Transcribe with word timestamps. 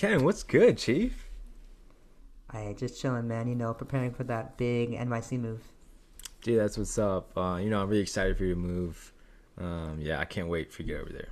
Ken, 0.00 0.24
what's 0.24 0.42
good, 0.42 0.78
Chief? 0.78 1.28
I 2.48 2.74
just 2.78 2.98
chilling, 2.98 3.28
man. 3.28 3.48
You 3.48 3.54
know, 3.54 3.74
preparing 3.74 4.12
for 4.12 4.24
that 4.24 4.56
big 4.56 4.92
NYC 4.92 5.38
move. 5.38 5.60
Dude, 6.40 6.58
that's 6.58 6.78
what's 6.78 6.96
up. 6.96 7.36
Uh, 7.36 7.58
you 7.62 7.68
know, 7.68 7.82
I'm 7.82 7.88
really 7.90 8.00
excited 8.00 8.38
for 8.38 8.44
you 8.44 8.54
to 8.54 8.58
move. 8.58 9.12
Um, 9.58 9.98
yeah, 10.00 10.18
I 10.18 10.24
can't 10.24 10.48
wait 10.48 10.72
for 10.72 10.80
you 10.80 10.88
to 10.88 10.94
get 10.94 11.00
over 11.02 11.12
there. 11.12 11.28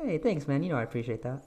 Hey, 0.00 0.18
thanks, 0.18 0.46
man. 0.46 0.62
You 0.62 0.68
know, 0.68 0.76
I 0.76 0.84
appreciate 0.84 1.22
that. 1.24 1.42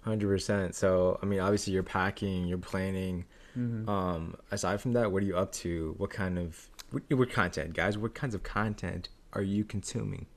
Hundred 0.00 0.28
percent. 0.28 0.74
So, 0.74 1.18
I 1.22 1.26
mean, 1.26 1.40
obviously, 1.40 1.74
you're 1.74 1.82
packing, 1.82 2.46
you're 2.46 2.56
planning. 2.56 3.26
Mm-hmm. 3.54 3.90
Um, 3.90 4.36
aside 4.50 4.80
from 4.80 4.94
that, 4.94 5.12
what 5.12 5.22
are 5.22 5.26
you 5.26 5.36
up 5.36 5.52
to? 5.52 5.94
What 5.98 6.08
kind 6.08 6.38
of 6.38 6.66
what, 6.92 7.02
what 7.10 7.30
content, 7.30 7.74
guys? 7.74 7.98
What 7.98 8.14
kinds 8.14 8.34
of 8.34 8.42
content 8.42 9.10
are 9.34 9.42
you 9.42 9.64
consuming? 9.64 10.28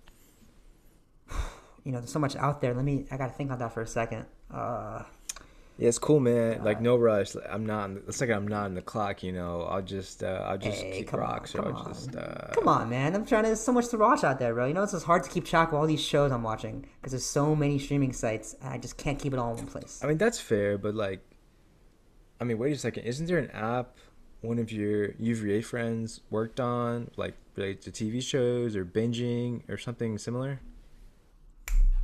You 1.84 1.92
know, 1.92 1.98
there's 1.98 2.12
so 2.12 2.20
much 2.20 2.36
out 2.36 2.62
there. 2.62 2.76
Let 2.76 2.86
me. 2.86 3.08
I 3.10 3.18
gotta 3.18 3.34
think 3.34 3.50
on 3.50 3.58
that 3.58 3.74
for 3.74 3.82
a 3.82 3.88
second. 3.88 4.28
Uh, 4.52 5.02
Yeah, 5.82 5.88
it's 5.88 5.98
cool, 5.98 6.20
man. 6.20 6.64
Like 6.64 6.80
no 6.80 6.96
rush. 6.96 7.32
I'm 7.50 7.66
not. 7.66 7.92
The, 7.96 8.02
it's 8.08 8.22
like 8.22 8.30
I'm 8.30 8.48
not 8.48 8.68
in 8.68 8.76
the 8.76 8.84
clock. 8.84 9.24
You 9.24 9.32
know, 9.32 9.64
I'll 9.64 9.82
just, 9.82 10.24
uh, 10.24 10.46
I'll 10.46 10.60
just 10.60 10.80
Hey, 10.80 11.00
kick 11.00 11.08
come 11.08 11.22
on, 11.22 11.26
rocks, 11.26 11.54
come 11.54 11.76
on. 11.76 11.88
just. 11.88 12.16
Uh, 12.16 12.50
come 12.54 12.68
on, 12.68 12.88
man. 12.88 13.16
I'm 13.16 13.26
trying 13.26 13.42
to. 13.46 13.48
There's 13.50 13.62
so 13.62 13.72
much 13.72 13.88
to 13.88 13.98
watch 13.98 14.24
out 14.24 14.38
there, 14.38 14.54
bro. 14.54 14.68
You 14.68 14.76
know, 14.76 14.84
it's 14.84 14.92
just 14.92 15.08
hard 15.08 15.24
to 15.24 15.30
keep 15.32 15.44
track 15.44 15.70
of 15.70 15.74
all 15.74 15.88
these 15.88 16.00
shows 16.00 16.32
I'm 16.32 16.44
watching 16.44 16.86
because 17.00 17.14
there's 17.14 17.26
so 17.26 17.56
many 17.56 17.80
streaming 17.80 18.14
sites, 18.14 18.56
and 18.62 18.72
I 18.72 18.78
just 18.78 18.98
can't 18.98 19.18
keep 19.18 19.34
it 19.34 19.40
all 19.40 19.50
in 19.54 19.58
one 19.58 19.66
place. 19.66 20.00
I 20.04 20.08
mean, 20.08 20.20
that's 20.20 20.40
fair, 20.40 20.78
but 20.78 20.94
like, 20.94 21.26
I 22.40 22.44
mean, 22.44 22.60
wait 22.60 22.74
a 22.74 22.78
second. 22.78 23.06
Isn't 23.06 23.26
there 23.26 23.40
an 23.40 23.50
app 23.50 23.98
one 24.42 24.60
of 24.60 24.72
your 24.72 25.14
UVA 25.18 25.62
friends 25.62 26.22
worked 26.30 26.60
on, 26.60 27.10
like 27.18 27.34
related 27.56 27.92
to 27.92 28.06
TV 28.06 28.22
shows 28.22 28.76
or 28.76 28.86
binging 28.86 29.68
or 29.68 29.80
something 29.80 30.20
similar? 30.20 30.60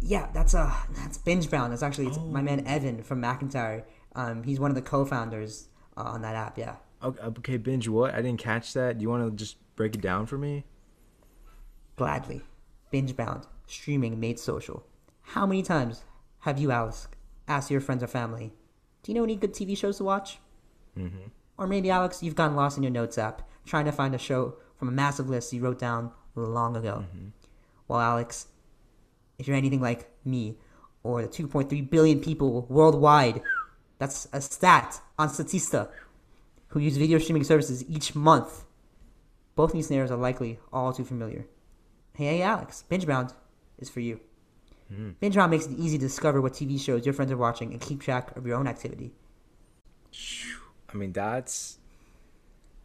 Yeah, 0.02 0.28
that's 0.34 0.54
uh 0.54 0.74
that's 0.96 1.18
binge 1.18 1.50
bound. 1.50 1.72
That's 1.72 1.84
actually 1.84 2.08
it's 2.08 2.18
my 2.18 2.42
man 2.42 2.66
Evan 2.68 3.04
from 3.04 3.22
McIntire. 3.22 3.84
Um, 4.16 4.44
he's 4.44 4.60
one 4.60 4.72
of 4.72 4.76
the 4.76 4.82
co-founders 4.82 5.70
uh, 5.96 6.02
on 6.02 6.22
that 6.22 6.36
app. 6.36 6.58
Yeah. 6.58 6.76
Okay, 7.04 7.22
okay, 7.22 7.58
binge 7.58 7.88
what? 7.88 8.14
I 8.14 8.22
didn't 8.22 8.40
catch 8.40 8.74
that. 8.74 8.98
Do 8.98 9.04
you 9.04 9.10
want 9.10 9.24
to 9.24 9.36
just 9.36 9.58
break 9.76 9.96
it 9.96 10.02
down 10.02 10.26
for 10.26 10.38
me? 10.38 10.66
Gladly. 11.96 12.42
Binge 12.90 13.16
bound. 13.16 13.46
Streaming 13.68 14.20
made 14.20 14.40
social. 14.40 14.86
How 15.22 15.46
many 15.46 15.62
times 15.62 16.04
have 16.40 16.58
you, 16.58 16.72
Alex, 16.72 17.08
asked 17.48 17.70
your 17.70 17.82
friends 17.82 18.02
or 18.02 18.08
family, 18.08 18.54
do 19.04 19.12
you 19.12 19.16
know 19.16 19.24
any 19.24 19.36
good 19.36 19.54
TV 19.54 19.78
shows 19.78 19.98
to 19.98 20.04
watch? 20.04 20.40
Mm-hmm. 20.98 21.28
Or 21.58 21.68
maybe, 21.68 21.90
Alex, 21.90 22.24
you've 22.24 22.36
gotten 22.36 22.56
lost 22.56 22.78
in 22.78 22.84
your 22.84 22.92
notes 22.92 23.18
app 23.18 23.48
trying 23.66 23.86
to 23.86 23.92
find 23.92 24.16
a 24.16 24.18
show 24.18 24.56
from 24.78 24.88
a 24.88 24.92
massive 24.92 25.30
list 25.30 25.54
you 25.54 25.62
wrote 25.62 25.80
down 25.80 26.12
long 26.36 26.78
ago. 26.78 27.04
Well, 27.88 28.00
Alex, 28.00 28.48
if 29.38 29.48
you're 29.48 29.58
anything 29.58 29.82
like 29.82 30.10
me 30.26 30.58
or 31.04 31.22
the 31.22 31.28
2.3 31.28 31.90
billion 31.90 32.20
people 32.20 32.66
worldwide, 32.70 33.42
that's 34.00 34.28
a 34.34 34.42
stat 34.42 35.02
on 35.18 35.30
Statista, 35.30 35.90
who 36.70 36.80
use 36.80 36.98
video 36.98 37.18
streaming 37.18 37.44
services 37.44 37.84
each 37.90 38.16
month. 38.16 38.66
Both 39.56 39.74
these 39.74 39.88
scenarios 39.88 40.12
are 40.12 40.18
likely 40.18 40.60
all 40.72 40.94
too 40.94 41.04
familiar. 41.06 41.46
Hey, 42.14 42.26
hey, 42.38 42.42
Alex, 42.42 42.84
BingeBound 42.90 43.34
is 43.80 43.90
for 43.90 44.00
you. 44.00 44.20
Hmm. 44.94 45.12
BingeBound 45.22 45.50
makes 45.50 45.66
it 45.66 45.78
easy 45.78 45.98
to 45.98 46.06
discover 46.06 46.42
what 46.42 46.54
TV 46.54 46.80
shows 46.80 47.06
your 47.06 47.14
friends 47.14 47.32
are 47.32 47.38
watching 47.38 47.72
and 47.72 47.82
keep 47.82 48.02
track 48.02 48.36
of 48.38 48.46
your 48.46 48.56
own 48.58 48.68
activity. 48.68 49.14
I 50.94 50.98
mean, 50.98 51.12
that's. 51.12 51.78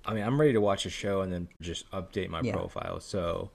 I 0.05 0.15
mean, 0.15 0.25
I'm 0.25 0.39
ready 0.41 0.53
to 0.53 0.61
watch 0.61 0.85
a 0.85 0.91
show 0.91 1.21
and 1.21 1.33
then 1.33 1.49
just 1.61 1.89
update 1.93 2.29
my 2.29 2.41
Yeah. 2.41 2.53
profile. 2.57 2.99
So, 3.01 3.51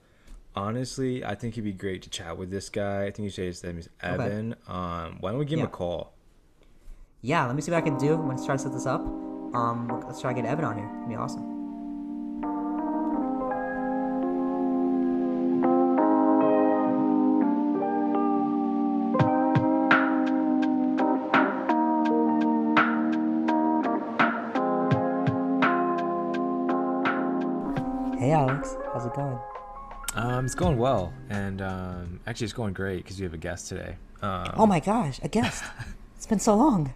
honestly, 0.58 1.24
I 1.24 1.34
think 1.34 1.54
it'd 1.54 1.64
be 1.64 1.72
great 1.72 2.02
to 2.02 2.10
chat 2.10 2.36
with 2.36 2.50
this 2.50 2.68
guy. 2.68 3.04
I 3.04 3.10
think 3.10 3.24
you 3.24 3.30
say 3.30 3.46
his 3.46 3.62
name 3.62 3.78
is 3.78 3.88
Evan. 4.02 4.54
Um, 4.66 5.18
why 5.20 5.30
don't 5.30 5.38
we 5.38 5.44
give 5.44 5.58
him 5.58 5.66
a 5.66 5.68
call? 5.68 6.12
Yeah, 7.22 7.46
let 7.46 7.56
me 7.56 7.62
see 7.62 7.70
what 7.70 7.78
I 7.78 7.80
can 7.80 7.98
do. 7.98 8.14
I'm 8.14 8.28
gonna 8.28 8.44
try 8.44 8.56
to 8.56 8.62
set 8.62 8.72
this 8.72 8.86
up. 8.86 9.00
Um, 9.00 10.02
let's 10.06 10.20
try 10.20 10.32
to 10.32 10.40
get 10.40 10.48
Evan 10.48 10.64
on 10.64 10.76
here. 10.76 10.90
It'd 10.98 11.08
be 11.08 11.14
awesome. 11.16 11.57
It's 30.48 30.54
going 30.54 30.78
well, 30.78 31.12
and 31.28 31.60
um, 31.60 32.20
actually, 32.26 32.46
it's 32.46 32.54
going 32.54 32.72
great 32.72 33.04
because 33.04 33.18
we 33.18 33.24
have 33.24 33.34
a 33.34 33.36
guest 33.36 33.68
today. 33.68 33.96
Um, 34.22 34.50
Oh 34.56 34.64
my 34.64 34.80
gosh, 34.80 35.20
a 35.22 35.28
guest. 35.28 35.62
it's 36.16 36.24
been 36.24 36.38
so 36.38 36.56
long. 36.56 36.94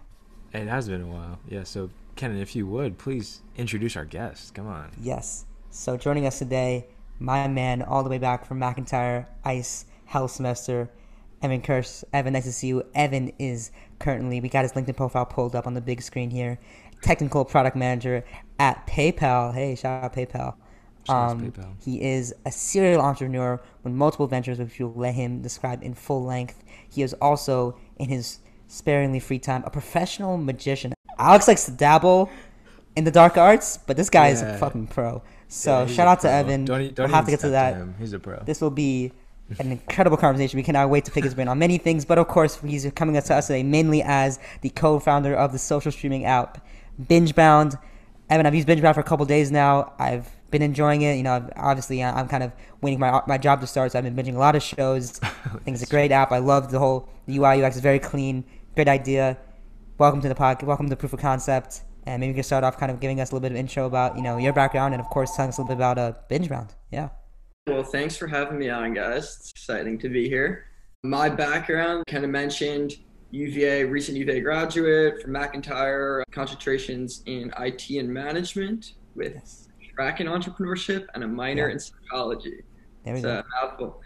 It 0.53 0.67
has 0.67 0.89
been 0.89 1.03
a 1.03 1.05
while. 1.05 1.37
Yeah. 1.47 1.61
So, 1.61 1.91
Kenan, 2.15 2.39
if 2.39 2.55
you 2.55 2.65
would 2.65 2.97
please 2.97 3.43
introduce 3.55 3.95
our 3.95 4.05
guest. 4.05 4.55
Come 4.55 4.65
on. 4.65 4.89
Yes. 4.99 5.45
So 5.69 5.97
joining 5.97 6.25
us 6.25 6.39
today, 6.39 6.87
my 7.19 7.47
man, 7.47 7.83
all 7.83 8.01
the 8.03 8.09
way 8.09 8.17
back 8.17 8.43
from 8.43 8.59
McIntire 8.59 9.27
Ice 9.45 9.85
Hell 10.05 10.27
Semester, 10.27 10.89
Evan 11.43 11.61
Kirsch. 11.61 12.03
Evan, 12.11 12.33
nice 12.33 12.45
to 12.45 12.51
see 12.51 12.69
you. 12.69 12.81
Evan 12.95 13.33
is 13.37 13.69
currently, 13.99 14.41
we 14.41 14.49
got 14.49 14.63
his 14.63 14.71
LinkedIn 14.71 14.97
profile 14.97 15.27
pulled 15.27 15.55
up 15.55 15.67
on 15.67 15.75
the 15.75 15.81
big 15.81 16.01
screen 16.01 16.31
here. 16.31 16.57
Technical 17.03 17.45
product 17.45 17.75
manager 17.75 18.25
at 18.57 18.87
PayPal. 18.87 19.53
Hey, 19.53 19.75
shout 19.75 20.05
out 20.05 20.11
PayPal. 20.11 20.55
To 21.05 21.13
Um, 21.13 21.53
He 21.83 22.01
is 22.01 22.33
a 22.45 22.51
serial 22.51 23.01
entrepreneur 23.01 23.59
with 23.83 23.93
multiple 23.93 24.27
ventures, 24.27 24.59
which 24.59 24.79
you'll 24.79 24.93
let 24.93 25.15
him 25.15 25.41
describe 25.41 25.83
in 25.83 25.93
full 25.93 26.23
length. 26.23 26.63
He 26.89 27.01
is 27.03 27.13
also, 27.15 27.75
in 27.97 28.09
his 28.09 28.39
sparingly 28.67 29.19
free 29.19 29.39
time, 29.39 29.63
a 29.65 29.69
professional 29.69 30.37
magician. 30.37 30.93
Alex 31.19 31.47
likes 31.47 31.65
to 31.65 31.71
dabble 31.71 32.29
in 32.95 33.03
the 33.03 33.11
dark 33.11 33.37
arts, 33.37 33.77
but 33.85 33.97
this 33.97 34.09
guy 34.09 34.29
is 34.29 34.41
a 34.41 34.57
fucking 34.57 34.87
pro. 34.87 35.21
So 35.47 35.81
Yeah, 35.81 35.87
shout 35.87 36.07
out 36.07 36.19
to. 36.21 36.31
Evan. 36.31 36.65
Don't, 36.65 36.95
don't 36.95 37.07
we'll 37.07 37.15
have 37.15 37.25
to 37.25 37.31
get 37.31 37.39
to 37.41 37.49
that. 37.49 37.75
him. 37.75 37.95
He's 37.99 38.13
a 38.13 38.19
pro. 38.19 38.39
This 38.43 38.61
will 38.61 38.71
be 38.71 39.11
an 39.59 39.71
incredible 39.71 40.17
conversation. 40.17 40.57
We 40.57 40.63
cannot 40.63 40.89
wait 40.89 41.05
to 41.05 41.11
pick 41.11 41.23
his 41.23 41.35
brain 41.35 41.47
on 41.47 41.59
many 41.59 41.77
things, 41.77 42.05
but 42.05 42.17
of 42.17 42.27
course, 42.27 42.59
he's 42.61 42.89
coming 42.95 43.17
up 43.17 43.23
to 43.25 43.35
us 43.35 43.47
today 43.47 43.61
mainly 43.61 44.01
as 44.01 44.39
the 44.61 44.69
co-founder 44.69 45.35
of 45.35 45.51
the 45.51 45.59
social 45.59 45.91
streaming 45.91 46.25
app 46.25 46.65
BingeBound. 47.01 47.77
Evan, 48.29 48.45
I've 48.47 48.55
used 48.55 48.67
BingeBound 48.67 48.95
for 48.95 49.01
a 49.01 49.03
couple 49.03 49.25
days 49.25 49.51
now. 49.51 49.93
I've 49.99 50.27
been 50.53 50.61
enjoying 50.61 51.01
it. 51.01 51.15
You 51.15 51.23
know, 51.23 51.33
I've- 51.33 51.51
obviously, 51.57 52.01
I- 52.01 52.17
I'm 52.17 52.29
kind 52.29 52.43
of 52.43 52.53
waiting 52.81 52.99
my 52.99 53.21
my 53.27 53.37
job 53.37 53.59
to 53.61 53.67
start, 53.67 53.91
so 53.91 53.97
I've 53.99 54.05
been 54.05 54.15
binging 54.15 54.35
a 54.35 54.39
lot 54.39 54.55
of 54.55 54.63
shows. 54.63 55.19
I 55.23 55.27
think 55.65 55.75
it's 55.75 55.83
a 55.83 55.87
great 55.87 56.11
app. 56.11 56.31
I 56.31 56.37
love 56.37 56.71
the 56.71 56.79
whole 56.79 57.09
the 57.25 57.37
UI 57.37 57.61
UX 57.61 57.75
is 57.75 57.81
very 57.81 57.99
clean. 57.99 58.45
Great 58.75 58.87
idea. 58.87 59.37
Welcome 59.97 60.21
to 60.21 60.29
the 60.29 60.35
podcast. 60.35 60.63
Welcome 60.63 60.89
to 60.89 60.95
Proof 60.95 61.11
of 61.13 61.19
Concept. 61.19 61.81
And 62.05 62.19
maybe 62.19 62.29
you 62.29 62.35
can 62.35 62.43
start 62.43 62.63
off 62.63 62.77
kind 62.77 62.91
of 62.91 62.99
giving 62.99 63.19
us 63.19 63.31
a 63.31 63.35
little 63.35 63.41
bit 63.47 63.51
of 63.53 63.57
intro 63.57 63.85
about 63.85 64.15
you 64.15 64.21
know 64.21 64.37
your 64.37 64.53
background, 64.53 64.93
and 64.93 65.01
of 65.01 65.09
course, 65.09 65.35
telling 65.35 65.49
us 65.49 65.57
a 65.57 65.61
little 65.61 65.75
bit 65.75 65.79
about 65.81 65.97
a 65.97 66.01
uh, 66.01 66.13
BingeBound. 66.29 66.69
Yeah. 66.91 67.09
Well, 67.67 67.83
thanks 67.83 68.15
for 68.15 68.27
having 68.27 68.59
me 68.59 68.69
on, 68.69 68.93
guys. 68.93 69.37
It's 69.39 69.51
exciting 69.51 69.97
to 69.99 70.09
be 70.09 70.27
here. 70.29 70.65
My 71.03 71.29
background, 71.29 72.03
kind 72.07 72.23
of 72.23 72.29
mentioned 72.29 72.93
UVA, 73.31 73.85
recent 73.85 74.17
UVA 74.17 74.41
graduate 74.41 75.21
from 75.21 75.31
McIntire, 75.31 76.21
concentrations 76.31 77.23
in 77.25 77.51
IT 77.59 77.89
and 77.97 78.07
management 78.13 78.93
with 79.15 79.33
Yes. 79.35 79.62
Track 79.95 80.19
in 80.19 80.27
entrepreneurship 80.27 81.07
and 81.13 81.23
a 81.23 81.27
minor 81.27 81.67
Yeah. 81.67 81.73
in 81.73 81.79
psychology. 81.79 82.63
There 83.03 83.13
we 83.13 83.21
go. 83.21 83.29
a 83.39 83.43
mouthful. 83.61 84.01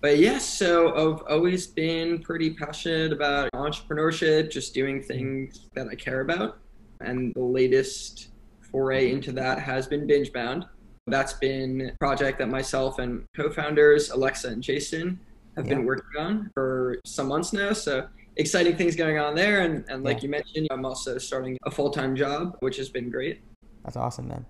But 0.00 0.18
yes, 0.18 0.46
so 0.46 0.88
I've 0.94 1.22
always 1.30 1.66
been 1.66 2.18
pretty 2.20 2.50
passionate 2.54 3.12
about 3.12 3.50
entrepreneurship, 3.52 4.50
just 4.50 4.74
doing 4.74 4.98
mm-hmm. 4.98 5.06
things 5.06 5.70
that 5.74 5.88
I 5.88 5.94
care 5.94 6.20
about. 6.20 6.58
And 7.00 7.32
the 7.34 7.42
latest 7.42 8.28
foray 8.70 9.06
mm-hmm. 9.06 9.16
into 9.16 9.32
that 9.32 9.58
has 9.58 9.86
been 9.86 10.06
Binge 10.06 10.32
Bound. 10.32 10.66
That's 11.06 11.34
been 11.34 11.92
a 11.94 11.98
project 11.98 12.38
that 12.38 12.48
myself 12.48 12.98
and 12.98 13.24
co-founders 13.36 14.10
Alexa 14.10 14.48
and 14.48 14.62
Jason 14.62 15.18
have 15.56 15.66
Yeah. 15.66 15.74
been 15.74 15.84
working 15.84 16.18
on 16.18 16.50
for 16.54 16.98
some 17.04 17.28
months 17.28 17.52
now. 17.52 17.72
So 17.72 18.06
exciting 18.36 18.76
things 18.76 18.96
going 18.96 19.18
on 19.18 19.34
there. 19.34 19.60
And, 19.60 19.84
and 19.88 20.02
like 20.02 20.18
Yeah. 20.18 20.22
you 20.24 20.28
mentioned, 20.30 20.66
I'm 20.70 20.84
also 20.84 21.18
starting 21.18 21.56
a 21.64 21.70
full-time 21.70 22.16
job, 22.16 22.56
which 22.60 22.76
has 22.78 22.88
been 22.88 23.10
great. 23.10 23.42
That's 23.84 23.96
awesome, 23.96 24.28
man. 24.28 24.44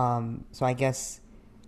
Um, 0.00 0.44
so 0.52 0.64
I 0.64 0.72
guess 0.72 1.20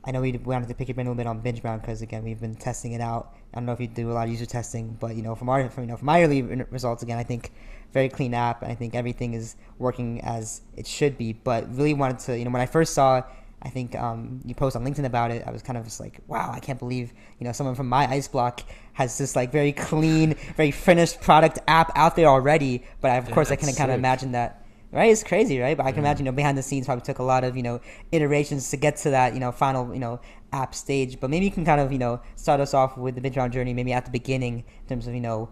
I 0.05 0.11
know 0.11 0.21
we 0.21 0.33
wanted 0.33 0.69
to 0.69 0.75
pick 0.75 0.89
your 0.89 0.95
brain 0.95 1.07
a 1.07 1.11
little 1.11 1.23
bit 1.23 1.29
on 1.29 1.43
BingeBound 1.43 1.83
because 1.83 2.03
again 2.03 2.25
we've 2.25 2.41
been 2.41 2.55
testing 2.55 2.93
it 2.93 3.01
out. 3.01 3.35
I 3.53 3.59
don't 3.59 3.67
know 3.67 3.73
if 3.73 3.81
you 3.81 3.87
do 3.87 4.11
a 4.11 4.15
lot 4.15 4.25
of 4.27 4.31
user 4.31 4.47
testing, 4.47 4.97
but 4.99 5.15
you 5.17 5.23
know 5.23 5.35
from 5.35 5.49
our 5.49 5.69
from, 5.69 5.85
you 5.85 5.91
know 5.91 5.97
from 5.97 6.07
my 6.07 6.23
early 6.23 6.43
results 6.43 7.03
again, 7.03 7.19
I 7.19 7.25
think 7.25 7.53
very 7.93 8.09
clean 8.09 8.33
app, 8.35 8.63
and 8.63 8.73
I 8.73 8.75
think 8.75 8.95
everything 8.95 9.35
is 9.35 9.57
working 9.79 10.21
as 10.23 10.63
it 10.77 10.87
should 10.87 11.19
be. 11.19 11.35
But 11.35 11.61
really 11.77 11.95
wanted 11.95 12.21
to 12.21 12.39
you 12.39 12.45
know 12.45 12.51
when 12.51 12.63
I 12.63 12.67
first 12.67 12.95
saw. 12.95 13.23
I 13.65 13.69
think 13.69 13.95
um, 13.95 14.41
you 14.45 14.57
post 14.57 14.75
on 14.75 14.85
LinkedIn 14.85 15.05
about 15.05 15.31
it. 15.31 15.45
I 15.47 15.53
was 15.53 15.63
kind 15.63 15.79
of 15.79 15.85
just 15.85 16.01
like, 16.01 16.19
wow, 16.27 16.51
I 16.53 16.59
can't 16.59 16.81
believe 16.81 17.13
you 17.39 17.45
know 17.47 17.53
someone 17.53 17.77
from 17.77 17.89
my 17.89 18.09
ice 18.09 18.27
block 18.27 18.61
has 18.95 19.17
this 19.19 19.37
like 19.37 19.53
very 19.53 19.73
clean, 19.73 20.35
very 20.57 20.73
finished 20.73 21.21
product 21.21 21.61
app 21.69 21.93
out 21.95 22.17
there 22.17 22.27
already. 22.27 22.83
But 23.01 23.13
I, 23.13 23.17
of 23.19 23.29
Yeah, 23.29 23.35
course, 23.35 23.53
I 23.53 23.57
can 23.57 23.73
kind 23.75 23.93
of 23.93 23.97
imagine 23.97 24.33
that 24.33 24.62
right? 24.93 25.11
It's 25.11 25.25
crazy, 25.25 25.59
right? 25.59 25.77
But 25.77 25.87
I 25.87 25.93
can 25.93 26.01
imagine, 26.01 26.27
you 26.27 26.33
know, 26.33 26.37
behind 26.37 26.57
the 26.57 26.63
scenes 26.63 26.87
probably 26.87 27.03
took 27.03 27.19
a 27.19 27.23
lot 27.23 27.45
of, 27.45 27.57
you 27.57 27.63
know, 27.63 27.81
iterations 28.13 28.71
to 28.71 28.77
get 28.77 28.97
to 28.99 29.11
that, 29.11 29.35
you 29.35 29.41
know, 29.41 29.51
final, 29.51 29.93
you 29.93 30.01
know, 30.01 30.21
app 30.53 30.75
stage. 30.75 31.19
But 31.19 31.31
maybe 31.31 31.47
you 31.47 31.51
can 31.51 31.65
kind 31.65 31.81
of, 31.81 31.91
you 31.91 31.99
know, 31.99 32.21
start 32.37 32.61
us 32.61 32.75
off 32.75 32.97
with 32.97 33.15
the 33.15 33.21
BingeBound 33.21 33.51
journey, 33.51 33.73
maybe 33.73 33.93
at 33.93 34.05
the 34.05 34.11
beginning 34.11 34.65
in 34.83 34.89
terms 34.89 35.07
of, 35.07 35.15
you 35.15 35.21
know, 35.21 35.49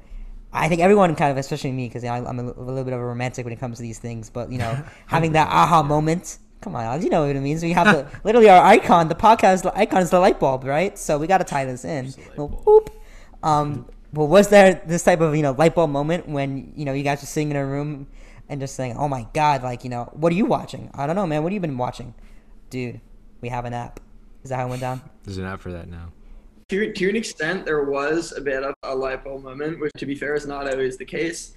I 0.53 0.69
think 0.69 0.81
everyone 0.81 1.15
kind 1.15 1.31
of, 1.31 1.37
especially 1.37 1.73
me, 1.73 1.89
because 1.89 2.03
you 2.03 2.11
know, 2.11 2.27
I'm 2.27 2.39
a, 2.39 2.43
a 2.43 2.63
little 2.63 2.85
bit 2.85 2.93
of 2.93 3.01
a 3.01 3.05
romantic 3.05 3.45
when 3.45 3.53
it 3.53 3.61
comes 3.61 3.77
to 3.79 3.83
these 3.83 3.99
things. 3.99 4.31
But 4.31 4.51
you 4.51 4.59
know, 4.59 4.83
having 5.07 5.33
that 5.33 5.49
aha 5.49 5.83
moment. 5.83 6.39
Come 6.61 6.77
on, 6.77 6.85
Alex, 6.85 7.05
you 7.05 7.11
know 7.11 7.27
what 7.27 7.35
it 7.35 7.41
means. 7.41 7.63
We 7.63 7.73
have 7.73 7.87
the 7.87 8.07
literally 8.25 8.51
our 8.51 8.63
icon, 8.63 9.09
the 9.09 9.15
podcast 9.15 9.71
icon 9.75 10.03
is 10.03 10.11
the 10.11 10.19
light 10.19 10.39
bulb, 10.39 10.65
right? 10.65 10.99
So 10.99 11.17
we 11.17 11.27
got 11.27 11.39
to 11.39 11.45
tie 11.45 11.65
this 11.65 11.87
in. 11.87 12.13
Well, 12.37 12.51
boop. 12.51 12.89
Um, 13.43 13.87
but 14.13 14.27
was 14.27 14.49
there 14.49 14.83
this 14.85 15.03
type 15.03 15.21
of 15.21 15.35
you 15.35 15.43
know 15.43 15.53
light 15.53 15.75
bulb 15.75 15.91
moment 15.91 16.29
when 16.29 16.73
you 16.77 16.85
know 16.85 16.93
you 16.93 17.03
guys 17.03 17.23
were 17.23 17.27
sitting 17.27 17.51
in 17.51 17.57
a 17.57 17.65
room 17.65 18.09
and 18.51 18.61
just 18.61 18.75
saying, 18.75 18.97
"Oh 18.99 19.09
my 19.09 19.27
god!" 19.33 19.63
Like 19.63 19.85
you 19.85 19.91
know, 19.91 20.11
what 20.13 20.33
are 20.33 20.37
you 20.37 20.45
watching? 20.45 20.91
I 20.93 21.07
don't 21.07 21.17
know, 21.17 21.27
man. 21.27 21.43
What 21.43 21.53
have 21.53 21.55
you 21.55 21.61
been 21.61 21.79
watching, 21.79 22.15
dude? 22.69 23.01
We 23.41 23.49
have 23.49 23.65
an 23.65 23.73
app. 23.73 24.01
Is 24.43 24.51
that 24.51 24.57
how 24.57 24.67
it 24.67 24.71
went 24.71 24.81
down? 24.83 25.01
There's 25.25 25.39
an 25.39 25.47
app 25.47 25.61
for 25.61 25.73
that 25.73 25.89
now. 25.89 26.13
To, 26.69 26.93
to 26.93 27.09
an 27.09 27.17
extent, 27.17 27.65
there 27.65 27.85
was 27.85 28.33
a 28.37 28.41
bit 28.41 28.63
of 28.63 28.75
a 28.85 28.95
light 28.95 29.25
bulb 29.25 29.43
moment, 29.43 29.81
which, 29.81 29.93
to 29.97 30.07
be 30.07 30.15
fair, 30.15 30.35
is 30.35 30.47
not 30.47 30.71
always 30.71 30.97
the 30.97 31.05
case. 31.05 31.57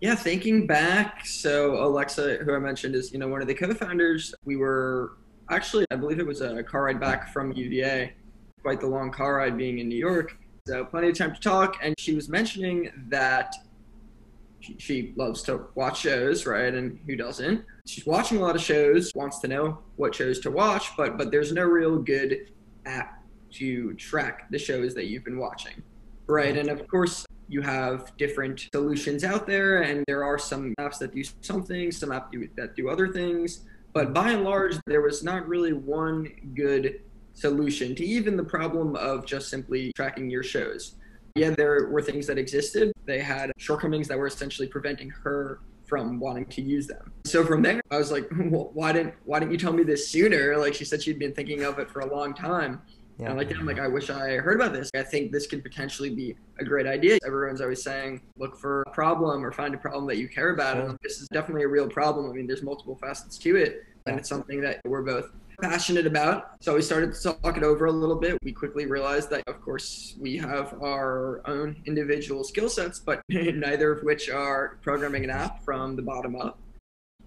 Yeah, 0.00 0.14
thinking 0.14 0.66
back, 0.66 1.26
so 1.26 1.84
Alexa, 1.84 2.38
who 2.38 2.54
I 2.54 2.58
mentioned, 2.58 2.94
is 2.94 3.12
you 3.12 3.18
know 3.18 3.28
one 3.28 3.42
of 3.42 3.48
the 3.48 3.54
co-founders. 3.54 4.34
We 4.44 4.56
were 4.56 5.18
actually, 5.50 5.84
I 5.90 5.96
believe 5.96 6.20
it 6.20 6.26
was 6.26 6.40
a 6.40 6.62
car 6.62 6.84
ride 6.84 7.00
back 7.00 7.32
from 7.32 7.52
UVA, 7.52 8.14
quite 8.62 8.80
the 8.80 8.86
long 8.86 9.10
car 9.10 9.36
ride 9.36 9.58
being 9.58 9.78
in 9.78 9.88
New 9.88 9.98
York. 9.98 10.36
So 10.66 10.84
plenty 10.84 11.08
of 11.08 11.18
time 11.18 11.34
to 11.34 11.40
talk, 11.40 11.76
and 11.82 11.94
she 11.98 12.14
was 12.14 12.28
mentioning 12.28 12.90
that 13.08 13.54
she, 14.60 14.76
she 14.78 15.12
loves 15.16 15.42
to 15.44 15.66
watch 15.74 16.00
shows, 16.00 16.46
right? 16.46 16.74
And 16.74 16.98
who 17.06 17.16
doesn't? 17.16 17.64
She's 17.86 18.06
watching 18.06 18.38
a 18.38 18.40
lot 18.40 18.54
of 18.54 18.62
shows, 18.62 19.12
wants 19.14 19.38
to 19.40 19.48
know 19.48 19.78
what 19.96 20.14
shows 20.14 20.38
to 20.40 20.50
watch, 20.50 20.96
but 20.96 21.18
but 21.18 21.30
there's 21.30 21.52
no 21.52 21.64
real 21.64 21.98
good 21.98 22.50
app 22.86 23.22
to 23.52 23.94
track 23.94 24.50
the 24.50 24.58
shows 24.58 24.94
that 24.94 25.06
you've 25.06 25.24
been 25.24 25.38
watching, 25.38 25.82
right? 26.26 26.56
And 26.56 26.68
of 26.68 26.86
course, 26.86 27.26
you 27.48 27.62
have 27.62 28.16
different 28.16 28.68
solutions 28.72 29.24
out 29.24 29.46
there, 29.46 29.82
and 29.82 30.04
there 30.06 30.22
are 30.22 30.38
some 30.38 30.72
apps 30.78 30.98
that 30.98 31.12
do 31.12 31.24
some 31.40 31.64
things, 31.64 31.98
some 31.98 32.10
apps 32.10 32.48
that 32.56 32.76
do 32.76 32.88
other 32.88 33.08
things. 33.08 33.64
But 33.92 34.14
by 34.14 34.30
and 34.30 34.44
large, 34.44 34.78
there 34.86 35.00
was 35.00 35.24
not 35.24 35.48
really 35.48 35.72
one 35.72 36.30
good 36.54 37.00
solution 37.32 37.94
to 37.96 38.04
even 38.04 38.36
the 38.36 38.44
problem 38.44 38.94
of 38.96 39.26
just 39.26 39.48
simply 39.48 39.92
tracking 39.96 40.30
your 40.30 40.44
shows. 40.44 40.94
Yeah, 41.40 41.48
there 41.48 41.88
were 41.88 42.02
things 42.02 42.26
that 42.26 42.36
existed. 42.36 42.92
They 43.06 43.20
had 43.20 43.50
shortcomings 43.56 44.08
that 44.08 44.18
were 44.18 44.26
essentially 44.26 44.68
preventing 44.68 45.08
her 45.08 45.60
from 45.86 46.20
wanting 46.20 46.44
to 46.44 46.60
use 46.60 46.86
them. 46.86 47.10
So 47.24 47.46
from 47.46 47.62
there, 47.62 47.80
I 47.90 47.96
was 47.96 48.12
like, 48.12 48.28
hmm, 48.28 48.50
well, 48.50 48.70
why 48.74 48.92
didn't 48.92 49.14
why 49.24 49.38
didn't 49.38 49.52
you 49.52 49.56
tell 49.56 49.72
me 49.72 49.82
this 49.82 50.10
sooner? 50.10 50.58
Like 50.58 50.74
she 50.74 50.84
said, 50.84 51.02
she'd 51.02 51.18
been 51.18 51.32
thinking 51.32 51.64
of 51.64 51.78
it 51.78 51.90
for 51.90 52.00
a 52.00 52.14
long 52.14 52.34
time. 52.34 52.82
Yeah. 53.18 53.28
And 53.28 53.38
like 53.38 53.50
I'm 53.56 53.64
like, 53.64 53.78
I 53.78 53.88
wish 53.88 54.10
I 54.10 54.36
heard 54.36 54.60
about 54.60 54.74
this. 54.74 54.90
I 54.94 55.02
think 55.02 55.32
this 55.32 55.46
could 55.46 55.62
potentially 55.62 56.10
be 56.10 56.36
a 56.58 56.64
great 56.64 56.86
idea. 56.86 57.16
Everyone's 57.26 57.62
always 57.62 57.82
saying, 57.82 58.20
look 58.36 58.58
for 58.58 58.82
a 58.82 58.90
problem 58.90 59.42
or 59.42 59.50
find 59.50 59.74
a 59.74 59.78
problem 59.78 60.06
that 60.08 60.18
you 60.18 60.28
care 60.28 60.52
about. 60.52 60.76
And 60.76 60.98
this 61.02 61.22
is 61.22 61.28
definitely 61.28 61.62
a 61.62 61.68
real 61.68 61.88
problem. 61.88 62.30
I 62.30 62.34
mean, 62.34 62.46
there's 62.46 62.62
multiple 62.62 62.96
facets 62.96 63.38
to 63.38 63.56
it, 63.56 63.86
and 64.06 64.18
it's 64.18 64.28
something 64.28 64.60
that 64.60 64.80
we're 64.84 65.02
both 65.02 65.30
passionate 65.60 66.06
about. 66.06 66.56
So 66.60 66.74
we 66.74 66.82
started 66.82 67.14
to 67.14 67.22
talk 67.22 67.56
it 67.56 67.62
over 67.62 67.86
a 67.86 67.92
little 67.92 68.16
bit. 68.16 68.38
We 68.42 68.52
quickly 68.52 68.86
realized 68.86 69.30
that, 69.30 69.42
of 69.46 69.60
course, 69.60 70.16
we 70.18 70.36
have 70.38 70.74
our 70.82 71.42
own 71.46 71.76
individual 71.86 72.44
skill 72.44 72.68
sets, 72.68 72.98
but 72.98 73.22
neither 73.28 73.92
of 73.92 74.02
which 74.02 74.30
are 74.30 74.78
programming 74.82 75.24
an 75.24 75.30
app 75.30 75.64
from 75.64 75.96
the 75.96 76.02
bottom 76.02 76.36
up. 76.36 76.58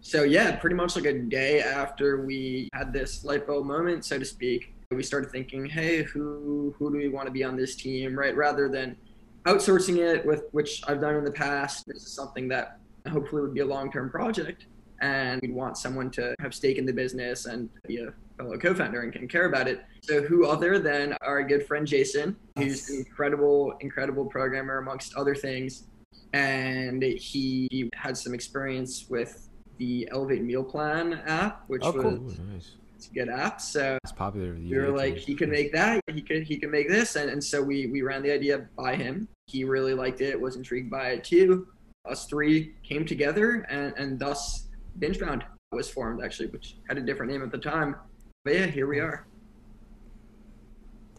So 0.02 0.24
yeah, 0.24 0.56
pretty 0.58 0.76
much 0.76 0.96
like 0.96 1.06
a 1.06 1.14
day 1.14 1.62
after 1.62 2.26
we 2.26 2.70
had 2.74 2.92
this 2.92 3.24
light 3.24 3.48
bulb 3.48 3.66
moment, 3.66 4.04
so 4.04 4.20
to 4.20 4.26
speak, 4.26 4.74
we 4.92 5.02
started 5.02 5.32
thinking, 5.32 5.66
hey, 5.66 6.04
who 6.04 6.76
who 6.78 6.92
do 6.92 6.98
we 6.98 7.08
want 7.08 7.26
to 7.26 7.32
be 7.32 7.44
on 7.44 7.56
this 7.56 7.76
team, 7.76 8.18
right? 8.18 8.36
Rather 8.36 8.70
than 8.70 8.98
outsourcing 9.46 9.98
it 9.98 10.26
with 10.26 10.44
which 10.52 10.82
I've 10.88 11.02
done 11.02 11.16
in 11.16 11.24
the 11.24 11.32
past. 11.32 11.86
This 11.88 12.04
is 12.04 12.12
something 12.12 12.48
that 12.50 12.80
hopefully 13.10 13.42
would 13.42 13.54
be 13.54 13.62
a 13.62 13.66
long-term 13.66 14.10
project 14.10 14.68
and 15.04 15.42
we'd 15.42 15.54
want 15.54 15.78
someone 15.78 16.10
to 16.10 16.34
have 16.40 16.54
stake 16.54 16.78
in 16.78 16.86
the 16.86 16.94
business 16.94 17.46
and 17.46 17.70
be 17.86 17.98
a 17.98 18.14
fellow 18.38 18.58
co-founder 18.58 19.02
and 19.02 19.12
can 19.12 19.28
care 19.28 19.46
about 19.46 19.68
it. 19.68 19.84
So 20.02 20.22
who 20.22 20.48
other 20.48 20.80
than 20.80 21.14
our 21.22 21.44
good 21.44 21.68
friend 21.68 21.86
Jason, 21.86 22.38
who's 22.58 22.90
an 22.90 23.00
incredible, 23.00 23.74
incredible 23.82 24.26
programmer 24.26 24.78
amongst 24.78 25.14
other 25.16 25.36
things. 25.36 25.84
And 26.32 27.04
he 27.04 27.90
had 27.94 28.18
some 28.18 28.34
experience 28.34 29.08
with 29.10 29.50
the 29.78 30.08
Elevate 30.10 30.42
Meal 30.42 30.64
Plan 30.64 31.22
app, 31.28 31.66
which 31.68 31.82
oh, 31.84 31.92
cool. 31.92 32.18
was 32.20 32.40
Ooh, 32.40 32.44
nice. 32.54 32.72
it's 32.96 33.08
a 33.10 33.14
good 33.14 33.28
app. 33.28 33.60
So 33.60 33.98
it's 34.04 34.14
popular. 34.14 34.54
We 34.54 34.78
were 34.78 34.90
like, 34.90 35.18
he 35.18 35.36
can 35.36 35.52
make 35.52 35.74
that, 35.74 36.02
he 36.08 36.22
could 36.22 36.44
he 36.44 36.58
can 36.58 36.72
make 36.72 36.88
this, 36.88 37.18
and, 37.18 37.30
and 37.30 37.44
so 37.44 37.62
we 37.62 37.88
we 37.88 38.02
ran 38.04 38.24
the 38.24 38.32
idea 38.32 38.68
by 38.78 38.96
him. 38.96 39.28
He 39.48 39.64
really 39.64 39.94
liked 39.94 40.22
it, 40.22 40.40
was 40.40 40.56
intrigued 40.56 40.90
by 40.90 41.10
it 41.10 41.24
too. 41.24 41.68
Us 42.10 42.26
three 42.26 42.74
came 42.84 43.06
together, 43.06 43.66
and 43.70 43.94
and 43.98 44.18
thus 44.18 44.70
Bingebound 45.00 45.44
was 45.72 45.90
formed 45.90 46.24
actually, 46.24 46.48
which 46.50 46.78
had 46.88 46.98
a 46.98 47.02
different 47.02 47.32
name 47.32 47.44
at 47.44 47.52
the 47.52 47.58
time. 47.58 47.96
But 48.44 48.56
yeah, 48.56 48.66
here 48.66 48.88
we 48.88 49.00
are. 49.00 49.26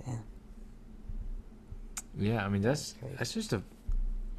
Damn. 0.05 0.23
Yeah, 2.19 2.45
I 2.45 2.49
mean 2.49 2.63
that's 2.63 2.95
that's 3.19 3.33
just 3.33 3.53
a. 3.53 3.63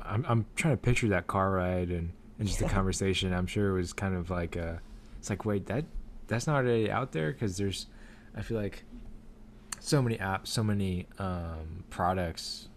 I'm 0.03 0.25
I'm 0.27 0.45
trying 0.55 0.75
to 0.75 0.81
picture 0.81 1.07
that 1.09 1.27
car 1.27 1.51
ride 1.51 1.89
and 1.89 2.11
and 2.39 2.47
just 2.47 2.59
the 2.59 2.65
conversation. 2.69 3.33
I'm 3.33 3.47
sure 3.47 3.71
it 3.71 3.73
was 3.73 3.93
kind 3.93 4.15
of 4.15 4.29
like 4.29 4.55
a. 4.55 4.81
It's 5.19 5.29
like 5.29 5.45
wait 5.45 5.65
that 5.67 5.85
that's 6.27 6.47
not 6.47 6.55
already 6.55 6.89
out 6.89 7.11
there 7.11 7.31
because 7.31 7.57
there's, 7.57 7.87
I 8.35 8.41
feel 8.41 8.57
like, 8.57 8.83
so 9.79 10.01
many 10.01 10.17
apps, 10.17 10.47
so 10.47 10.63
many 10.63 11.07
um, 11.19 11.83
products, 11.89 12.69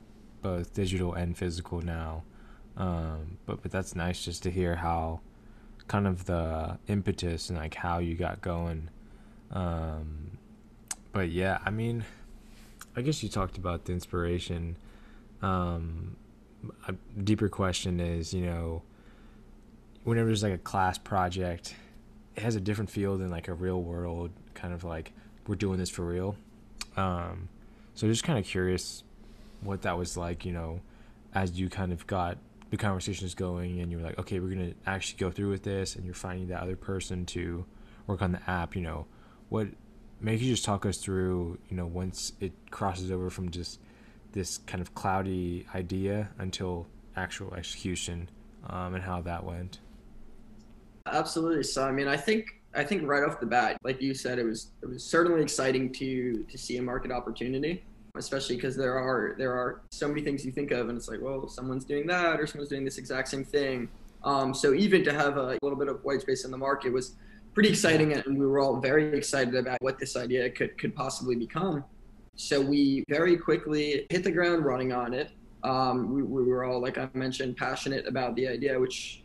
both 0.42 0.74
digital 0.74 1.14
and 1.14 1.36
physical 1.36 1.80
now. 1.80 2.24
Um, 2.76 3.38
but 3.46 3.62
but 3.62 3.70
that's 3.70 3.96
nice 3.96 4.24
just 4.24 4.42
to 4.44 4.50
hear 4.50 4.76
how 4.76 5.20
kind 5.88 6.06
of 6.06 6.26
the 6.26 6.78
impetus 6.86 7.48
and 7.48 7.58
like 7.58 7.74
how 7.74 7.98
you 7.98 8.14
got 8.14 8.40
going. 8.40 8.88
Um, 9.50 10.38
but 11.12 11.30
yeah, 11.30 11.58
I 11.64 11.70
mean, 11.70 12.04
I 12.94 13.02
guess 13.02 13.22
you 13.22 13.28
talked 13.28 13.56
about 13.56 13.86
the 13.86 13.92
inspiration. 13.92 14.76
Um, 15.42 16.16
a 16.86 16.92
deeper 17.22 17.48
question 17.48 18.00
is, 18.00 18.34
you 18.34 18.44
know, 18.44 18.82
whenever 20.04 20.26
there's 20.26 20.42
like 20.42 20.52
a 20.52 20.58
class 20.58 20.98
project, 20.98 21.74
it 22.36 22.42
has 22.42 22.54
a 22.54 22.60
different 22.60 22.90
feel 22.90 23.16
than 23.16 23.30
like 23.30 23.48
a 23.48 23.54
real 23.54 23.82
world 23.82 24.30
kind 24.54 24.74
of 24.74 24.84
like 24.84 25.12
we're 25.46 25.54
doing 25.54 25.78
this 25.78 25.90
for 25.90 26.04
real. 26.04 26.36
Um, 26.96 27.48
so 27.94 28.06
just 28.06 28.24
kind 28.24 28.38
of 28.38 28.44
curious 28.44 29.02
what 29.62 29.82
that 29.82 29.96
was 29.96 30.16
like, 30.16 30.44
you 30.44 30.52
know, 30.52 30.80
as 31.34 31.58
you 31.58 31.68
kind 31.68 31.92
of 31.92 32.06
got 32.06 32.38
the 32.70 32.76
conversation 32.76 33.26
is 33.26 33.34
going 33.34 33.80
and 33.80 33.90
you're 33.90 34.00
like 34.00 34.18
okay 34.18 34.40
we're 34.40 34.54
going 34.54 34.70
to 34.70 34.76
actually 34.86 35.18
go 35.18 35.30
through 35.30 35.50
with 35.50 35.62
this 35.62 35.96
and 35.96 36.04
you're 36.04 36.14
finding 36.14 36.48
that 36.48 36.60
other 36.60 36.76
person 36.76 37.24
to 37.24 37.64
work 38.06 38.22
on 38.22 38.32
the 38.32 38.50
app 38.50 38.76
you 38.76 38.82
know 38.82 39.06
what 39.48 39.68
maybe 40.20 40.44
you 40.44 40.52
just 40.52 40.64
talk 40.64 40.84
us 40.84 40.98
through 40.98 41.58
you 41.68 41.76
know 41.76 41.86
once 41.86 42.32
it 42.40 42.52
crosses 42.70 43.10
over 43.10 43.30
from 43.30 43.50
just 43.50 43.80
this 44.32 44.58
kind 44.58 44.80
of 44.80 44.94
cloudy 44.94 45.66
idea 45.74 46.28
until 46.38 46.86
actual 47.16 47.54
execution 47.54 48.28
um, 48.68 48.94
and 48.94 49.02
how 49.02 49.20
that 49.22 49.42
went. 49.42 49.80
Absolutely. 51.06 51.62
So 51.62 51.86
i 51.86 51.90
mean 51.90 52.06
i 52.06 52.16
think 52.16 52.46
i 52.74 52.84
think 52.84 53.02
right 53.06 53.24
off 53.24 53.40
the 53.40 53.46
bat 53.46 53.78
like 53.82 54.02
you 54.02 54.12
said 54.12 54.38
it 54.38 54.44
was 54.44 54.72
it 54.82 54.86
was 54.86 55.02
certainly 55.02 55.42
exciting 55.42 55.90
to 55.94 56.44
to 56.44 56.58
see 56.58 56.76
a 56.76 56.82
market 56.82 57.10
opportunity 57.10 57.84
especially 58.16 58.56
because 58.56 58.76
there 58.76 58.98
are 58.98 59.34
there 59.38 59.52
are 59.52 59.82
so 59.90 60.08
many 60.08 60.22
things 60.22 60.44
you 60.44 60.52
think 60.52 60.70
of, 60.70 60.88
and 60.88 60.96
it's 60.96 61.08
like, 61.08 61.20
well, 61.20 61.48
someone's 61.48 61.84
doing 61.84 62.06
that, 62.06 62.40
or 62.40 62.46
someone's 62.46 62.70
doing 62.70 62.84
this 62.84 62.98
exact 62.98 63.28
same 63.28 63.44
thing. 63.44 63.88
Um, 64.24 64.52
so 64.52 64.74
even 64.74 65.04
to 65.04 65.12
have 65.12 65.36
a 65.36 65.58
little 65.62 65.78
bit 65.78 65.88
of 65.88 66.04
white 66.04 66.22
space 66.22 66.44
in 66.44 66.50
the 66.50 66.58
market 66.58 66.92
was 66.92 67.14
pretty 67.54 67.68
exciting, 67.68 68.12
and 68.12 68.38
we 68.38 68.46
were 68.46 68.58
all 68.58 68.80
very 68.80 69.16
excited 69.16 69.54
about 69.54 69.80
what 69.80 69.98
this 69.98 70.16
idea 70.16 70.50
could 70.50 70.76
could 70.78 70.94
possibly 70.94 71.36
become. 71.36 71.84
So 72.36 72.60
we 72.60 73.04
very 73.08 73.36
quickly 73.36 74.06
hit 74.10 74.22
the 74.22 74.30
ground 74.30 74.64
running 74.64 74.92
on 74.92 75.12
it. 75.12 75.30
Um, 75.64 76.14
we, 76.14 76.22
we 76.22 76.44
were 76.44 76.62
all, 76.62 76.80
like 76.80 76.96
I 76.96 77.08
mentioned, 77.12 77.56
passionate 77.56 78.06
about 78.06 78.36
the 78.36 78.46
idea, 78.46 78.78
which 78.78 79.24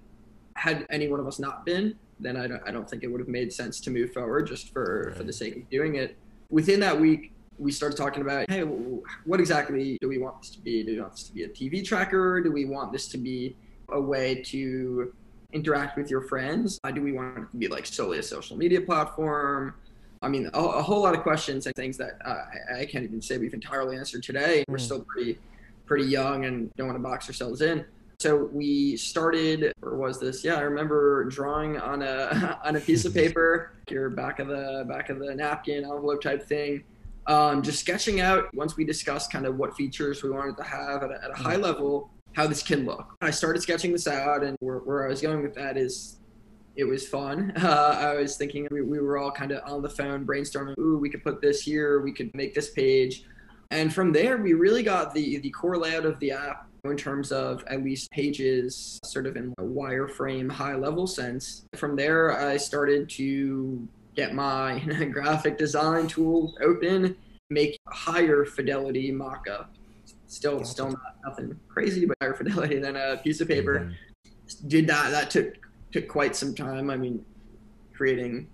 had 0.56 0.88
any 0.90 1.08
one 1.08 1.20
of 1.20 1.28
us 1.28 1.38
not 1.38 1.64
been, 1.64 1.96
then 2.20 2.36
I 2.38 2.48
don't, 2.48 2.62
I 2.66 2.72
don't 2.72 2.90
think 2.90 3.04
it 3.04 3.08
would 3.08 3.20
have 3.20 3.28
made 3.28 3.54
sense 3.54 3.80
to 3.82 3.92
move 3.92 4.14
forward 4.14 4.48
just 4.48 4.74
for, 4.74 5.06
right. 5.10 5.18
for 5.18 5.24
the 5.24 5.32
sake 5.34 5.56
of 5.58 5.70
doing 5.70 5.96
it. 5.96 6.18
Within 6.50 6.80
that 6.80 7.00
week, 7.00 7.32
we 7.60 7.72
started 7.72 7.96
talking 7.96 8.22
about, 8.22 8.50
hey, 8.50 8.62
what 8.62 9.40
exactly 9.40 9.98
do 10.02 10.08
we 10.08 10.18
want 10.18 10.42
this 10.42 10.50
to 10.52 10.60
be? 10.60 10.84
Do 10.84 10.94
we 10.94 11.02
want 11.02 11.14
this 11.14 11.24
to 11.24 11.34
be 11.34 11.44
a 11.44 11.50
TV 11.50 11.86
tracker? 11.86 12.42
Do 12.42 12.52
we 12.52 12.66
want 12.66 12.92
this 12.92 13.08
to 13.10 13.18
be 13.18 13.56
a 13.90 14.00
way 14.00 14.42
to 14.44 15.14
interact 15.52 15.98
with 15.98 16.10
your 16.10 16.22
friends? 16.22 16.80
Uh, 16.84 16.92
do 16.92 17.02
we 17.02 17.12
want 17.12 17.38
it 17.38 17.52
to 17.52 17.58
be 17.58 17.68
like 17.68 17.86
solely 17.86 18.20
a 18.20 18.24
social 18.24 18.58
media 18.58 18.82
platform? 18.82 19.76
I 20.22 20.30
mean, 20.30 20.50
a, 20.54 20.60
a 20.60 20.82
whole 20.82 21.02
lot 21.02 21.16
of 21.16 21.22
questions 21.22 21.66
and 21.66 21.76
things 21.76 21.98
that 21.98 22.18
uh, 22.26 22.46
I, 22.74 22.80
I, 22.82 22.86
can't 22.86 23.04
even 23.04 23.22
say 23.22 23.38
we've 23.38 23.54
entirely 23.54 23.98
answered 23.98 24.24
today. 24.24 24.64
We're 24.70 24.78
still 24.78 25.02
pretty, 25.02 25.38
pretty 25.86 26.06
young 26.06 26.46
and 26.46 26.74
don't 26.76 26.88
want 26.88 26.98
to 26.98 27.04
box 27.04 27.28
ourselves 27.28 27.62
in. 27.62 27.86
So 28.20 28.50
we 28.54 28.96
started, 28.96 29.74
or 29.82 29.98
was 29.98 30.22
this? 30.22 30.46
Yeah, 30.46 30.56
I 30.56 30.62
remember 30.62 31.26
drawing 31.26 31.78
on 31.78 32.02
a 32.02 32.58
on 32.64 32.78
a 32.78 32.80
piece 32.80 33.04
of 33.04 33.14
paper, 33.22 33.74
your 33.90 34.10
back 34.10 34.40
of 34.40 34.48
the 34.48 34.86
back 34.88 35.10
of 35.10 35.20
the 35.20 35.36
napkin 35.36 35.84
envelope 35.84 36.22
type 36.22 36.48
thing, 36.48 36.84
um, 37.28 37.62
just 37.62 37.80
sketching 37.80 38.20
out 38.20 38.54
once 38.54 38.76
we 38.76 38.84
discussed 38.84 39.32
kind 39.32 39.46
of 39.46 39.58
what 39.58 39.76
features 39.76 40.24
we 40.24 40.30
wanted 40.30 40.58
to 40.58 40.64
have 40.64 41.04
at 41.04 41.12
a, 41.12 41.24
at 41.24 41.32
a 41.32 41.34
high 41.34 41.54
mm-hmm. 41.54 41.64
level 41.64 42.10
how 42.34 42.48
this 42.48 42.64
can 42.64 42.86
look. 42.86 43.16
I 43.22 43.32
started 43.32 43.62
sketching 43.62 43.92
this 43.92 44.08
out, 44.08 44.44
and 44.44 44.58
where, 44.60 44.80
where 44.80 45.06
I 45.06 45.10
was 45.10 45.22
going 45.22 45.44
with 45.44 45.54
that 45.56 45.78
is 45.78 46.18
it 46.76 46.84
was 46.84 47.08
fun. 47.08 47.54
Uh, 47.64 47.98
I 48.00 48.16
was 48.16 48.36
thinking 48.36 48.68
we, 48.72 48.82
we 48.82 49.00
were 49.00 49.18
all 49.18 49.32
kind 49.32 49.52
of 49.52 49.62
on 49.66 49.82
the 49.82 49.90
phone 49.90 50.26
brainstorming, 50.26 50.78
ooh, 50.80 50.98
we 50.98 51.10
could 51.10 51.24
put 51.24 51.42
this 51.42 51.62
here, 51.62 52.02
we 52.02 52.12
could 52.12 52.34
make 52.36 52.54
this 52.54 52.72
page. 52.72 53.26
And 53.72 53.94
from 53.94 54.12
there, 54.12 54.38
we 54.38 54.54
really 54.54 54.84
got 54.84 55.14
the, 55.14 55.38
the 55.38 55.50
core 55.52 55.78
layout 55.78 56.06
of 56.06 56.20
the 56.20 56.32
app 56.32 56.68
in 56.84 56.98
terms 56.98 57.32
of 57.32 57.64
at 57.68 57.84
least 57.84 58.12
pages, 58.12 59.00
sort 59.06 59.26
of 59.26 59.38
in 59.38 59.54
a 59.58 59.64
wireframe 59.64 60.52
high 60.52 60.76
level 60.76 61.08
sense. 61.08 61.66
From 61.76 61.96
there, 61.96 62.38
I 62.38 62.58
started 62.58 63.10
to 63.12 63.88
get 64.16 64.34
my 64.34 64.80
graphic 65.12 65.58
design 65.58 66.08
tools 66.08 66.56
open, 66.62 67.16
make 67.50 67.78
higher 67.88 68.46
fidelity 68.46 69.12
mock 69.12 69.48
up. 69.50 69.72
Still, 70.28 70.64
still 70.64 70.88
not 70.88 71.16
nothing 71.26 71.60
crazy, 71.70 72.06
but 72.06 72.18
higher 72.22 72.34
fidelity 72.34 72.80
than 72.80 72.96
a 72.96 73.18
piece 73.18 73.40
of 73.40 73.48
paper. 73.48 73.80
Mm-hmm. 73.80 74.68
Did 74.68 74.88
that. 74.88 75.12
That 75.12 75.30
took 75.30 75.56
took 75.92 76.08
quite 76.08 76.36
some 76.36 76.56
time. 76.56 76.90
I 76.90 76.98
mean, 76.98 77.24
creating 77.94 78.48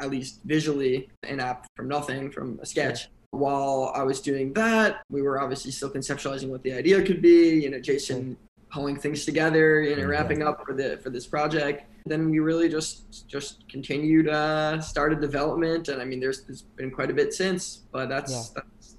at 0.00 0.10
least 0.10 0.40
visually 0.44 1.08
an 1.22 1.40
app 1.40 1.66
from 1.76 1.88
nothing, 1.88 2.30
from 2.30 2.58
a 2.62 2.66
sketch. 2.66 3.08
While 3.30 3.92
I 3.94 4.02
was 4.02 4.20
doing 4.20 4.52
that, 4.52 5.02
we 5.10 5.22
were 5.22 5.40
obviously 5.40 5.70
still 5.70 5.90
conceptualizing 5.90 6.48
what 6.48 6.62
the 6.62 6.72
idea 6.72 7.02
could 7.02 7.20
be. 7.20 7.62
You 7.62 7.70
know, 7.70 7.80
Jason 7.80 8.36
pulling 8.70 8.96
things 8.96 9.24
together, 9.24 9.80
you 9.80 9.96
know, 9.96 10.06
wrapping 10.06 10.42
up 10.42 10.64
for 10.66 10.74
the 10.74 10.98
for 10.98 11.10
this 11.10 11.26
project. 11.26 11.84
Then 12.06 12.30
we 12.30 12.38
really 12.38 12.68
just 12.68 13.26
just 13.28 13.66
continued, 13.68 14.28
uh, 14.28 14.80
started 14.80 15.20
development, 15.20 15.88
and 15.88 16.02
I 16.02 16.04
mean, 16.04 16.20
there's, 16.20 16.42
there's 16.44 16.62
been 16.62 16.90
quite 16.90 17.10
a 17.10 17.14
bit 17.14 17.32
since, 17.32 17.84
but 17.92 18.08
that's, 18.08 18.30
yeah. 18.30 18.42
that's 18.54 18.96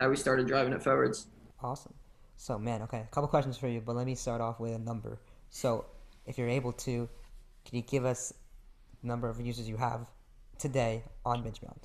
how 0.00 0.08
we 0.08 0.16
started 0.16 0.46
driving 0.46 0.72
it 0.72 0.82
forwards. 0.82 1.26
Awesome. 1.62 1.92
So, 2.36 2.58
man, 2.58 2.82
okay, 2.82 3.00
a 3.00 3.14
couple 3.14 3.28
questions 3.28 3.58
for 3.58 3.68
you, 3.68 3.80
but 3.80 3.94
let 3.96 4.06
me 4.06 4.14
start 4.14 4.40
off 4.40 4.58
with 4.58 4.74
a 4.74 4.78
number. 4.78 5.20
So, 5.50 5.84
if 6.26 6.38
you're 6.38 6.48
able 6.48 6.72
to, 6.72 7.08
can 7.64 7.76
you 7.76 7.82
give 7.82 8.04
us 8.04 8.32
the 9.02 9.06
number 9.06 9.28
of 9.28 9.40
users 9.40 9.68
you 9.68 9.76
have 9.76 10.08
today 10.58 11.04
on 11.24 11.42
BingeBound? 11.42 11.84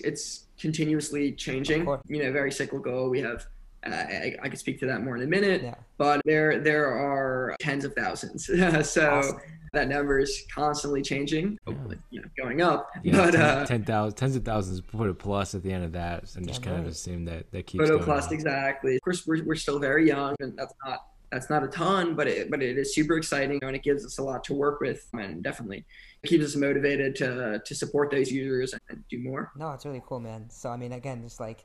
It's 0.00 0.46
continuously 0.58 1.32
changing. 1.32 1.86
You 2.06 2.22
know, 2.22 2.32
very 2.32 2.50
cyclical. 2.50 3.08
We 3.10 3.20
have 3.20 3.46
uh, 3.86 3.90
I, 3.90 4.36
I, 4.42 4.48
could 4.48 4.58
speak 4.58 4.78
to 4.80 4.86
that 4.86 5.02
more 5.02 5.16
in 5.16 5.22
a 5.22 5.26
minute, 5.26 5.62
yeah. 5.62 5.74
but 5.98 6.20
there 6.24 6.60
there 6.60 6.86
are 6.86 7.56
tens 7.60 7.84
of 7.84 7.94
thousands. 7.94 8.46
so 8.88 9.10
awesome. 9.10 9.40
that 9.72 9.88
number 9.88 10.18
is 10.18 10.44
constantly 10.52 11.02
changing, 11.02 11.58
hopefully, 11.66 11.98
you 12.10 12.20
know, 12.20 12.28
going 12.38 12.62
up. 12.62 12.90
Yeah, 13.02 13.16
but 13.16 13.30
ten, 13.32 13.40
uh, 13.42 13.66
10, 13.66 13.86
000, 13.86 14.10
tens 14.12 14.36
of 14.36 14.44
thousands, 14.44 14.80
put 14.80 15.10
a 15.10 15.14
plus 15.14 15.54
at 15.54 15.62
the 15.62 15.72
end 15.72 15.84
of 15.84 15.92
that, 15.92 16.34
and 16.34 16.46
just 16.46 16.62
kind 16.62 16.76
right. 16.76 16.86
of 16.86 16.90
assume 16.90 17.24
that 17.26 17.50
that 17.52 17.66
keeps. 17.66 17.88
Put 17.88 17.94
a 17.94 18.02
plus, 18.02 18.30
exactly. 18.32 18.96
Of 18.96 19.02
course, 19.02 19.26
we're, 19.26 19.44
we're 19.44 19.54
still 19.54 19.78
very 19.78 20.06
young, 20.06 20.34
and 20.40 20.56
that's 20.56 20.74
not 20.84 21.06
that's 21.34 21.50
not 21.50 21.64
a 21.64 21.68
ton, 21.68 22.14
but 22.14 22.28
it, 22.28 22.50
but 22.50 22.62
it 22.62 22.78
is 22.78 22.94
super 22.94 23.16
exciting 23.16 23.58
and 23.62 23.74
it 23.74 23.82
gives 23.82 24.06
us 24.06 24.18
a 24.18 24.22
lot 24.22 24.44
to 24.44 24.54
work 24.54 24.80
with 24.80 25.08
and 25.14 25.42
definitely 25.42 25.84
keeps 26.24 26.44
us 26.44 26.56
motivated 26.56 27.16
to 27.16 27.60
to 27.64 27.74
support 27.74 28.10
those 28.10 28.30
users 28.30 28.72
and 28.88 29.04
do 29.10 29.18
more. 29.18 29.50
No, 29.56 29.72
it's 29.72 29.84
really 29.84 30.02
cool, 30.06 30.20
man. 30.20 30.48
So 30.48 30.70
I 30.70 30.76
mean, 30.76 30.92
again, 30.92 31.22
just 31.22 31.40
like 31.40 31.64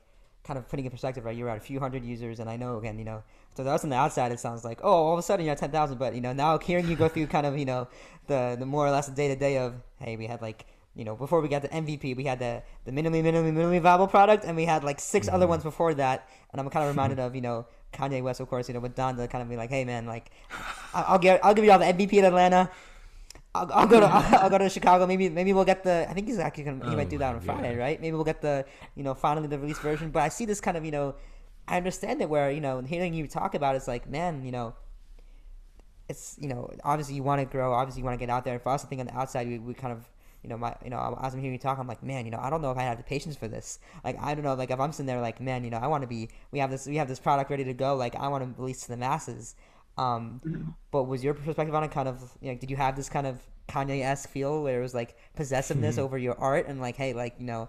kind 0.50 0.58
of 0.58 0.68
putting 0.68 0.84
in 0.84 0.90
perspective, 0.90 1.24
right? 1.24 1.36
You're 1.36 1.48
at 1.48 1.58
a 1.58 1.60
few 1.60 1.78
hundred 1.78 2.04
users, 2.04 2.40
and 2.40 2.50
I 2.50 2.56
know 2.56 2.76
again, 2.78 2.98
you 2.98 3.04
know, 3.04 3.22
to 3.54 3.62
us 3.70 3.84
on 3.84 3.90
the 3.90 3.96
outside, 3.96 4.32
it 4.32 4.40
sounds 4.40 4.64
like 4.64 4.80
oh, 4.82 4.90
all 4.90 5.12
of 5.12 5.18
a 5.20 5.22
sudden 5.22 5.46
you're 5.46 5.52
at 5.52 5.58
ten 5.58 5.70
thousand, 5.70 5.98
but 5.98 6.12
you 6.12 6.20
know, 6.20 6.32
now 6.32 6.58
hearing 6.58 6.88
you 6.88 6.96
go 6.96 7.08
through 7.08 7.28
kind 7.28 7.46
of 7.46 7.56
you 7.56 7.64
know 7.64 7.86
the 8.26 8.56
the 8.58 8.66
more 8.66 8.84
or 8.84 8.90
less 8.90 9.06
day 9.06 9.28
to 9.28 9.36
day 9.36 9.58
of 9.58 9.74
hey, 10.00 10.16
we 10.16 10.26
had 10.26 10.42
like 10.42 10.66
you 10.96 11.04
know, 11.04 11.14
before 11.14 11.40
we 11.40 11.46
got 11.46 11.62
the 11.62 11.68
MVP, 11.68 12.16
we 12.16 12.24
had 12.24 12.40
the 12.40 12.64
the 12.84 12.90
minimally, 12.90 13.22
minimally, 13.22 13.52
minimally 13.52 13.80
viable 13.80 14.08
product, 14.08 14.44
and 14.44 14.56
we 14.56 14.64
had 14.64 14.82
like 14.82 14.98
6 14.98 15.26
mm-hmm. 15.26 15.34
other 15.36 15.46
ones 15.46 15.62
before 15.62 15.94
that. 15.94 16.28
And 16.50 16.60
I'm 16.60 16.68
kind 16.68 16.84
of 16.84 16.90
reminded 16.90 17.20
of, 17.24 17.36
you 17.36 17.40
know, 17.40 17.66
Kanye 17.92 18.20
West, 18.22 18.40
of 18.40 18.48
course, 18.48 18.66
you 18.66 18.74
know, 18.74 18.80
with 18.80 18.96
Donda 18.96 19.30
kind 19.30 19.40
of 19.40 19.48
be 19.48 19.56
like, 19.56 19.70
hey 19.70 19.84
man, 19.84 20.06
like, 20.06 20.32
I'll 20.92 21.20
get, 21.20 21.44
I'll 21.44 21.54
give 21.54 21.64
you 21.64 21.70
all 21.70 21.78
the 21.78 21.84
MVP 21.84 22.14
in 22.14 22.24
Atlanta. 22.24 22.70
I'll, 23.54 23.70
I'll 23.72 23.86
go 23.86 24.00
to, 24.00 24.06
I'll, 24.12 24.44
I'll, 24.44 24.50
go 24.50 24.58
to 24.58 24.68
Chicago. 24.68 25.06
Maybe, 25.06 25.28
maybe 25.28 25.52
we'll 25.52 25.64
get 25.64 25.82
the. 25.82 26.06
I 26.08 26.12
think 26.12 26.28
he's 26.28 26.38
actually 26.38 26.64
gonna. 26.64 26.84
He 26.84 26.92
oh 26.92 26.96
might 26.96 27.08
do 27.08 27.18
that 27.18 27.34
on 27.34 27.40
Friday, 27.40 27.74
God. 27.74 27.80
right? 27.80 28.00
Maybe 28.00 28.14
we'll 28.14 28.24
get 28.24 28.40
the, 28.40 28.64
you 28.94 29.02
know, 29.02 29.14
finally 29.14 29.48
the 29.48 29.58
release 29.58 29.78
version. 29.78 30.10
But 30.10 30.22
I 30.22 30.28
see 30.28 30.44
this 30.44 30.60
kind 30.60 30.76
of, 30.76 30.84
you 30.84 30.90
know, 30.92 31.14
I 31.66 31.76
understand 31.76 32.20
it 32.22 32.28
where 32.28 32.50
you 32.50 32.60
know, 32.60 32.80
hearing 32.80 33.14
you 33.14 33.26
talk 33.26 33.54
about 33.54 33.76
it's 33.76 33.88
like, 33.88 34.08
man, 34.08 34.44
you 34.44 34.52
know, 34.52 34.74
it's 36.08 36.36
you 36.40 36.48
know, 36.48 36.70
obviously 36.84 37.14
you 37.14 37.22
want 37.22 37.40
to 37.40 37.46
grow, 37.46 37.72
obviously 37.72 38.00
you 38.00 38.04
want 38.04 38.18
to 38.18 38.24
get 38.24 38.30
out 38.30 38.44
there. 38.44 38.54
And 38.54 38.62
for 38.62 38.70
us, 38.70 38.84
I 38.84 38.88
think 38.88 39.00
on 39.00 39.06
the 39.06 39.16
outside, 39.16 39.48
we, 39.48 39.58
we 39.58 39.74
kind 39.74 39.92
of 39.92 40.08
you 40.42 40.48
know, 40.48 40.56
my, 40.56 40.74
you 40.82 40.90
know, 40.90 41.18
as 41.22 41.34
I'm 41.34 41.40
hearing 41.40 41.52
you 41.52 41.58
talk, 41.58 41.78
I'm 41.78 41.86
like, 41.86 42.02
man, 42.02 42.24
you 42.24 42.30
know, 42.30 42.38
I 42.40 42.48
don't 42.48 42.62
know 42.62 42.70
if 42.70 42.78
I 42.78 42.82
have 42.82 42.96
the 42.96 43.04
patience 43.04 43.36
for 43.36 43.46
this. 43.46 43.78
Like, 44.02 44.18
I 44.18 44.34
don't 44.34 44.42
know, 44.42 44.54
like, 44.54 44.70
if 44.70 44.80
I'm 44.80 44.92
sitting 44.92 45.06
there, 45.06 45.20
like, 45.20 45.40
man, 45.40 45.64
you 45.64 45.70
know, 45.70 45.76
I 45.76 45.86
want 45.86 46.02
to 46.02 46.06
be, 46.06 46.30
we 46.50 46.58
have 46.60 46.70
this, 46.70 46.86
we 46.86 46.96
have 46.96 47.08
this 47.08 47.20
product 47.20 47.50
ready 47.50 47.64
to 47.64 47.74
go. 47.74 47.94
Like, 47.94 48.16
I 48.16 48.28
want 48.28 48.44
to 48.44 48.60
release 48.60 48.82
to 48.82 48.88
the 48.88 48.96
masses. 48.96 49.54
Um, 50.00 50.74
but 50.90 51.04
was 51.04 51.22
your 51.22 51.34
perspective 51.34 51.74
on 51.74 51.84
it 51.84 51.90
kind 51.90 52.08
of, 52.08 52.22
you 52.40 52.52
know, 52.52 52.58
did 52.58 52.70
you 52.70 52.76
have 52.76 52.96
this 52.96 53.08
kind 53.08 53.26
of 53.26 53.38
Kanye 53.68 54.02
esque 54.02 54.30
feel 54.30 54.62
where 54.62 54.78
it 54.78 54.82
was 54.82 54.94
like 54.94 55.16
possessiveness 55.36 55.96
mm-hmm. 55.96 56.04
over 56.04 56.16
your 56.16 56.38
art 56.38 56.66
and 56.68 56.80
like, 56.80 56.96
hey, 56.96 57.12
like, 57.12 57.34
you 57.38 57.46
know, 57.46 57.68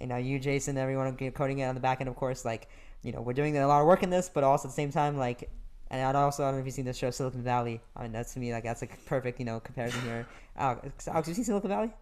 you 0.00 0.06
know, 0.06 0.16
you, 0.16 0.38
Jason, 0.38 0.76
everyone 0.76 1.16
coding 1.32 1.58
it 1.58 1.64
on 1.64 1.74
the 1.74 1.80
back 1.80 2.00
end, 2.00 2.08
of 2.08 2.16
course, 2.16 2.44
like, 2.44 2.68
you 3.02 3.12
know, 3.12 3.22
we're 3.22 3.32
doing 3.32 3.56
a 3.56 3.66
lot 3.66 3.80
of 3.80 3.86
work 3.86 4.02
in 4.02 4.10
this, 4.10 4.30
but 4.32 4.44
also 4.44 4.68
at 4.68 4.72
the 4.72 4.74
same 4.74 4.92
time, 4.92 5.16
like, 5.16 5.50
and 5.90 6.16
I 6.16 6.20
also 6.20 6.44
I 6.44 6.46
don't 6.48 6.56
know 6.56 6.60
if 6.60 6.66
you've 6.66 6.74
seen 6.74 6.84
the 6.84 6.92
show 6.92 7.10
Silicon 7.10 7.42
Valley. 7.42 7.80
I 7.96 8.02
mean, 8.02 8.12
that's 8.12 8.34
to 8.34 8.40
me 8.40 8.52
like 8.52 8.62
that's 8.62 8.82
a 8.82 8.86
perfect, 9.06 9.40
you 9.40 9.44
know, 9.44 9.58
comparison 9.58 10.02
here. 10.02 10.26
Alex, 10.56 11.08
Alex, 11.08 11.26
have 11.26 11.28
you 11.28 11.34
seen 11.34 11.44
Silicon 11.44 11.68
Valley? 11.68 11.92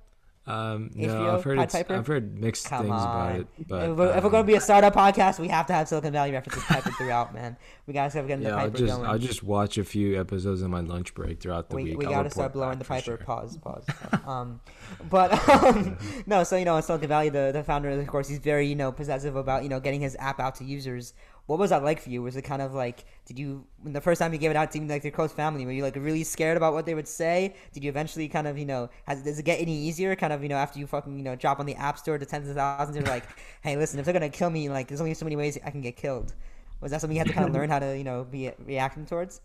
Um, 0.49 0.91
no, 0.95 1.09
HBO, 1.09 1.35
I've 1.35 1.45
heard, 1.45 1.59
I've 1.91 2.07
heard 2.07 2.39
mixed 2.39 2.65
Come 2.65 2.87
things 2.87 2.95
on. 2.95 3.03
about 3.03 3.41
it. 3.41 3.47
But 3.69 3.91
if 3.91 3.97
we're, 3.97 4.13
um, 4.17 4.25
we're, 4.25 4.31
going 4.31 4.45
to 4.45 4.47
be 4.47 4.55
a 4.55 4.61
startup 4.63 4.95
podcast, 4.95 5.39
we 5.39 5.49
have 5.49 5.67
to 5.67 5.75
have 5.75 5.89
Silicon 5.89 6.11
Valley 6.15 6.33
references 6.33 6.65
Piper 6.65 6.91
throughout, 6.93 7.35
man. 7.35 7.59
We 7.87 7.93
got 7.93 8.05
to 8.05 8.11
start 8.11 8.29
getting 8.29 8.45
yeah, 8.45 8.53
the 8.53 8.57
Piper 8.57 8.67
I'll 8.67 8.79
just, 8.79 8.97
going. 8.97 9.11
I'll 9.11 9.19
just 9.19 9.43
watch 9.43 9.77
a 9.77 9.85
few 9.85 10.19
episodes 10.19 10.63
on 10.63 10.71
my 10.71 10.81
lunch 10.81 11.13
break 11.13 11.41
throughout 11.41 11.69
the 11.69 11.77
we, 11.77 11.85
week. 11.85 11.99
We 11.99 12.07
got 12.07 12.23
to 12.23 12.31
start 12.31 12.55
blowing 12.55 12.79
the 12.79 12.87
Piper. 12.87 13.05
Sure. 13.05 13.17
Pause, 13.19 13.59
pause. 13.59 13.85
um, 14.27 14.63
but 15.11 15.49
um, 15.51 15.99
no, 16.25 16.45
so 16.45 16.57
you 16.57 16.65
know, 16.65 16.79
in 16.79 16.83
Silicon 16.83 17.09
Valley, 17.09 17.29
the 17.29 17.51
the 17.53 17.63
founder, 17.63 17.91
of 17.91 18.07
course, 18.07 18.27
he's 18.27 18.39
very 18.39 18.67
you 18.67 18.75
know 18.75 18.91
possessive 18.91 19.37
about 19.37 19.65
you 19.65 19.69
know 19.69 19.81
getting 19.81 20.01
his 20.01 20.17
app 20.19 20.41
out 20.41 20.55
to 20.57 20.65
users 20.65 21.13
what 21.49 21.59
was 21.59 21.71
that 21.71 21.83
like 21.83 21.99
for 21.99 22.11
you? 22.11 22.21
Was 22.21 22.37
it 22.37 22.43
kind 22.43 22.61
of 22.61 22.75
like, 22.75 23.07
did 23.25 23.39
you, 23.39 23.65
when 23.81 23.95
the 23.95 24.03
first 24.03 24.21
time 24.21 24.35
you 24.35 24.39
gave 24.39 24.51
it 24.51 24.57
out 24.57 24.71
to 24.71 24.81
like 24.83 25.03
your 25.03 25.13
close 25.13 25.33
family, 25.33 25.65
were 25.65 25.73
you 25.73 25.83
like 25.83 25.97
really 25.97 26.23
scared 26.23 26.59
about 26.59 26.75
what 26.75 26.85
they 26.85 26.95
would 26.95 27.09
say? 27.09 27.55
Did 27.73 27.83
you 27.83 27.89
eventually 27.89 28.29
kind 28.29 28.47
of, 28.47 28.59
you 28.59 28.67
know, 28.67 28.91
has, 29.07 29.23
does 29.23 29.39
it 29.39 29.45
get 29.45 29.59
any 29.59 29.75
easier? 29.75 30.15
Kind 30.15 30.35
of, 30.35 30.43
you 30.43 30.51
know, 30.51 30.57
after 30.57 30.79
you 30.79 30.87
fucking, 30.87 31.17
you 31.17 31.25
know, 31.25 31.37
drop 31.37 31.59
on 31.59 31.65
the 31.65 31.75
app 31.77 31.99
store 31.99 32.19
to 32.19 32.27
tens 32.27 32.51
of 32.51 32.57
thousands, 32.57 32.99
you're 32.99 33.07
like, 33.07 33.25
hey, 33.63 33.79
listen, 33.79 33.99
if 33.99 34.05
they're 34.05 34.13
gonna 34.13 34.29
kill 34.29 34.51
me, 34.51 34.69
like, 34.69 34.89
there's 34.89 35.01
only 35.01 35.15
so 35.15 35.25
many 35.25 35.37
ways 35.37 35.59
I 35.65 35.71
can 35.71 35.81
get 35.81 35.97
killed. 35.97 36.35
Was 36.83 36.91
that 36.91 37.01
something 37.01 37.17
you 37.17 37.21
had 37.21 37.29
to 37.29 37.33
kind 37.33 37.49
of 37.49 37.55
learn 37.55 37.71
how 37.71 37.79
to, 37.79 37.97
you 37.97 38.05
know, 38.05 38.25
be 38.25 38.53
reacting 38.67 39.07
towards? 39.07 39.41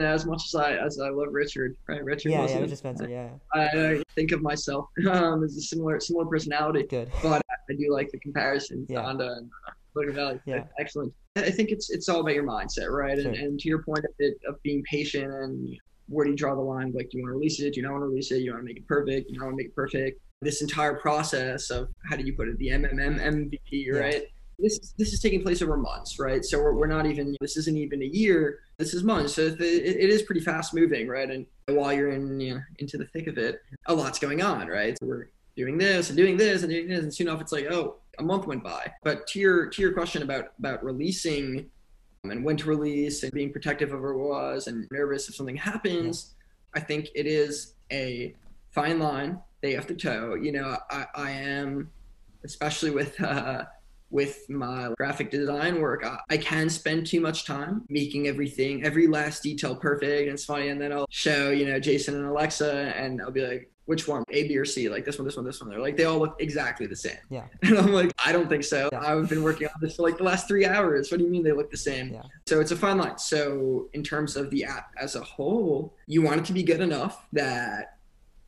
Yeah, 0.00 0.12
as 0.12 0.26
much 0.26 0.42
as 0.46 0.54
I 0.54 0.72
as 0.72 1.00
I 1.00 1.08
love 1.08 1.28
Richard, 1.30 1.76
right? 1.86 2.04
Richard. 2.04 2.30
Yeah, 2.32 2.46
yeah, 2.46 2.58
Richard 2.58 2.78
Spencer. 2.78 3.08
Yeah. 3.08 3.30
I, 3.54 3.60
I, 3.62 4.02
think 4.14 4.32
of 4.32 4.42
myself 4.42 4.86
um, 5.10 5.44
as 5.44 5.56
a 5.56 5.60
similar 5.60 5.98
similar 6.00 6.26
personality. 6.26 6.82
Good. 6.82 7.10
But 7.22 7.40
I 7.70 7.72
do 7.72 7.90
like 7.90 8.10
the 8.10 8.18
comparison 8.18 8.86
yeah. 8.88 9.00
Donda 9.00 9.38
and 9.38 9.50
uh, 9.66 9.72
Valley. 9.94 10.40
Yeah. 10.46 10.64
Excellent. 10.78 11.12
I 11.36 11.50
think 11.50 11.70
it's 11.70 11.90
it's 11.90 12.08
all 12.08 12.20
about 12.20 12.34
your 12.34 12.44
mindset, 12.44 12.90
right? 12.90 13.18
Sure. 13.18 13.30
And, 13.30 13.36
and 13.36 13.60
to 13.60 13.68
your 13.68 13.82
point 13.82 14.00
of, 14.00 14.10
it, 14.18 14.38
of 14.46 14.62
being 14.62 14.82
patient 14.84 15.32
and 15.32 15.76
where 16.08 16.24
do 16.24 16.30
you 16.30 16.36
draw 16.36 16.54
the 16.54 16.60
line? 16.60 16.92
Like, 16.94 17.10
do 17.10 17.18
you 17.18 17.24
want 17.24 17.32
to 17.32 17.38
release 17.38 17.60
it? 17.60 17.74
Do 17.74 17.80
you 17.80 17.86
not 17.86 17.92
want 17.92 18.02
to 18.02 18.08
release 18.08 18.30
it? 18.30 18.38
You 18.38 18.52
want 18.52 18.62
to 18.62 18.66
make 18.66 18.76
it 18.76 18.86
perfect? 18.86 19.30
You 19.30 19.38
don't 19.38 19.46
want 19.46 19.54
to 19.54 19.56
make 19.56 19.68
it 19.68 19.74
perfect? 19.74 20.20
This 20.42 20.60
entire 20.60 20.94
process 20.94 21.70
of 21.70 21.88
how 22.08 22.16
do 22.16 22.24
you 22.24 22.34
put 22.34 22.48
it? 22.48 22.58
The 22.58 22.68
MMM 22.68 23.20
MVP, 23.20 23.92
right? 23.92 24.24
This 24.58 24.92
this 24.98 25.12
is 25.12 25.20
taking 25.20 25.42
place 25.42 25.62
over 25.62 25.76
months, 25.76 26.18
right? 26.18 26.44
So 26.44 26.58
we're, 26.58 26.74
we're 26.74 26.86
not 26.86 27.06
even 27.06 27.36
this 27.40 27.56
isn't 27.56 27.76
even 27.76 28.02
a 28.02 28.06
year. 28.06 28.60
This 28.78 28.92
is 28.92 29.02
months. 29.02 29.34
So 29.34 29.42
it, 29.42 29.60
it 29.60 30.10
is 30.10 30.22
pretty 30.22 30.40
fast 30.40 30.74
moving, 30.74 31.08
right? 31.08 31.30
And 31.30 31.46
while 31.68 31.92
you're 31.92 32.10
in 32.10 32.38
you 32.40 32.54
know, 32.54 32.60
into 32.78 32.98
the 32.98 33.06
thick 33.06 33.26
of 33.28 33.38
it, 33.38 33.60
a 33.86 33.94
lot's 33.94 34.18
going 34.18 34.42
on, 34.42 34.68
right? 34.68 34.96
So 34.98 35.06
we're 35.06 35.30
doing 35.56 35.78
this 35.78 36.10
and 36.10 36.16
doing 36.16 36.36
this 36.36 36.62
and 36.62 36.70
doing 36.70 36.88
this, 36.88 37.00
and 37.00 37.14
soon 37.14 37.28
enough 37.28 37.40
it's 37.40 37.52
like, 37.52 37.66
oh, 37.70 37.96
a 38.18 38.22
month 38.22 38.46
went 38.46 38.62
by. 38.62 38.92
But 39.02 39.26
to 39.28 39.40
your 39.40 39.66
to 39.68 39.82
your 39.82 39.92
question 39.92 40.22
about 40.22 40.52
about 40.58 40.84
releasing 40.84 41.70
and 42.24 42.44
when 42.44 42.56
to 42.58 42.68
release 42.68 43.22
and 43.22 43.32
being 43.32 43.52
protective 43.52 43.92
of 43.92 44.00
what 44.00 44.16
was 44.16 44.66
and 44.68 44.86
nervous 44.92 45.28
if 45.28 45.34
something 45.34 45.56
happens, 45.56 46.34
I 46.74 46.80
think 46.80 47.08
it 47.14 47.26
is 47.26 47.74
a 47.90 48.34
fine 48.70 48.98
line 48.98 49.40
they 49.60 49.72
have 49.72 49.86
to 49.88 49.94
toe. 49.94 50.34
You 50.34 50.52
know, 50.52 50.76
I, 50.90 51.06
I 51.14 51.30
am, 51.30 51.90
especially 52.44 52.90
with 52.90 53.20
uh, 53.20 53.64
with 54.10 54.48
my 54.50 54.92
graphic 54.98 55.30
design 55.30 55.80
work, 55.80 56.04
I, 56.04 56.18
I, 56.28 56.36
can 56.36 56.68
spend 56.68 57.06
too 57.06 57.18
much 57.18 57.46
time 57.46 57.82
making 57.88 58.26
everything, 58.28 58.84
every 58.84 59.06
last 59.06 59.42
detail 59.42 59.74
perfect. 59.74 60.24
And 60.24 60.34
it's 60.34 60.44
funny. 60.44 60.68
And 60.68 60.78
then 60.78 60.92
I'll 60.92 61.06
show, 61.08 61.50
you 61.50 61.64
know, 61.64 61.80
Jason 61.80 62.16
and 62.16 62.26
Alexa, 62.26 62.92
and 62.94 63.22
I'll 63.22 63.30
be 63.30 63.40
like, 63.40 63.71
which 63.86 64.06
one, 64.06 64.24
A, 64.30 64.46
B, 64.48 64.56
or 64.56 64.64
C? 64.64 64.88
Like 64.88 65.04
this 65.04 65.18
one, 65.18 65.26
this 65.26 65.36
one, 65.36 65.44
this 65.44 65.60
one. 65.60 65.68
They're 65.68 65.80
like, 65.80 65.96
they 65.96 66.04
all 66.04 66.18
look 66.18 66.36
exactly 66.40 66.86
the 66.86 66.96
same. 66.96 67.18
Yeah. 67.30 67.46
And 67.62 67.78
I'm 67.78 67.92
like, 67.92 68.12
I 68.24 68.32
don't 68.32 68.48
think 68.48 68.64
so. 68.64 68.88
Yeah. 68.92 69.00
I've 69.00 69.28
been 69.28 69.42
working 69.42 69.66
on 69.66 69.74
this 69.80 69.96
for 69.96 70.02
like 70.02 70.18
the 70.18 70.24
last 70.24 70.46
three 70.46 70.66
hours. 70.66 71.10
What 71.10 71.18
do 71.18 71.24
you 71.24 71.30
mean 71.30 71.42
they 71.42 71.52
look 71.52 71.70
the 71.70 71.76
same? 71.76 72.12
Yeah. 72.12 72.22
So 72.46 72.60
it's 72.60 72.70
a 72.70 72.76
fine 72.76 72.98
line. 72.98 73.18
So 73.18 73.88
in 73.92 74.02
terms 74.02 74.36
of 74.36 74.50
the 74.50 74.64
app 74.64 74.92
as 75.00 75.16
a 75.16 75.22
whole, 75.22 75.94
you 76.06 76.22
want 76.22 76.40
it 76.40 76.44
to 76.46 76.52
be 76.52 76.62
good 76.62 76.80
enough 76.80 77.26
that 77.32 77.98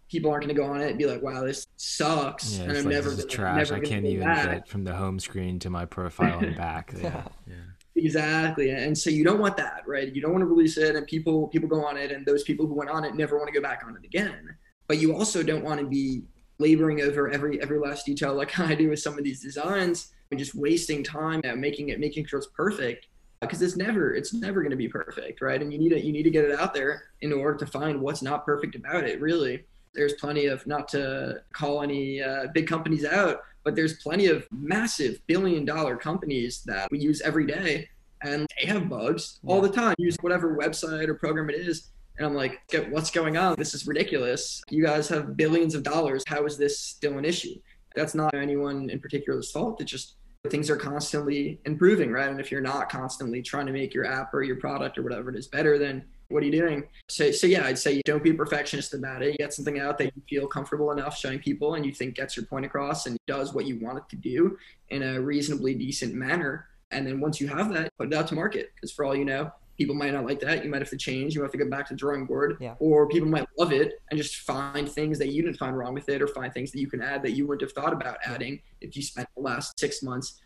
people 0.09 0.31
aren't 0.31 0.45
going 0.45 0.55
to 0.55 0.61
go 0.61 0.69
on 0.69 0.81
it 0.81 0.91
and 0.91 0.99
be 0.99 1.07
like, 1.07 1.23
wow, 1.23 1.45
this 1.45 1.67
sucks. 1.77 2.57
Yeah, 2.57 2.65
and 2.65 2.73
I'm 2.73 2.85
like, 2.85 2.95
never, 2.95 3.11
this 3.11 3.21
is 3.21 3.27
trash. 3.27 3.73
I 3.73 3.81
can't 3.81 4.07
even 4.07 4.25
back. 4.25 4.51
get 4.51 4.69
from 4.69 4.85
the 4.85 4.95
home 4.95 5.19
screen 5.19 5.59
to 5.61 5.71
my 5.71 5.85
profile 5.87 6.39
and 6.39 6.57
back. 6.57 6.95
Yeah. 7.03 7.25
yeah. 7.47 7.55
Exactly. 7.97 8.71
And 8.71 8.97
so 8.97 9.09
you 9.09 9.25
don't 9.25 9.39
want 9.39 9.57
that, 9.57 9.83
right? 9.87 10.13
You 10.13 10.21
don't 10.21 10.33
want 10.33 10.43
to 10.43 10.47
release 10.47 10.77
it 10.77 10.97
and 10.97 11.07
people 11.07 11.49
people 11.49 11.69
go 11.69 11.85
on 11.85 11.97
it 11.97 12.11
and 12.11 12.27
those 12.27 12.43
people 12.43 12.67
who 12.67 12.75
went 12.75 12.91
on 12.91 13.05
it 13.05 13.15
never 13.15 13.37
want 13.37 13.49
to 13.49 13.55
go 13.55 13.61
back 13.61 13.83
on 13.87 13.97
it 13.97 14.05
again. 14.05 14.57
But 14.87 14.99
you 14.99 15.17
also 15.17 15.43
don't 15.43 15.65
want 15.65 15.81
to 15.81 15.87
be 15.87 16.23
laboring 16.59 17.01
over 17.01 17.31
every 17.31 17.61
every 17.61 17.79
last 17.79 18.07
detail 18.07 18.35
like 18.35 18.59
I 18.61 18.75
do 18.75 18.91
with 18.91 19.01
some 19.01 19.19
of 19.19 19.25
these 19.25 19.43
designs 19.43 20.13
and 20.31 20.39
just 20.39 20.55
wasting 20.55 21.03
time 21.03 21.41
and 21.45 21.61
making 21.61 21.89
it 21.89 21.99
making 22.01 22.27
sure 22.27 22.39
it's 22.39 22.49
perfect 22.49 23.07
because 23.41 23.63
it's 23.63 23.77
never 23.77 24.15
it's 24.15 24.33
never 24.33 24.61
going 24.61 24.71
to 24.71 24.77
be 24.77 24.89
perfect, 24.89 25.41
right? 25.41 25.61
And 25.61 25.73
you 25.73 25.79
need 25.79 25.91
to 25.91 26.05
you 26.05 26.13
need 26.13 26.23
to 26.25 26.31
get 26.31 26.45
it 26.45 26.59
out 26.59 26.75
there 26.75 27.05
in 27.21 27.33
order 27.33 27.57
to 27.59 27.67
find 27.67 28.01
what's 28.01 28.23
not 28.23 28.45
perfect 28.45 28.75
about 28.75 29.05
it, 29.05 29.21
really. 29.21 29.65
There's 29.95 30.15
plenty 30.15 30.47
of 30.47 30.67
not 30.67 30.89
to 30.89 31.43
call 31.53 31.83
any 31.83 32.21
uh, 32.21 32.49
big 32.53 32.67
companies 32.67 33.05
out, 33.05 33.43
but 33.63 33.77
there's 33.77 34.03
plenty 34.03 34.27
of 34.27 34.47
massive 34.51 35.21
billion 35.27 35.65
dollar 35.65 35.97
companies 35.97 36.63
that 36.67 36.91
we 36.91 36.99
use 36.99 37.21
every 37.21 37.47
day 37.47 37.89
and 38.23 38.47
they 38.59 38.67
have 38.67 38.89
bugs 38.89 39.39
all 39.47 39.61
the 39.61 39.69
time. 39.69 39.95
Use 39.99 40.17
whatever 40.21 40.57
website 40.57 41.09
or 41.09 41.15
program 41.15 41.51
it 41.51 41.57
is. 41.57 41.91
And 42.17 42.27
I'm 42.27 42.35
like, 42.35 42.61
what's 42.91 43.11
going 43.11 43.37
on? 43.37 43.57
This 43.57 43.75
is 43.75 43.87
ridiculous. 43.87 44.63
You 44.71 44.85
guys 44.85 45.09
have 45.09 45.37
billions 45.37 45.75
of 45.75 45.83
dollars. 45.83 46.23
How 46.27 46.45
is 46.47 46.57
this 46.57 46.79
still 46.79 47.19
an 47.19 47.25
issue? 47.25 47.57
That's 47.97 48.15
not 48.15 48.35
anyone 48.35 48.91
in 48.91 49.01
particular's 49.01 49.51
fault. 49.51 49.81
It's 49.81 49.91
just 49.91 50.17
things 50.51 50.71
are 50.71 50.77
constantly 50.77 51.61
improving, 51.65 52.13
right? 52.13 52.29
And 52.29 52.41
if 52.41 52.53
you're 52.53 52.61
not 52.61 52.89
constantly 52.89 53.43
trying 53.43 53.67
to 53.67 53.73
make 53.73 53.95
your 53.95 54.05
app 54.05 54.33
or 54.35 54.43
your 54.43 54.57
product 54.57 54.99
or 54.99 55.03
whatever 55.03 55.31
it 55.31 55.37
is 55.37 55.49
better, 55.49 55.79
then 55.79 56.05
what 56.29 56.43
are 56.43 56.47
you 56.47 56.53
doing? 56.53 56.85
So, 57.09 57.31
so 57.31 57.47
yeah, 57.47 57.67
I'd 57.67 57.79
say 57.79 58.01
don't 58.05 58.23
be 58.23 58.33
perfectionist 58.33 58.95
about 58.95 59.23
it. 59.23 59.39
Get 59.39 59.53
something 59.53 59.79
out 59.79 59.99
that 59.99 60.13
you 60.15 60.23
feel 60.29 60.47
comfortable 60.47 60.91
enough 60.91 61.17
showing 61.17 61.39
people 61.39 61.75
and 61.75 61.85
you 61.85 61.93
think 61.93 62.17
gets 62.17 62.37
your 62.37 62.47
point 62.47 62.65
across 62.65 63.07
and 63.07 63.17
does 63.27 63.55
what 63.55 63.67
you 63.67 63.79
want 63.81 63.99
it 63.99 64.05
to 64.11 64.17
do 64.17 64.57
in 64.91 65.03
a 65.03 65.21
reasonably 65.21 65.75
decent 65.75 66.15
manner. 66.15 66.69
And 66.91 67.07
then 67.07 67.21
once 67.21 67.41
you 67.41 67.49
have 67.49 67.73
that, 67.73 67.91
put 67.99 68.09
it 68.13 68.15
out 68.15 68.29
to 68.29 68.35
market. 68.35 68.73
Because 68.75 68.93
for 68.93 69.05
all 69.05 69.17
you 69.17 69.25
know, 69.25 69.51
people 69.77 69.95
might 69.95 70.13
not 70.13 70.25
like 70.25 70.41
that. 70.41 70.65
You 70.65 70.71
might 70.71 70.81
have 70.81 70.91
to 70.91 70.97
change. 70.97 71.35
You 71.35 71.43
have 71.43 71.53
to 71.53 71.59
go 71.59 71.69
back 71.69 71.89
to 71.89 71.95
the 71.95 71.99
drawing 71.99 72.27
board. 72.27 72.57
Yeah. 72.61 72.75
Or 72.79 73.09
people 73.09 73.29
might 73.29 73.47
love 73.59 73.73
it 73.73 73.95
and 74.11 74.19
just 74.19 74.37
find 74.37 74.89
things 74.89 75.19
that 75.19 75.29
you 75.29 75.43
didn't 75.43 75.59
find 75.59 75.77
wrong 75.77 75.95
with 75.95 76.09
it 76.09 76.23
or 76.23 76.29
find 76.29 76.53
things 76.53 76.71
that 76.73 76.81
you 76.81 76.89
can 76.89 77.03
add 77.03 77.23
that 77.23 77.33
you 77.33 77.47
wouldn't 77.47 77.63
have 77.63 77.73
thought 77.73 77.93
about 77.93 78.19
adding 78.25 78.61
if 78.81 78.97
you 78.97 79.03
spent 79.03 79.29
the 79.37 79.43
last 79.43 79.79
six 79.79 80.03
months 80.03 80.41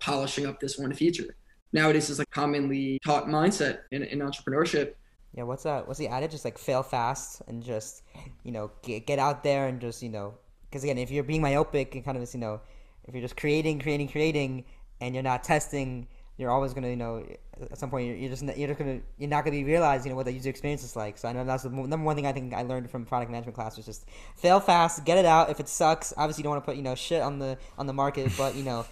polishing 0.00 0.46
up 0.46 0.60
this 0.60 0.78
one 0.78 0.92
feature. 0.92 1.36
Nowadays 1.72 2.10
is 2.10 2.20
a 2.20 2.26
commonly 2.26 2.98
taught 3.04 3.26
mindset 3.26 3.80
in, 3.92 4.02
in 4.02 4.20
entrepreneurship. 4.20 4.94
Yeah, 5.34 5.42
what's 5.42 5.64
that? 5.64 5.86
What's 5.86 5.98
the 5.98 6.08
adage? 6.08 6.30
Just 6.30 6.44
like 6.44 6.56
fail 6.56 6.82
fast 6.82 7.42
and 7.46 7.62
just, 7.62 8.02
you 8.42 8.52
know, 8.52 8.70
get, 8.82 9.06
get 9.06 9.18
out 9.18 9.42
there 9.42 9.68
and 9.68 9.80
just, 9.80 10.02
you 10.02 10.08
know, 10.08 10.34
because 10.62 10.82
again, 10.82 10.98
if 10.98 11.10
you're 11.10 11.24
being 11.24 11.42
myopic 11.42 11.94
and 11.94 12.04
kind 12.04 12.16
of, 12.16 12.34
you 12.34 12.40
know, 12.40 12.60
if 13.04 13.14
you're 13.14 13.22
just 13.22 13.36
creating, 13.36 13.78
creating, 13.78 14.08
creating, 14.08 14.64
and 15.00 15.14
you're 15.14 15.22
not 15.22 15.44
testing, 15.44 16.08
you're 16.38 16.50
always 16.50 16.74
gonna, 16.74 16.90
you 16.90 16.96
know, 16.96 17.24
at 17.70 17.78
some 17.78 17.90
point 17.90 18.06
you're, 18.06 18.16
you're 18.16 18.30
just 18.30 18.42
you're 18.42 18.68
just 18.68 18.78
gonna 18.78 19.00
you're 19.18 19.30
not 19.30 19.44
gonna 19.44 19.56
be 19.56 19.64
realizing 19.64 20.06
you 20.06 20.10
know, 20.10 20.16
what 20.16 20.26
the 20.26 20.32
user 20.32 20.50
experience 20.50 20.84
is 20.84 20.94
like. 20.94 21.16
So 21.16 21.28
I 21.28 21.32
know 21.32 21.44
that's 21.44 21.62
the 21.62 21.70
number 21.70 22.04
one 22.04 22.16
thing 22.16 22.26
I 22.26 22.32
think 22.32 22.52
I 22.52 22.62
learned 22.62 22.90
from 22.90 23.06
product 23.06 23.30
management 23.30 23.54
class 23.54 23.76
was 23.76 23.86
just 23.86 24.06
fail 24.36 24.60
fast, 24.60 25.04
get 25.04 25.18
it 25.18 25.24
out. 25.24 25.50
If 25.50 25.60
it 25.60 25.68
sucks, 25.68 26.12
obviously 26.16 26.42
you 26.42 26.44
don't 26.44 26.52
want 26.52 26.64
to 26.64 26.66
put 26.66 26.76
you 26.76 26.82
know 26.82 26.94
shit 26.94 27.22
on 27.22 27.38
the 27.38 27.56
on 27.78 27.86
the 27.86 27.94
market, 27.94 28.32
but 28.36 28.54
you 28.54 28.64
know 28.64 28.84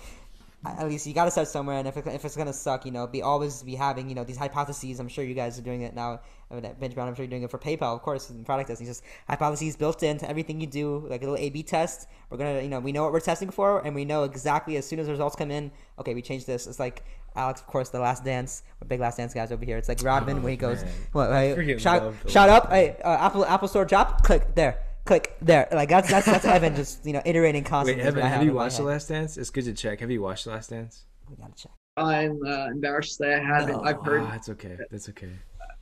at 0.66 0.88
least 0.88 1.06
you 1.06 1.12
got 1.12 1.26
to 1.26 1.30
start 1.30 1.48
somewhere. 1.48 1.78
And 1.78 1.86
if, 1.86 1.96
it, 1.96 2.06
if 2.06 2.24
it's 2.24 2.36
gonna 2.36 2.52
suck 2.52 2.86
you 2.86 2.92
know 2.92 3.06
be 3.06 3.22
always 3.22 3.62
be 3.62 3.74
having 3.74 4.08
you 4.08 4.14
know 4.14 4.24
these 4.24 4.36
hypotheses. 4.36 4.98
I'm 4.98 5.08
sure 5.08 5.24
you 5.24 5.34
guys 5.34 5.58
are 5.58 5.62
doing 5.62 5.82
it 5.82 5.94
now. 5.94 6.20
I 6.50 6.54
mean, 6.54 6.74
bench 6.78 6.96
i'm 6.96 7.14
sure 7.14 7.24
you're 7.24 7.30
doing 7.30 7.42
it 7.42 7.50
for 7.50 7.58
paypal 7.58 7.94
of 7.94 8.02
course 8.02 8.30
in 8.30 8.44
product 8.44 8.68
testing. 8.68 8.86
Just 8.86 9.02
hypotheses 9.28 9.76
built 9.76 10.02
into 10.02 10.28
everything 10.28 10.60
you 10.60 10.66
do 10.66 11.06
like 11.08 11.22
a 11.22 11.26
little 11.26 11.44
a 11.44 11.50
b 11.50 11.62
test. 11.62 12.08
We're 12.30 12.38
gonna 12.38 12.62
you 12.62 12.68
know 12.68 12.80
we 12.80 12.92
know 12.92 13.02
what 13.04 13.12
we're 13.12 13.20
testing 13.20 13.50
for 13.50 13.84
and 13.84 13.94
we 13.94 14.04
know 14.04 14.24
exactly 14.24 14.76
as 14.76 14.86
soon 14.86 14.98
as 14.98 15.06
the 15.06 15.12
results 15.12 15.36
come 15.36 15.50
in 15.50 15.70
okay 15.98 16.14
we 16.14 16.22
change 16.22 16.46
this. 16.46 16.66
It's 16.66 16.80
like 16.80 17.04
alex 17.36 17.60
of 17.60 17.66
course 17.66 17.88
the 17.90 17.98
last 17.98 18.24
dance 18.24 18.62
big 18.86 19.00
last 19.00 19.16
dance 19.16 19.32
guys 19.32 19.50
over 19.50 19.64
here 19.64 19.78
it's 19.78 19.88
like 19.88 20.02
rodman 20.02 20.38
oh, 20.38 20.40
when 20.40 20.50
he 20.50 20.56
goes 20.56 20.82
man. 20.82 20.92
what 21.12 21.30
right, 21.30 21.80
shout, 21.80 22.14
shout 22.28 22.48
up 22.48 22.70
hey 22.70 22.96
uh, 23.04 23.08
apple 23.08 23.44
apple 23.46 23.66
store 23.66 23.84
drop 23.84 24.22
click 24.22 24.54
there 24.54 24.78
click 25.04 25.36
there. 25.40 25.68
Like 25.72 25.88
that's 25.88 26.10
that's 26.10 26.26
that's 26.26 26.44
Evan 26.44 26.74
just 26.74 27.04
you 27.06 27.12
know 27.12 27.22
iterating 27.24 27.64
constantly. 27.64 28.02
Wait, 28.02 28.08
Evan, 28.08 28.22
have, 28.22 28.32
have 28.32 28.44
you 28.44 28.52
watched 28.52 28.78
The 28.78 28.84
Last 28.84 29.08
Dance? 29.08 29.36
It's 29.36 29.50
good 29.50 29.64
to 29.64 29.72
check. 29.72 30.00
Have 30.00 30.10
you 30.10 30.22
watched 30.22 30.44
The 30.44 30.50
Last 30.50 30.70
Dance? 30.70 31.04
We 31.28 31.36
gotta 31.36 31.54
check. 31.54 31.72
I'm 31.96 32.40
uh, 32.44 32.66
embarrassed 32.66 33.18
that 33.20 33.40
I 33.40 33.44
haven't. 33.44 33.76
No. 33.76 33.84
I've 33.84 34.04
heard. 34.04 34.22
Oh, 34.22 34.26
that's 34.26 34.48
okay. 34.50 34.76
That's 34.90 35.08
okay. 35.10 35.30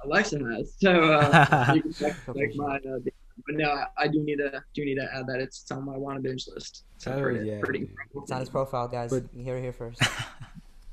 Alexa 0.04 0.38
has. 0.38 0.74
So 0.78 0.90
uh, 0.90 1.72
you 1.74 1.82
can 1.82 1.92
check 1.92 2.16
like 2.28 2.54
my. 2.54 2.76
Uh, 2.76 2.98
but 3.46 3.56
no, 3.56 3.84
I 3.96 4.08
do 4.08 4.22
need 4.22 4.36
to 4.36 4.62
do 4.74 4.84
need 4.84 4.96
to 4.96 5.08
add 5.14 5.26
that 5.26 5.40
it's, 5.40 5.70
on 5.72 5.86
my 5.86 5.96
wanna 5.96 6.20
binge 6.20 6.46
list. 6.54 6.84
So 6.98 7.12
oh, 7.12 7.22
pretty, 7.22 7.48
yeah. 7.48 7.60
Pretty 7.60 7.88
it's 8.14 8.30
on 8.30 8.40
his 8.40 8.50
profile, 8.50 8.88
guys. 8.88 9.10
But, 9.10 9.24
you 9.34 9.42
hear 9.42 9.56
it 9.56 9.62
here 9.62 9.72
first. 9.72 10.00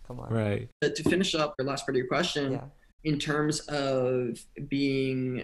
Come 0.10 0.20
on. 0.22 0.34
Right. 0.34 0.70
To 0.82 1.04
finish 1.04 1.36
up 1.36 1.54
your 1.60 1.68
last 1.68 1.86
part 1.86 1.96
of 1.96 1.98
your 1.98 2.08
question, 2.08 2.54
yeah. 2.54 2.64
in 3.04 3.20
terms 3.20 3.60
of 3.62 4.44
being 4.68 5.44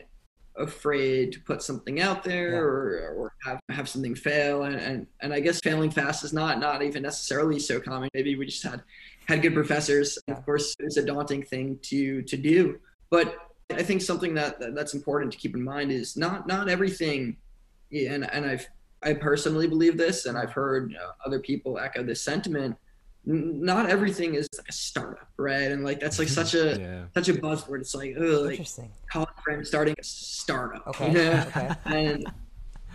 afraid 0.57 1.33
to 1.33 1.39
put 1.41 1.61
something 1.61 2.01
out 2.01 2.23
there 2.23 2.53
yeah. 2.53 2.57
or, 2.57 3.13
or 3.15 3.33
have, 3.43 3.59
have 3.69 3.89
something 3.89 4.15
fail 4.15 4.63
and, 4.63 4.77
and 4.77 5.05
and 5.19 5.33
i 5.33 5.39
guess 5.41 5.59
failing 5.59 5.91
fast 5.91 6.23
is 6.23 6.31
not 6.31 6.61
not 6.61 6.81
even 6.81 7.03
necessarily 7.03 7.59
so 7.59 7.77
common 7.77 8.07
maybe 8.13 8.37
we 8.37 8.45
just 8.45 8.63
had 8.63 8.81
had 9.27 9.41
good 9.41 9.53
professors 9.53 10.17
yeah. 10.29 10.33
of 10.33 10.45
course 10.45 10.73
it's 10.79 10.95
a 10.95 11.05
daunting 11.05 11.43
thing 11.43 11.77
to 11.81 12.21
to 12.21 12.37
do 12.37 12.79
but 13.09 13.35
i 13.73 13.83
think 13.83 14.01
something 14.01 14.33
that 14.33 14.57
that's 14.73 14.93
important 14.93 15.29
to 15.29 15.37
keep 15.37 15.55
in 15.55 15.61
mind 15.61 15.91
is 15.91 16.15
not 16.15 16.47
not 16.47 16.69
everything 16.69 17.35
and 17.91 18.31
and 18.31 18.45
i've 18.45 18.65
i 19.03 19.13
personally 19.13 19.67
believe 19.67 19.97
this 19.97 20.25
and 20.25 20.37
i've 20.37 20.53
heard 20.53 20.95
uh, 20.95 21.11
other 21.25 21.39
people 21.39 21.77
echo 21.77 22.01
this 22.01 22.21
sentiment 22.21 22.77
not 23.25 23.89
everything 23.89 24.35
is 24.35 24.47
like 24.57 24.69
a 24.69 24.73
startup, 24.73 25.29
right? 25.37 25.71
And 25.71 25.83
like 25.83 25.99
that's 25.99 26.19
like 26.19 26.27
such 26.27 26.53
a 26.53 26.77
yeah. 26.79 27.03
such 27.13 27.29
a 27.29 27.39
buzzword. 27.39 27.81
It's 27.81 27.95
like 27.95 28.15
oh, 28.17 28.41
like 28.41 28.51
Interesting. 28.51 28.91
college 29.11 29.29
friend 29.43 29.65
starting 29.65 29.95
a 29.97 30.03
startup. 30.03 30.87
Okay. 30.87 31.11
Yeah. 31.15 31.45
okay. 31.47 31.75
and 31.85 32.25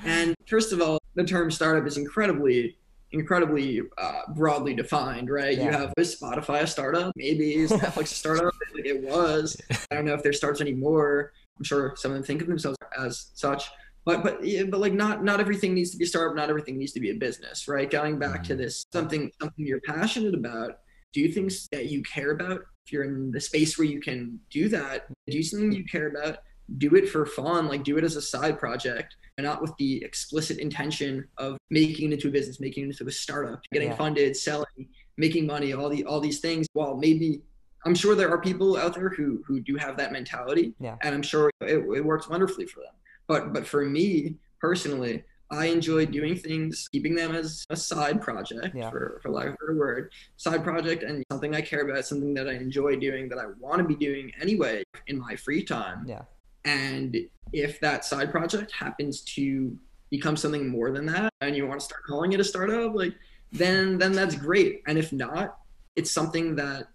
and 0.04 0.34
first 0.46 0.72
of 0.72 0.80
all, 0.80 0.98
the 1.14 1.24
term 1.24 1.50
startup 1.50 1.86
is 1.86 1.96
incredibly 1.96 2.76
incredibly 3.12 3.82
uh, 3.98 4.22
broadly 4.34 4.74
defined, 4.74 5.30
right? 5.30 5.56
Yeah. 5.56 5.64
You 5.64 5.70
have 5.72 5.92
is 5.96 6.16
Spotify 6.20 6.62
a 6.62 6.66
startup? 6.66 7.12
Maybe 7.16 7.54
is 7.54 7.70
Netflix 7.72 8.02
a 8.02 8.06
startup? 8.06 8.54
like 8.74 8.86
it 8.86 9.02
was. 9.02 9.56
I 9.90 9.96
don't 9.96 10.04
know 10.04 10.14
if 10.14 10.22
they're 10.22 10.32
startups 10.32 10.60
anymore. 10.60 11.32
I'm 11.58 11.64
sure 11.64 11.94
some 11.96 12.12
of 12.12 12.16
them 12.16 12.24
think 12.24 12.40
of 12.40 12.46
themselves 12.46 12.78
as 12.96 13.30
such 13.34 13.70
but 14.16 14.22
but 14.22 14.70
but 14.70 14.80
like 14.80 14.92
not 14.92 15.24
not 15.24 15.40
everything 15.40 15.74
needs 15.74 15.90
to 15.90 15.96
be 15.96 16.04
a 16.04 16.06
startup 16.06 16.36
not 16.36 16.48
everything 16.48 16.78
needs 16.78 16.92
to 16.92 17.00
be 17.00 17.10
a 17.10 17.14
business 17.14 17.68
right 17.68 17.90
going 17.90 18.18
back 18.18 18.42
to 18.42 18.52
mm-hmm. 18.52 18.62
this 18.62 18.84
something 18.92 19.30
something 19.40 19.66
you're 19.66 19.80
passionate 19.80 20.34
about 20.34 20.78
do 21.12 21.28
things 21.30 21.68
that 21.72 21.86
you 21.86 22.02
care 22.02 22.32
about 22.32 22.60
if 22.84 22.92
you're 22.92 23.04
in 23.04 23.30
the 23.30 23.40
space 23.40 23.78
where 23.78 23.86
you 23.86 24.00
can 24.00 24.38
do 24.50 24.68
that 24.68 25.06
do 25.28 25.42
something 25.42 25.72
you 25.72 25.84
care 25.84 26.08
about 26.08 26.38
do 26.78 26.94
it 26.94 27.08
for 27.08 27.26
fun 27.26 27.66
like 27.66 27.82
do 27.82 27.98
it 27.98 28.04
as 28.04 28.16
a 28.16 28.22
side 28.22 28.58
project 28.58 29.16
and 29.38 29.44
not 29.44 29.60
with 29.60 29.72
the 29.78 30.02
explicit 30.04 30.58
intention 30.58 31.26
of 31.38 31.56
making 31.70 32.10
it 32.10 32.14
into 32.14 32.28
a 32.28 32.30
business 32.30 32.60
making 32.60 32.84
it 32.84 32.86
into 32.88 33.06
a 33.06 33.10
startup 33.10 33.60
getting 33.72 33.88
yeah. 33.88 33.96
funded 33.96 34.36
selling 34.36 34.88
making 35.16 35.46
money 35.46 35.72
all 35.72 35.88
the 35.88 36.04
all 36.04 36.20
these 36.20 36.40
things 36.40 36.66
while 36.74 36.96
maybe 36.96 37.40
i'm 37.84 37.94
sure 37.94 38.14
there 38.14 38.30
are 38.30 38.40
people 38.40 38.76
out 38.76 38.94
there 38.94 39.08
who 39.08 39.42
who 39.46 39.60
do 39.60 39.76
have 39.76 39.96
that 39.96 40.12
mentality 40.12 40.72
yeah. 40.78 40.96
and 41.02 41.14
i'm 41.14 41.22
sure 41.22 41.50
it, 41.62 41.78
it 41.78 42.04
works 42.04 42.28
wonderfully 42.28 42.66
for 42.66 42.80
them 42.80 42.92
but 43.30 43.52
but 43.52 43.64
for 43.64 43.84
me 43.84 44.34
personally, 44.60 45.22
I 45.52 45.66
enjoy 45.66 46.06
doing 46.06 46.36
things, 46.36 46.88
keeping 46.90 47.14
them 47.14 47.34
as 47.34 47.64
a 47.70 47.76
side 47.76 48.20
project, 48.20 48.74
yeah. 48.74 48.90
for, 48.90 49.20
for 49.22 49.30
lack 49.30 49.46
of 49.46 49.54
a 49.54 49.56
better 49.60 49.78
word, 49.78 50.12
side 50.36 50.62
project 50.62 51.02
and 51.02 51.24
something 51.30 51.54
I 51.54 51.60
care 51.60 51.82
about, 51.88 52.04
something 52.04 52.34
that 52.34 52.48
I 52.48 52.52
enjoy 52.52 52.96
doing, 52.96 53.28
that 53.30 53.38
I 53.38 53.46
want 53.58 53.78
to 53.78 53.84
be 53.84 53.94
doing 53.94 54.32
anyway 54.40 54.82
in 55.06 55.18
my 55.18 55.34
free 55.36 55.64
time. 55.64 56.04
Yeah. 56.06 56.22
And 56.64 57.16
if 57.52 57.80
that 57.80 58.04
side 58.04 58.30
project 58.30 58.70
happens 58.72 59.22
to 59.36 59.76
become 60.10 60.36
something 60.36 60.68
more 60.68 60.90
than 60.90 61.06
that, 61.06 61.32
and 61.40 61.56
you 61.56 61.66
want 61.66 61.80
to 61.80 61.86
start 61.86 62.02
calling 62.06 62.32
it 62.32 62.40
a 62.40 62.44
startup, 62.44 62.94
like 62.94 63.14
then 63.52 63.96
then 63.96 64.12
that's 64.12 64.34
great. 64.34 64.82
And 64.88 64.98
if 64.98 65.12
not, 65.12 65.56
it's 65.96 66.10
something 66.10 66.56
that 66.56 66.88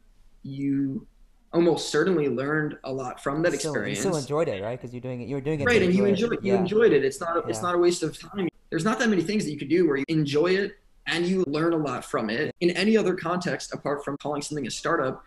you 0.44 1.08
almost 1.56 1.90
certainly 1.90 2.28
learned 2.28 2.78
a 2.84 2.92
lot 2.92 3.24
from 3.24 3.42
that 3.42 3.54
still, 3.54 3.72
experience. 3.72 3.98
You 3.98 4.02
still 4.02 4.18
enjoyed 4.18 4.50
it, 4.50 4.62
right? 4.62 4.80
Because 4.80 4.94
you're 4.94 5.02
doing 5.02 5.22
it. 5.22 5.28
You 5.28 5.36
were 5.36 5.42
doing 5.42 5.62
it. 5.62 5.66
Right, 5.66 5.82
and 5.82 5.94
you 5.94 6.06
enjoyed 6.06 6.34
it. 6.34 6.44
you 6.44 6.54
yeah. 6.54 6.60
enjoyed 6.60 6.92
it. 6.92 7.04
It's 7.04 7.20
not. 7.20 7.38
A, 7.38 7.48
it's 7.48 7.62
not 7.62 7.74
a 7.74 7.78
waste 7.78 8.04
of 8.04 8.20
time. 8.20 8.50
There's 8.70 8.84
not 8.84 9.00
that 9.00 9.10
many 9.10 9.22
things 9.22 9.46
that 9.46 9.52
you 9.52 9.58
could 9.58 9.70
do 9.70 9.88
where 9.88 9.98
you 9.98 10.06
enjoy 10.10 10.48
it 10.48 10.78
and 11.08 11.26
you 11.26 11.44
learn 11.48 11.74
a 11.74 11.78
lot 11.78 12.04
from 12.04 12.30
it. 12.30 12.54
In 12.60 12.72
any 12.72 12.98
other 12.98 13.16
context, 13.16 13.74
apart 13.74 14.04
from 14.04 14.18
calling 14.18 14.42
something 14.42 14.68
a 14.68 14.72
startup, 14.72 15.24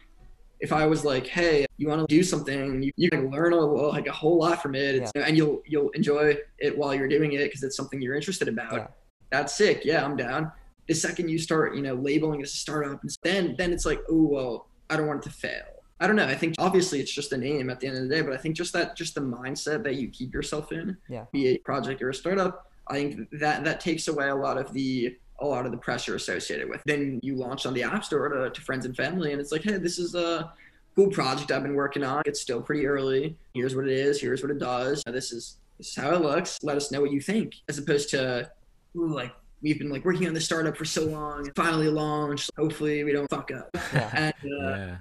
if 0.61 0.73
I 0.73 0.87
was 0.87 1.05
like, 1.05 1.27
"Hey, 1.27 1.67
you 1.79 1.89
want 1.89 2.07
to 2.07 2.15
do 2.15 2.23
something? 2.23 2.83
You, 2.83 2.93
you 2.97 3.11
can 3.11 3.31
learn 3.31 3.53
a, 3.55 3.57
like 3.57 4.07
a 4.07 4.13
whole 4.13 4.39
lot 4.39 4.61
from 4.61 4.75
it, 4.75 5.11
yeah. 5.15 5.25
and 5.25 5.37
you'll 5.37 5.63
you'll 5.67 5.91
enjoy 5.91 6.37
it 6.59 6.77
while 6.77 6.95
you're 6.95 7.09
doing 7.09 7.33
it 7.33 7.45
because 7.45 7.63
it's 7.63 7.77
something 7.77 8.03
you're 8.03 8.17
interested 8.17 8.49
about." 8.49 8.93
That's 9.31 9.55
sick. 9.55 9.85
Yeah, 9.85 10.05
I'm 10.05 10.17
down. 10.17 10.53
The 10.89 10.95
second 10.95 11.29
you 11.29 11.39
start, 11.39 11.77
you 11.77 11.83
know, 11.83 11.95
labeling 11.95 12.43
as 12.43 12.53
a 12.53 12.57
startup, 12.57 13.01
then 13.23 13.55
then 13.57 13.73
it's 13.73 13.87
like, 13.87 14.01
"Oh 14.11 14.23
well, 14.23 14.69
I 14.91 14.97
don't 14.97 15.07
want 15.07 15.25
it 15.25 15.31
to 15.31 15.35
fail." 15.35 15.78
I 16.01 16.07
don't 16.07 16.17
know. 16.17 16.27
I 16.27 16.35
think 16.35 16.55
obviously 16.59 17.01
it's 17.01 17.13
just 17.13 17.33
a 17.33 17.37
name 17.37 17.71
at 17.71 17.81
the 17.81 17.89
end 17.89 17.97
of 17.97 18.03
the 18.03 18.09
day, 18.09 18.23
but 18.23 18.33
I 18.33 18.37
think 18.37 18.57
just 18.57 18.73
that 18.73 18.97
just 18.97 19.15
the 19.15 19.21
mindset 19.21 19.83
that 19.85 19.97
you 19.97 20.09
keep 20.09 20.33
yourself 20.33 20.71
in, 20.71 20.97
yeah. 21.09 21.25
be 21.33 21.49
a 21.49 21.59
project 21.59 22.03
or 22.03 22.11
a 22.11 22.15
startup, 22.15 22.71
I 22.87 22.95
think 22.95 23.29
that 23.33 23.65
that 23.65 23.81
takes 23.81 24.09
away 24.09 24.29
a 24.29 24.35
lot 24.35 24.59
of 24.59 24.73
the 24.73 25.17
a 25.41 25.47
lot 25.47 25.67
of 25.67 25.73
the 25.73 25.79
pressure 25.79 26.17
associated 26.17 26.69
with. 26.69 26.83
Then 26.85 27.21
you 27.23 27.37
launch 27.37 27.65
on 27.67 27.75
the 27.75 27.83
App 27.83 28.05
Store 28.05 28.29
to, 28.29 28.51
to 28.51 28.61
friends 28.61 28.87
and 28.87 28.97
family, 28.97 29.33
and 29.33 29.41
it's 29.41 29.53
like, 29.53 29.63
hey, 29.63 29.77
this 29.77 29.99
is 29.99 30.15
a 30.15 30.53
cool 30.97 31.09
project 31.09 31.53
I've 31.53 31.63
been 31.63 31.75
working 31.75 32.03
on. 32.03 32.23
It's 32.27 32.41
still 32.41 32.61
pretty 32.61 32.87
early. 32.87 33.37
Here's 33.55 33.77
what 33.77 33.87
it 33.87 33.97
is. 33.97 34.21
Here's 34.21 34.43
what 34.43 34.51
it 34.51 34.59
does. 34.59 35.03
This 35.05 35.33
is 35.33 35.59
this 35.79 35.89
is 35.89 35.95
how 35.95 36.13
it 36.13 36.23
looks. 36.23 36.59
Let 36.63 36.77
us 36.77 36.91
know 36.91 37.01
what 37.01 37.13
you 37.13 37.21
think, 37.21 37.55
as 37.69 37.79
opposed 37.79 38.11
to 38.11 38.51
ooh, 38.97 39.15
like 39.15 39.33
we've 39.63 39.79
been 39.79 39.91
like 39.91 40.05
working 40.05 40.27
on 40.27 40.35
the 40.35 40.41
startup 40.41 40.77
for 40.77 40.85
so 40.85 41.05
long. 41.05 41.51
Finally 41.55 41.89
launched. 41.89 42.51
Hopefully 42.57 43.05
we 43.05 43.13
don't 43.13 43.31
fuck 43.31 43.51
up. 43.51 43.71
Yeah. 43.93 44.33
And 44.43 44.53
uh, 44.65 44.69
yeah. 44.69 44.97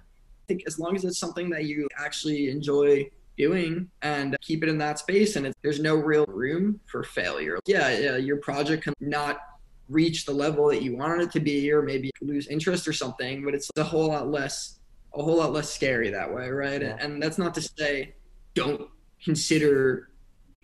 I 0.47 0.53
think 0.53 0.63
as 0.65 0.79
long 0.79 0.95
as 0.95 1.03
it's 1.03 1.17
something 1.17 1.49
that 1.49 1.65
you 1.65 1.89
actually 1.97 2.49
enjoy 2.49 3.09
doing 3.37 3.89
and 4.01 4.37
keep 4.41 4.63
it 4.63 4.69
in 4.69 4.77
that 4.77 4.97
space 4.97 5.35
and 5.35 5.53
there's 5.61 5.79
no 5.81 5.95
real 5.95 6.25
room 6.27 6.79
for 6.85 7.03
failure. 7.03 7.59
Yeah, 7.65 7.89
yeah 7.97 8.15
your 8.15 8.37
project 8.37 8.83
can 8.83 8.93
not 9.01 9.41
reach 9.89 10.25
the 10.25 10.31
level 10.31 10.67
that 10.69 10.81
you 10.81 10.95
wanted 10.95 11.23
it 11.23 11.31
to 11.33 11.39
be 11.41 11.71
or 11.71 11.81
maybe 11.81 12.11
lose 12.21 12.47
interest 12.47 12.87
or 12.87 12.93
something 12.93 13.45
but 13.45 13.53
it's 13.53 13.69
a 13.77 13.83
whole 13.83 14.07
lot 14.07 14.29
less 14.29 14.79
a 15.13 15.23
whole 15.23 15.37
lot 15.37 15.53
less 15.53 15.73
scary 15.73 16.09
that 16.09 16.33
way 16.33 16.49
right? 16.49 16.81
Yeah. 16.81 16.97
and 16.99 17.23
that's 17.23 17.37
not 17.37 17.53
to 17.55 17.61
say 17.61 18.13
don't 18.53 18.89
consider 19.23 20.09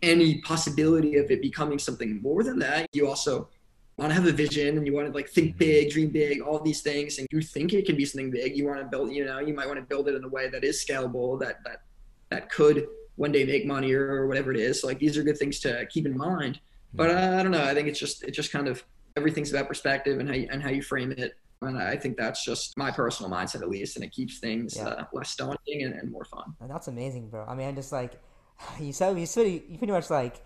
any 0.01 0.41
possibility 0.41 1.17
of 1.17 1.31
it 1.31 1.41
becoming 1.41 1.79
something 1.79 2.21
more 2.21 2.43
than 2.43 2.59
that. 2.59 2.87
You 2.93 3.07
also 3.07 3.49
want 3.97 4.09
to 4.09 4.15
have 4.15 4.25
a 4.25 4.31
vision 4.31 4.77
and 4.77 4.87
you 4.87 4.93
want 4.93 5.07
to 5.07 5.13
like 5.13 5.29
think 5.29 5.57
big, 5.57 5.91
dream 5.91 6.09
big, 6.09 6.41
all 6.41 6.59
these 6.59 6.81
things, 6.81 7.19
and 7.19 7.27
you 7.31 7.41
think 7.41 7.73
it 7.73 7.85
can 7.85 7.95
be 7.95 8.05
something 8.05 8.31
big. 8.31 8.57
You 8.57 8.65
want 8.65 8.79
to 8.79 8.85
build, 8.85 9.11
you 9.11 9.25
know, 9.25 9.39
you 9.39 9.53
might 9.53 9.67
want 9.67 9.79
to 9.79 9.85
build 9.85 10.07
it 10.07 10.15
in 10.15 10.23
a 10.23 10.27
way 10.27 10.49
that 10.49 10.63
is 10.63 10.83
scalable, 10.83 11.39
that 11.39 11.63
that 11.65 11.83
that 12.29 12.49
could 12.49 12.87
one 13.15 13.31
day 13.31 13.43
make 13.43 13.65
money 13.65 13.93
or, 13.93 14.07
or 14.11 14.27
whatever 14.27 14.51
it 14.51 14.57
is. 14.59 14.81
So 14.81 14.87
like 14.87 14.97
these 14.99 15.17
are 15.17 15.23
good 15.23 15.37
things 15.37 15.59
to 15.61 15.85
keep 15.87 16.05
in 16.05 16.17
mind. 16.17 16.59
But 16.95 17.11
uh, 17.11 17.37
I 17.39 17.43
don't 17.43 17.51
know. 17.51 17.63
I 17.63 17.73
think 17.73 17.87
it's 17.87 17.99
just 17.99 18.23
it 18.23 18.31
just 18.31 18.51
kind 18.51 18.67
of 18.67 18.83
everything's 19.15 19.51
about 19.51 19.67
perspective 19.67 20.19
and 20.19 20.27
how 20.27 20.35
you, 20.35 20.47
and 20.51 20.61
how 20.61 20.69
you 20.69 20.81
frame 20.81 21.11
it. 21.11 21.33
And 21.61 21.77
I 21.77 21.95
think 21.95 22.17
that's 22.17 22.43
just 22.43 22.77
my 22.77 22.91
personal 22.91 23.31
mindset 23.31 23.61
at 23.61 23.69
least, 23.69 23.95
and 23.95 24.03
it 24.03 24.11
keeps 24.11 24.39
things 24.39 24.75
Yeah. 24.75 24.87
uh, 24.87 25.05
less 25.13 25.33
daunting 25.35 25.83
and, 25.83 25.93
and 25.93 26.11
more 26.11 26.25
fun. 26.25 26.53
And 26.59 26.69
that's 26.69 26.87
amazing, 26.89 27.29
bro. 27.29 27.45
I 27.47 27.55
mean, 27.55 27.67
I'm 27.69 27.75
just 27.75 27.91
like, 27.93 28.13
you 28.81 28.91
said, 28.91 29.17
you 29.17 29.25
said, 29.25 29.47
you 29.47 29.77
pretty 29.77 29.93
much 29.93 30.09
like 30.09 30.43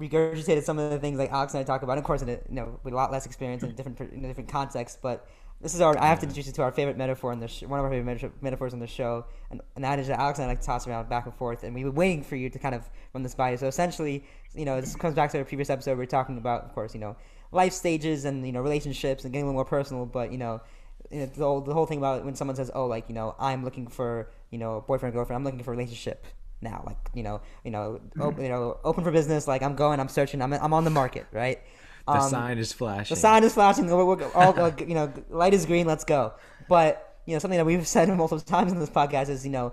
regurgitated 0.00 0.62
some 0.62 0.78
of 0.78 0.90
the 0.90 0.98
things 0.98 1.18
like 1.18 1.30
Alex 1.30 1.52
and 1.52 1.60
I 1.60 1.64
talk 1.64 1.82
about. 1.82 1.98
Of 1.98 2.04
course, 2.04 2.22
in 2.22 2.28
a, 2.28 2.32
you 2.32 2.54
know, 2.54 2.80
with 2.82 2.94
a 2.94 2.96
lot 2.96 3.12
less 3.12 3.26
experience 3.26 3.62
in 3.62 3.70
a 3.70 3.72
different 3.72 4.00
in 4.00 4.22
different 4.22 4.48
context. 4.48 4.98
But 5.02 5.28
this 5.60 5.74
is 5.74 5.80
our. 5.82 5.96
I 5.98 6.06
have 6.06 6.18
to 6.20 6.24
introduce 6.24 6.46
you 6.46 6.52
to 6.54 6.62
our 6.62 6.72
favorite 6.72 6.96
metaphor 6.96 7.32
in 7.32 7.40
the 7.40 7.48
sh- 7.48 7.62
one 7.64 7.78
of 7.78 7.84
our 7.84 7.90
favorite 7.90 8.14
meta- 8.14 8.32
metaphors 8.40 8.72
on 8.72 8.80
the 8.80 8.86
show, 8.86 9.26
and, 9.50 9.60
and 9.76 9.84
that 9.84 9.98
is 9.98 10.08
that 10.08 10.18
Alex 10.18 10.38
and 10.38 10.46
I 10.46 10.48
like 10.48 10.60
to 10.60 10.66
toss 10.66 10.86
around 10.86 11.08
back 11.08 11.26
and 11.26 11.34
forth, 11.34 11.62
and 11.62 11.74
we've 11.74 11.84
been 11.84 11.94
waiting 11.94 12.22
for 12.22 12.36
you 12.36 12.48
to 12.48 12.58
kind 12.58 12.74
of 12.74 12.88
run 13.12 13.22
this 13.22 13.34
by 13.34 13.50
you. 13.50 13.56
So 13.58 13.66
essentially, 13.66 14.24
you 14.54 14.64
know, 14.64 14.80
this 14.80 14.96
comes 14.96 15.14
back 15.14 15.30
to 15.32 15.38
our 15.38 15.44
previous 15.44 15.68
episode. 15.68 15.98
We 15.98 16.04
are 16.04 16.06
talking 16.06 16.38
about, 16.38 16.64
of 16.64 16.72
course, 16.72 16.94
you 16.94 17.00
know, 17.00 17.16
life 17.52 17.74
stages 17.74 18.24
and 18.24 18.46
you 18.46 18.52
know 18.52 18.62
relationships 18.62 19.24
and 19.24 19.32
getting 19.32 19.44
a 19.44 19.46
little 19.46 19.58
more 19.58 19.66
personal. 19.66 20.06
But 20.06 20.32
you 20.32 20.38
know, 20.38 20.62
you 21.10 21.20
know, 21.20 21.26
the 21.26 21.44
whole 21.44 21.60
the 21.60 21.74
whole 21.74 21.86
thing 21.86 21.98
about 21.98 22.24
when 22.24 22.34
someone 22.34 22.56
says, 22.56 22.70
"Oh, 22.74 22.86
like 22.86 23.08
you 23.08 23.14
know, 23.14 23.34
I'm 23.38 23.62
looking 23.62 23.86
for 23.86 24.30
you 24.50 24.58
know 24.58 24.82
boyfriend 24.86 25.14
girlfriend. 25.14 25.36
I'm 25.36 25.44
looking 25.44 25.62
for 25.62 25.72
a 25.72 25.76
relationship 25.76 26.24
now. 26.60 26.82
Like 26.86 26.98
you 27.14 27.22
know, 27.22 27.40
you 27.64 27.70
know, 27.70 28.00
op- 28.20 28.38
you 28.38 28.48
know, 28.48 28.78
open 28.84 29.04
for 29.04 29.10
business. 29.10 29.46
Like 29.48 29.62
I'm 29.62 29.74
going. 29.74 30.00
I'm 30.00 30.08
searching. 30.08 30.42
I'm 30.42 30.52
I'm 30.52 30.72
on 30.72 30.84
the 30.84 30.90
market. 30.90 31.26
Right. 31.32 31.58
The 32.06 32.12
Um, 32.14 32.30
sign 32.30 32.58
is 32.58 32.72
flashing. 32.72 33.14
the 33.14 33.20
sign 33.20 33.44
is 33.44 33.54
flashing. 33.54 33.86
We're, 33.86 34.04
we're 34.04 34.32
all, 34.32 34.58
uh, 34.58 34.72
you 34.78 34.94
know, 34.94 35.12
light 35.28 35.54
is 35.54 35.66
green. 35.66 35.86
Let's 35.86 36.04
go. 36.04 36.32
But 36.68 37.18
you 37.26 37.34
know, 37.34 37.38
something 37.38 37.58
that 37.58 37.66
we've 37.66 37.86
said 37.86 38.08
multiple 38.08 38.40
times 38.40 38.72
in 38.72 38.78
this 38.80 38.90
podcast 38.90 39.28
is, 39.28 39.44
you 39.44 39.52
know, 39.52 39.72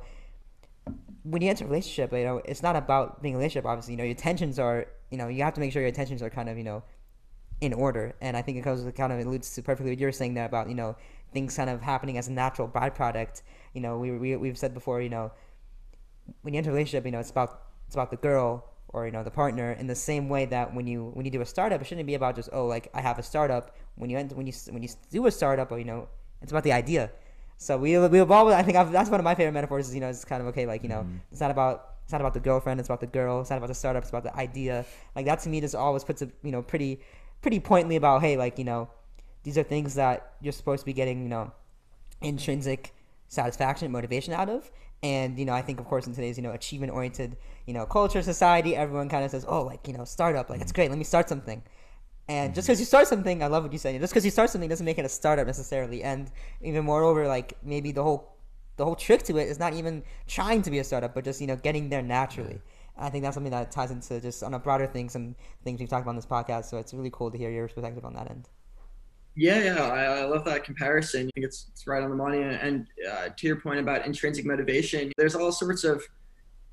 when 1.23 1.41
you 1.41 1.49
enter 1.49 1.65
a 1.65 1.67
relationship, 1.67 2.11
you 2.13 2.23
know, 2.23 2.41
it's 2.45 2.61
not 2.63 2.75
about 2.75 3.21
being 3.21 3.35
a 3.35 3.37
relationship. 3.37 3.65
Obviously, 3.65 3.93
you 3.93 3.97
know, 3.97 4.03
your 4.03 4.11
intentions 4.11 4.59
are, 4.59 4.85
you 5.09 5.17
know, 5.17 5.27
you 5.27 5.43
have 5.43 5.53
to 5.53 5.59
make 5.59 5.71
sure 5.71 5.81
your 5.81 5.87
intentions 5.89 6.21
are 6.21 6.29
kind 6.29 6.49
of, 6.49 6.57
you 6.57 6.63
know, 6.63 6.83
in 7.61 7.73
order. 7.73 8.13
And 8.21 8.37
I 8.37 8.41
think 8.41 8.57
it 8.57 8.61
goes 8.61 8.85
kind 8.95 9.11
of 9.11 9.19
alludes 9.19 9.53
to 9.55 9.61
perfectly 9.61 9.91
what 9.91 9.99
you 9.99 10.05
were 10.05 10.11
saying 10.11 10.35
there 10.35 10.45
about, 10.45 10.69
you 10.69 10.75
know, 10.75 10.95
things 11.33 11.55
kind 11.55 11.69
of 11.69 11.81
happening 11.81 12.17
as 12.17 12.27
a 12.27 12.31
natural 12.31 12.67
byproduct. 12.67 13.41
You 13.73 13.81
know, 13.81 13.97
we, 13.97 14.11
we 14.11 14.35
we've 14.35 14.57
said 14.57 14.73
before, 14.73 15.01
you 15.01 15.09
know, 15.09 15.31
when 16.41 16.53
you 16.53 16.57
enter 16.57 16.69
a 16.69 16.73
relationship, 16.73 17.05
you 17.05 17.11
know, 17.11 17.19
it's 17.19 17.31
about 17.31 17.61
it's 17.87 17.95
about 17.95 18.11
the 18.11 18.17
girl 18.17 18.65
or 18.89 19.05
you 19.05 19.11
know 19.11 19.23
the 19.23 19.31
partner 19.31 19.71
in 19.73 19.87
the 19.87 19.95
same 19.95 20.29
way 20.29 20.45
that 20.45 20.73
when 20.73 20.87
you 20.87 21.11
when 21.13 21.25
you 21.25 21.31
do 21.31 21.41
a 21.41 21.45
startup, 21.45 21.81
it 21.81 21.85
shouldn't 21.85 22.07
be 22.07 22.15
about 22.15 22.35
just 22.35 22.49
oh 22.53 22.65
like 22.65 22.89
I 22.93 23.01
have 23.01 23.19
a 23.19 23.23
startup. 23.23 23.75
When 23.95 24.09
you 24.09 24.17
enter, 24.17 24.35
when 24.35 24.47
you 24.47 24.53
when 24.69 24.83
you 24.83 24.89
do 25.11 25.25
a 25.25 25.31
startup, 25.31 25.71
or 25.71 25.79
you 25.79 25.85
know, 25.85 26.07
it's 26.41 26.51
about 26.51 26.63
the 26.63 26.73
idea. 26.73 27.11
So 27.57 27.77
we 27.77 27.97
we 28.07 28.21
evolve. 28.21 28.49
I 28.49 28.63
think 28.63 28.77
I've, 28.77 28.91
that's 28.91 29.09
one 29.09 29.19
of 29.19 29.23
my 29.23 29.35
favorite 29.35 29.53
metaphors. 29.53 29.89
Is 29.89 29.95
you 29.95 30.01
know, 30.01 30.09
it's 30.09 30.25
kind 30.25 30.41
of 30.41 30.47
okay. 30.49 30.65
Like 30.65 30.83
you 30.83 30.89
know, 30.89 31.01
mm-hmm. 31.01 31.17
it's 31.31 31.41
not 31.41 31.51
about 31.51 31.95
it's 32.03 32.11
not 32.11 32.21
about 32.21 32.33
the 32.33 32.39
girlfriend. 32.39 32.79
It's 32.79 32.87
about 32.87 33.01
the 33.01 33.07
girl. 33.07 33.41
It's 33.41 33.49
not 33.49 33.57
about 33.57 33.67
the 33.67 33.75
startup. 33.75 34.03
It's 34.03 34.09
about 34.09 34.23
the 34.23 34.35
idea. 34.35 34.85
Like 35.15 35.25
that 35.25 35.39
to 35.41 35.49
me 35.49 35.59
just 35.59 35.75
always 35.75 36.03
puts 36.03 36.21
a 36.21 36.29
you 36.43 36.51
know 36.51 36.61
pretty 36.61 37.01
pretty 37.41 37.59
pointedly 37.59 37.95
about 37.95 38.21
hey 38.21 38.35
like 38.37 38.57
you 38.57 38.63
know 38.63 38.89
these 39.43 39.57
are 39.57 39.63
things 39.63 39.95
that 39.95 40.33
you're 40.41 40.53
supposed 40.53 40.81
to 40.81 40.85
be 40.85 40.93
getting 40.93 41.23
you 41.23 41.29
know 41.29 41.51
intrinsic 42.21 42.93
satisfaction 43.27 43.85
and 43.85 43.93
motivation 43.93 44.33
out 44.33 44.49
of. 44.49 44.71
And 45.03 45.37
you 45.37 45.45
know 45.45 45.53
i 45.53 45.61
think 45.61 45.79
of 45.79 45.85
course 45.85 46.07
in 46.07 46.15
today's 46.15 46.37
you 46.37 46.43
know 46.43 46.53
achievement 46.53 46.91
oriented 46.91 47.37
you 47.67 47.73
know 47.75 47.85
culture 47.85 48.23
society 48.23 48.75
everyone 48.75 49.09
kind 49.09 49.23
of 49.23 49.29
says 49.29 49.45
oh 49.47 49.61
like 49.61 49.87
you 49.87 49.93
know 49.93 50.05
startup 50.05 50.49
like 50.49 50.59
it's 50.59 50.71
great 50.71 50.89
let 50.89 50.97
me 50.97 51.03
start 51.03 51.29
something. 51.29 51.61
And 52.29 52.53
just 52.55 52.65
mm-hmm. 52.65 52.71
because 52.71 52.79
you 52.79 52.85
start 52.87 53.07
something 53.07 53.43
i 53.43 53.47
love 53.47 53.63
what 53.63 53.71
you 53.71 53.77
said 53.77 53.99
just 54.01 54.11
because 54.11 54.25
you 54.25 54.31
start 54.31 54.49
something 54.49 54.67
doesn't 54.67 54.85
make 54.85 54.97
it 54.97 55.05
a 55.05 55.09
startup 55.09 55.45
necessarily. 55.45 56.03
And 56.03 56.31
even 56.61 56.83
moreover 56.83 57.27
like 57.27 57.53
maybe 57.63 57.91
the 57.91 58.01
whole 58.01 58.37
the 58.77 58.85
whole 58.85 58.95
trick 58.95 59.21
to 59.23 59.37
it 59.37 59.47
is 59.47 59.59
not 59.59 59.73
even 59.73 60.03
trying 60.27 60.63
to 60.63 60.71
be 60.71 60.79
a 60.79 60.83
startup 60.83 61.13
but 61.13 61.23
just 61.23 61.41
you 61.41 61.47
know 61.47 61.57
getting 61.57 61.89
there 61.89 62.01
naturally. 62.01 62.59
I 62.97 63.11
think 63.11 63.23
that's 63.23 63.35
something 63.35 63.51
that 63.51 63.71
ties 63.71 63.91
into 63.91 64.19
just 64.19 64.41
on 64.41 64.55
a 64.55 64.59
broader 64.59 64.87
thing 64.87 65.09
some 65.09 65.35
things 65.63 65.79
we've 65.79 65.89
talked 65.89 66.01
about 66.01 66.09
on 66.09 66.15
this 66.15 66.25
podcast 66.25 66.65
so 66.65 66.77
it's 66.77 66.91
really 66.95 67.11
cool 67.11 67.29
to 67.29 67.37
hear 67.37 67.51
your 67.51 67.67
perspective 67.67 68.03
on 68.03 68.15
that 68.15 68.31
end 68.31 68.49
Yeah, 69.37 69.63
yeah, 69.63 69.83
I, 69.83 70.03
I 70.21 70.25
love 70.25 70.43
that 70.45 70.63
comparison. 70.63 71.27
I 71.27 71.31
think 71.35 71.45
it's, 71.45 71.67
it's 71.71 71.85
right 71.85 72.01
on 72.01 72.09
the 72.09 72.15
money. 72.15 72.41
And 72.41 72.87
uh, 73.09 73.29
to 73.37 73.47
your 73.47 73.57
point 73.57 73.79
about 73.79 74.05
intrinsic 74.05 74.45
motivation, 74.45 75.11
there's 75.17 75.35
all 75.35 75.51
sorts 75.51 75.83
of 75.83 76.03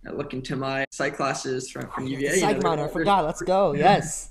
uh, 0.09 0.13
look 0.13 0.33
into 0.33 0.57
my 0.57 0.87
psych 0.91 1.17
classes 1.17 1.71
from, 1.71 1.91
from 1.91 2.07
UVA. 2.07 2.23
you 2.23 2.29
know, 2.31 2.49
Psych 2.49 2.63
minor, 2.63 2.87
I 2.87 2.89
forgot. 2.89 3.25
Let's 3.25 3.43
go. 3.43 3.75
Yes. 3.75 4.31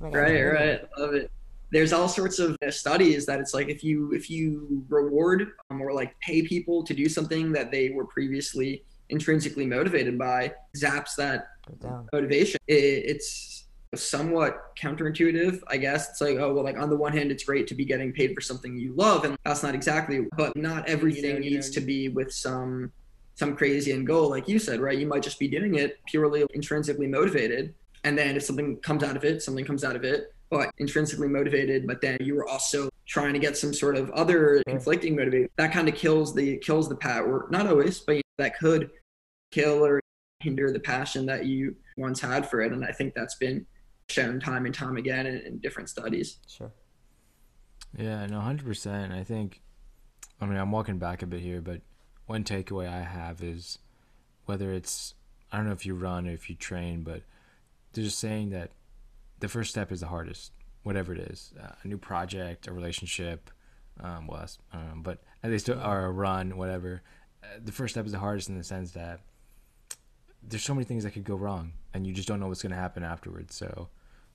Oh 0.00 0.04
God, 0.10 0.18
right 0.18 0.42
right 0.42 0.80
love 0.98 1.14
it 1.14 1.30
there's 1.70 1.92
all 1.92 2.08
sorts 2.08 2.38
of 2.38 2.56
uh, 2.66 2.70
studies 2.70 3.26
that 3.26 3.40
it's 3.40 3.52
like 3.52 3.68
if 3.68 3.84
you 3.84 4.12
if 4.12 4.30
you 4.30 4.84
reward 4.88 5.52
um, 5.70 5.80
or 5.82 5.92
like 5.92 6.18
pay 6.20 6.42
people 6.42 6.82
to 6.82 6.94
do 6.94 7.08
something 7.08 7.52
that 7.52 7.70
they 7.70 7.90
were 7.90 8.06
previously 8.06 8.84
intrinsically 9.10 9.66
motivated 9.66 10.18
by 10.18 10.52
zaps 10.76 11.14
that 11.16 11.48
Put 11.64 11.74
it 11.74 11.80
down. 11.82 12.08
motivation 12.12 12.58
it, 12.66 12.74
it's 12.74 13.57
somewhat 13.94 14.76
counterintuitive 14.76 15.60
i 15.68 15.76
guess. 15.76 16.10
It's 16.10 16.20
like 16.20 16.36
oh 16.36 16.52
well 16.52 16.64
like 16.64 16.78
on 16.78 16.90
the 16.90 16.96
one 16.96 17.12
hand 17.12 17.30
it's 17.30 17.44
great 17.44 17.66
to 17.68 17.74
be 17.74 17.84
getting 17.84 18.12
paid 18.12 18.34
for 18.34 18.40
something 18.40 18.78
you 18.78 18.92
love 18.94 19.24
and 19.24 19.36
that's 19.44 19.62
not 19.62 19.74
exactly 19.74 20.26
but 20.36 20.56
not 20.56 20.88
everything 20.88 21.42
you 21.42 21.50
needs 21.50 21.68
know, 21.70 21.80
to 21.80 21.86
be 21.86 22.08
with 22.08 22.32
some 22.32 22.92
some 23.34 23.56
crazy 23.56 23.92
end 23.92 24.06
goal 24.06 24.28
like 24.30 24.48
you 24.48 24.58
said 24.58 24.80
right? 24.80 24.98
You 24.98 25.06
might 25.06 25.22
just 25.22 25.38
be 25.38 25.48
doing 25.48 25.76
it 25.76 25.98
purely 26.06 26.44
intrinsically 26.54 27.06
motivated 27.06 27.74
and 28.04 28.16
then 28.16 28.36
if 28.36 28.42
something 28.42 28.76
comes 28.78 29.02
out 29.02 29.16
of 29.16 29.24
it 29.24 29.42
something 29.42 29.64
comes 29.64 29.84
out 29.84 29.96
of 29.96 30.04
it 30.04 30.34
but 30.50 30.70
intrinsically 30.78 31.28
motivated 31.28 31.86
but 31.86 32.00
then 32.00 32.18
you 32.20 32.34
were 32.34 32.48
also 32.48 32.88
trying 33.06 33.32
to 33.32 33.38
get 33.38 33.56
some 33.56 33.72
sort 33.72 33.96
of 33.96 34.10
other 34.10 34.62
conflicting 34.66 35.16
motivation. 35.16 35.48
That 35.56 35.72
kind 35.72 35.88
of 35.88 35.94
kills 35.94 36.34
the 36.34 36.58
kills 36.58 36.88
the 36.88 36.96
pat 36.96 37.22
or 37.22 37.46
not 37.50 37.66
always 37.66 38.00
but 38.00 38.20
that 38.36 38.58
could 38.58 38.90
kill 39.50 39.84
or 39.84 40.00
hinder 40.40 40.70
the 40.70 40.80
passion 40.80 41.26
that 41.26 41.46
you 41.46 41.74
once 41.96 42.20
had 42.20 42.48
for 42.48 42.60
it 42.60 42.72
and 42.72 42.84
i 42.84 42.92
think 42.92 43.12
that's 43.14 43.34
been 43.36 43.66
shown 44.08 44.40
time 44.40 44.66
and 44.66 44.74
time 44.74 44.96
again 44.96 45.26
in, 45.26 45.38
in 45.40 45.58
different 45.58 45.88
studies 45.88 46.38
Sure. 46.46 46.72
Yeah, 47.96 48.26
no, 48.26 48.40
hundred 48.40 48.66
percent. 48.66 49.12
I 49.12 49.24
think. 49.24 49.62
I 50.40 50.46
mean, 50.46 50.58
I'm 50.58 50.70
walking 50.70 50.98
back 50.98 51.22
a 51.22 51.26
bit 51.26 51.40
here, 51.40 51.60
but 51.60 51.80
one 52.26 52.44
takeaway 52.44 52.88
I 52.88 53.00
have 53.02 53.42
is 53.42 53.78
whether 54.44 54.72
it's 54.72 55.14
I 55.50 55.56
don't 55.56 55.66
know 55.66 55.72
if 55.72 55.86
you 55.86 55.94
run 55.94 56.28
or 56.28 56.32
if 56.32 56.48
you 56.50 56.56
train, 56.56 57.02
but 57.02 57.22
they're 57.92 58.04
just 58.04 58.18
saying 58.18 58.50
that 58.50 58.72
the 59.40 59.48
first 59.48 59.70
step 59.70 59.90
is 59.90 60.00
the 60.00 60.06
hardest, 60.06 60.52
whatever 60.82 61.12
it 61.12 61.20
is, 61.20 61.52
uh, 61.60 61.72
a 61.82 61.88
new 61.88 61.96
project, 61.96 62.66
a 62.66 62.72
relationship, 62.72 63.50
um, 64.00 64.26
well, 64.26 64.46
I 64.72 64.78
but 64.96 65.18
at 65.42 65.50
least 65.50 65.68
or 65.68 66.04
a 66.04 66.10
run, 66.10 66.56
whatever. 66.56 67.02
Uh, 67.42 67.46
the 67.64 67.72
first 67.72 67.94
step 67.94 68.06
is 68.06 68.12
the 68.12 68.18
hardest 68.18 68.48
in 68.48 68.56
the 68.56 68.64
sense 68.64 68.92
that 68.92 69.20
there's 70.42 70.62
so 70.62 70.74
many 70.74 70.84
things 70.84 71.04
that 71.04 71.12
could 71.12 71.24
go 71.24 71.34
wrong, 71.34 71.72
and 71.94 72.06
you 72.06 72.12
just 72.12 72.28
don't 72.28 72.38
know 72.38 72.48
what's 72.48 72.62
going 72.62 72.72
to 72.72 72.78
happen 72.78 73.02
afterwards. 73.02 73.54
So, 73.54 73.88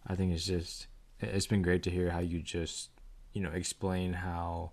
I 0.07 0.15
think 0.15 0.33
it's 0.33 0.45
just 0.45 0.87
it's 1.19 1.47
been 1.47 1.61
great 1.61 1.83
to 1.83 1.91
hear 1.91 2.11
how 2.11 2.19
you 2.19 2.39
just 2.39 2.89
you 3.33 3.41
know 3.41 3.51
explain 3.51 4.13
how 4.13 4.71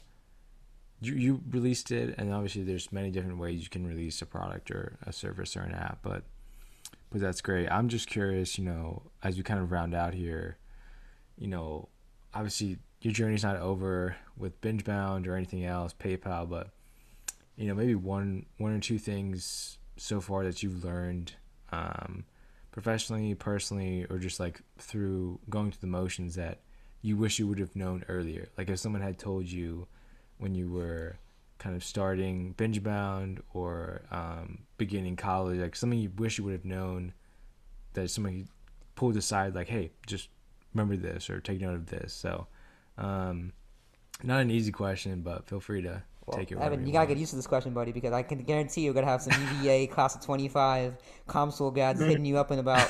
you 1.00 1.14
you 1.14 1.40
released 1.50 1.90
it. 1.90 2.14
And 2.18 2.32
obviously 2.32 2.62
there's 2.62 2.92
many 2.92 3.10
different 3.10 3.38
ways 3.38 3.62
you 3.62 3.68
can 3.68 3.86
release 3.86 4.20
a 4.22 4.26
product 4.26 4.70
or 4.70 4.98
a 5.06 5.12
service 5.12 5.56
or 5.56 5.60
an 5.60 5.74
app 5.74 5.98
but 6.02 6.24
but 7.10 7.20
that's 7.20 7.40
great. 7.40 7.68
I'm 7.68 7.88
just 7.88 8.08
curious 8.08 8.58
you 8.58 8.64
know 8.64 9.02
as 9.22 9.36
we 9.36 9.42
kind 9.42 9.60
of 9.60 9.72
round 9.72 9.94
out 9.94 10.14
here 10.14 10.58
you 11.38 11.46
know 11.46 11.88
obviously 12.34 12.78
your 13.00 13.12
journey's 13.12 13.42
not 13.42 13.56
over 13.56 14.16
with 14.36 14.60
bingebound 14.60 15.26
or 15.26 15.34
anything 15.34 15.64
else 15.64 15.94
paypal 15.98 16.48
but 16.48 16.70
you 17.56 17.66
know 17.66 17.74
maybe 17.74 17.94
one 17.94 18.46
one 18.58 18.72
or 18.72 18.80
two 18.80 18.98
things 18.98 19.78
so 19.96 20.20
far 20.20 20.44
that 20.44 20.62
you've 20.62 20.84
learned 20.84 21.34
um, 21.72 22.24
professionally 22.82 23.34
personally 23.34 24.06
or 24.08 24.18
just 24.18 24.40
like 24.40 24.62
through 24.78 25.38
going 25.50 25.70
through 25.70 25.80
the 25.82 25.86
motions 25.86 26.34
that 26.36 26.60
you 27.02 27.16
wish 27.16 27.38
you 27.38 27.46
would 27.46 27.58
have 27.58 27.76
known 27.76 28.04
earlier? 28.08 28.48
Like 28.56 28.70
if 28.70 28.78
someone 28.78 29.02
had 29.02 29.18
told 29.18 29.46
you 29.46 29.86
when 30.38 30.54
you 30.54 30.70
were 30.70 31.18
kind 31.58 31.76
of 31.76 31.84
starting 31.84 32.52
binge 32.52 32.82
bound 32.82 33.42
or 33.52 34.02
um, 34.10 34.60
beginning 34.78 35.16
college, 35.16 35.60
like 35.60 35.76
something 35.76 35.98
you 35.98 36.10
wish 36.16 36.38
you 36.38 36.44
would 36.44 36.54
have 36.54 36.64
known 36.64 37.12
that 37.92 38.10
somebody 38.10 38.46
pulled 38.94 39.16
aside, 39.16 39.54
like, 39.54 39.68
hey, 39.68 39.90
just 40.06 40.30
remember 40.72 40.96
this 40.96 41.28
or 41.28 41.40
take 41.40 41.60
note 41.60 41.74
of 41.74 41.86
this. 41.86 42.14
So, 42.14 42.46
um, 42.96 43.52
not 44.22 44.40
an 44.40 44.50
easy 44.50 44.72
question, 44.72 45.20
but 45.20 45.46
feel 45.46 45.60
free 45.60 45.82
to 45.82 46.02
Well, 46.30 46.38
take 46.38 46.52
it. 46.52 46.58
Evan, 46.58 46.80
you 46.80 46.86
you 46.86 46.92
gotta 46.92 47.06
get 47.06 47.18
used 47.18 47.30
to 47.30 47.36
this 47.36 47.46
question, 47.46 47.72
buddy, 47.74 47.92
because 47.92 48.12
I 48.12 48.22
can 48.22 48.38
guarantee 48.38 48.82
you're 48.82 48.94
gonna 48.94 49.06
have 49.06 49.22
some 49.22 49.34
UVA 49.58 49.86
class 49.94 50.14
of 50.14 50.22
25 50.22 50.96
com 51.26 51.50
school 51.50 51.70
grads 51.70 52.00
hitting 52.10 52.24
you 52.24 52.38
up 52.38 52.50
in 52.50 52.58
about 52.58 52.86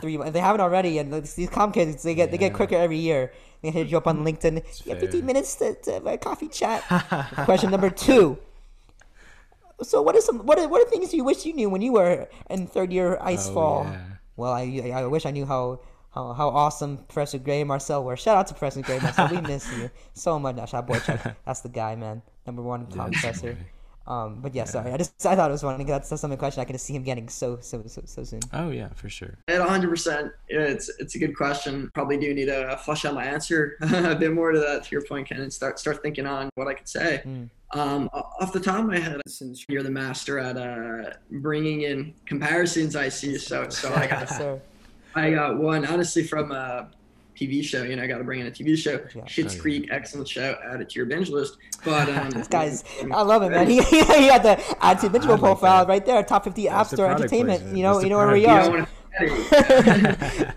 three 0.00 0.16
months. 0.16 0.28
If 0.28 0.34
they 0.34 0.40
haven't 0.40 0.60
already, 0.60 0.98
and 0.98 1.12
these 1.12 1.48
com 1.50 1.72
kids, 1.72 2.02
they 2.02 2.14
get 2.14 2.30
they 2.30 2.38
get 2.38 2.52
quicker 2.54 2.76
every 2.76 2.98
year. 2.98 3.32
They 3.62 3.70
hit 3.70 3.88
you 3.88 3.96
up 3.96 4.06
on 4.06 4.18
mm, 4.18 4.24
LinkedIn. 4.24 4.86
You 4.86 4.92
have 4.92 5.00
15 5.00 5.24
minutes 5.24 5.54
to, 5.56 5.74
to 5.74 5.92
have 5.92 6.06
a 6.06 6.16
coffee 6.16 6.48
chat. 6.48 6.82
question 7.44 7.70
number 7.70 7.90
two. 7.90 8.38
So 9.82 10.02
what 10.02 10.14
are 10.16 10.20
some 10.20 10.44
what 10.46 10.58
are, 10.58 10.68
what 10.68 10.82
are 10.82 10.90
things 10.90 11.12
you 11.14 11.24
wish 11.24 11.46
you 11.46 11.52
knew 11.54 11.70
when 11.70 11.82
you 11.82 11.92
were 11.92 12.28
in 12.48 12.66
third 12.66 12.92
year 12.92 13.18
ice 13.20 13.48
Oh, 13.48 13.54
fall? 13.54 13.84
yeah. 13.84 14.00
Well, 14.36 14.52
I 14.52 14.92
I 14.94 15.06
wish 15.06 15.26
I 15.26 15.30
knew 15.30 15.46
how. 15.46 15.80
How, 16.14 16.32
how 16.32 16.48
awesome 16.48 16.98
Professor 17.08 17.38
Gray 17.38 17.60
and 17.60 17.68
Marcel 17.68 18.02
were. 18.04 18.16
Shout 18.16 18.36
out 18.36 18.46
to 18.48 18.54
Professor 18.54 18.82
Gray 18.82 18.98
Marcel. 18.98 19.28
We 19.28 19.40
miss 19.42 19.70
you 19.76 19.90
so 20.12 20.38
much. 20.38 20.56
Shout 20.56 20.74
out 20.74 20.86
boy 20.86 20.98
Chuck. 20.98 21.36
That's 21.46 21.60
the 21.60 21.68
guy, 21.68 21.94
man. 21.94 22.22
Number 22.46 22.62
one 22.62 22.86
Yeah, 22.90 22.96
com 22.96 23.10
professor. 23.12 23.52
great. 23.52 23.66
Um, 24.06 24.40
but 24.40 24.52
yeah, 24.54 24.64
sorry. 24.64 24.90
I 24.92 24.96
just 24.96 25.24
I 25.24 25.36
thought 25.36 25.50
it 25.50 25.52
was 25.52 25.62
funny. 25.62 25.84
'cause 25.84 25.90
That's, 25.90 26.08
that's 26.08 26.20
something 26.22 26.36
question 26.38 26.60
I 26.62 26.64
can 26.64 26.74
just 26.74 26.84
see 26.84 26.94
him 26.96 27.04
getting 27.04 27.28
so 27.28 27.58
so 27.60 27.84
so, 27.86 28.02
so 28.06 28.24
soon. 28.24 28.40
Oh 28.52 28.70
yeah, 28.70 28.88
for 28.94 29.08
sure. 29.08 29.38
At 29.46 29.60
100%, 29.60 30.32
it's 30.48 30.90
it's 30.98 31.14
a 31.14 31.18
good 31.20 31.36
question. 31.36 31.88
Probably 31.94 32.16
do 32.18 32.34
need 32.34 32.46
to 32.46 32.76
flesh 32.84 33.04
out 33.04 33.14
my 33.14 33.24
answer 33.24 33.76
a 33.80 34.16
bit 34.16 34.32
more 34.32 34.50
to 34.50 34.58
that. 34.58 34.82
To 34.84 34.88
your 34.90 35.02
point, 35.02 35.28
Ken, 35.28 35.40
and 35.40 35.52
start 35.52 35.78
start 35.78 36.02
thinking 36.02 36.26
on 36.26 36.48
what 36.56 36.66
I 36.66 36.74
could 36.74 36.88
say. 36.88 37.22
Mm. 37.24 37.50
Um, 37.72 38.08
off 38.12 38.52
the 38.52 38.58
top 38.58 38.80
of 38.80 38.86
my 38.86 38.98
head, 38.98 39.20
since 39.28 39.64
you're 39.68 39.84
the 39.84 39.90
master 39.92 40.40
at 40.40 40.56
uh, 40.56 41.12
bringing 41.30 41.82
in 41.82 42.12
comparisons, 42.26 42.96
I 42.96 43.10
see. 43.10 43.38
So 43.38 43.68
so 43.68 43.94
I 43.94 44.08
got 44.08 44.20
Yes, 44.28 44.38
sir. 44.38 44.60
I 45.14 45.30
got 45.32 45.58
one 45.58 45.84
honestly 45.86 46.22
from 46.24 46.52
a 46.52 46.88
TV 47.36 47.62
show. 47.64 47.82
You 47.82 47.96
know, 47.96 48.02
I 48.02 48.06
got 48.06 48.18
to 48.18 48.24
bring 48.24 48.40
in 48.40 48.46
a 48.46 48.50
TV 48.50 48.76
show. 48.76 48.92
Yeah. 49.14 49.22
Schitt's 49.24 49.54
Oh, 49.54 49.56
yeah. 49.56 49.60
Creek, 49.62 49.88
excellent 49.90 50.28
show. 50.28 50.56
Add 50.64 50.80
it 50.80 50.90
to 50.90 50.96
your 50.96 51.06
binge 51.06 51.30
list. 51.30 51.56
But 51.84 52.08
um, 52.10 52.30
This 52.34 52.48
guy's, 52.48 52.84
I 53.12 53.22
love 53.22 53.42
it, 53.42 53.50
man. 53.50 53.68
He, 53.68 53.80
he 53.82 53.98
had 54.28 54.42
the 54.42 54.62
add 54.84 55.00
to 55.00 55.10
Mitchell 55.10 55.30
I 55.30 55.32
like 55.32 55.40
profile 55.40 55.84
that. 55.86 55.90
right 55.92 56.04
there, 56.04 56.22
top 56.22 56.44
50 56.44 56.68
app 56.68 56.76
That's 56.78 56.90
the 56.90 56.96
store 56.96 57.10
entertainment. 57.10 57.60
placement. 57.60 57.76
You 57.76 57.82
know, 57.82 57.94
That's 57.94 58.04
you 58.04 58.10
know 58.10 58.18
where 58.18 58.32
we 58.32 58.46
are. 58.46 58.62
don't 58.62 58.74
want 58.74 58.88
to 58.88 59.28
say 59.28 60.46
it. 60.48 60.54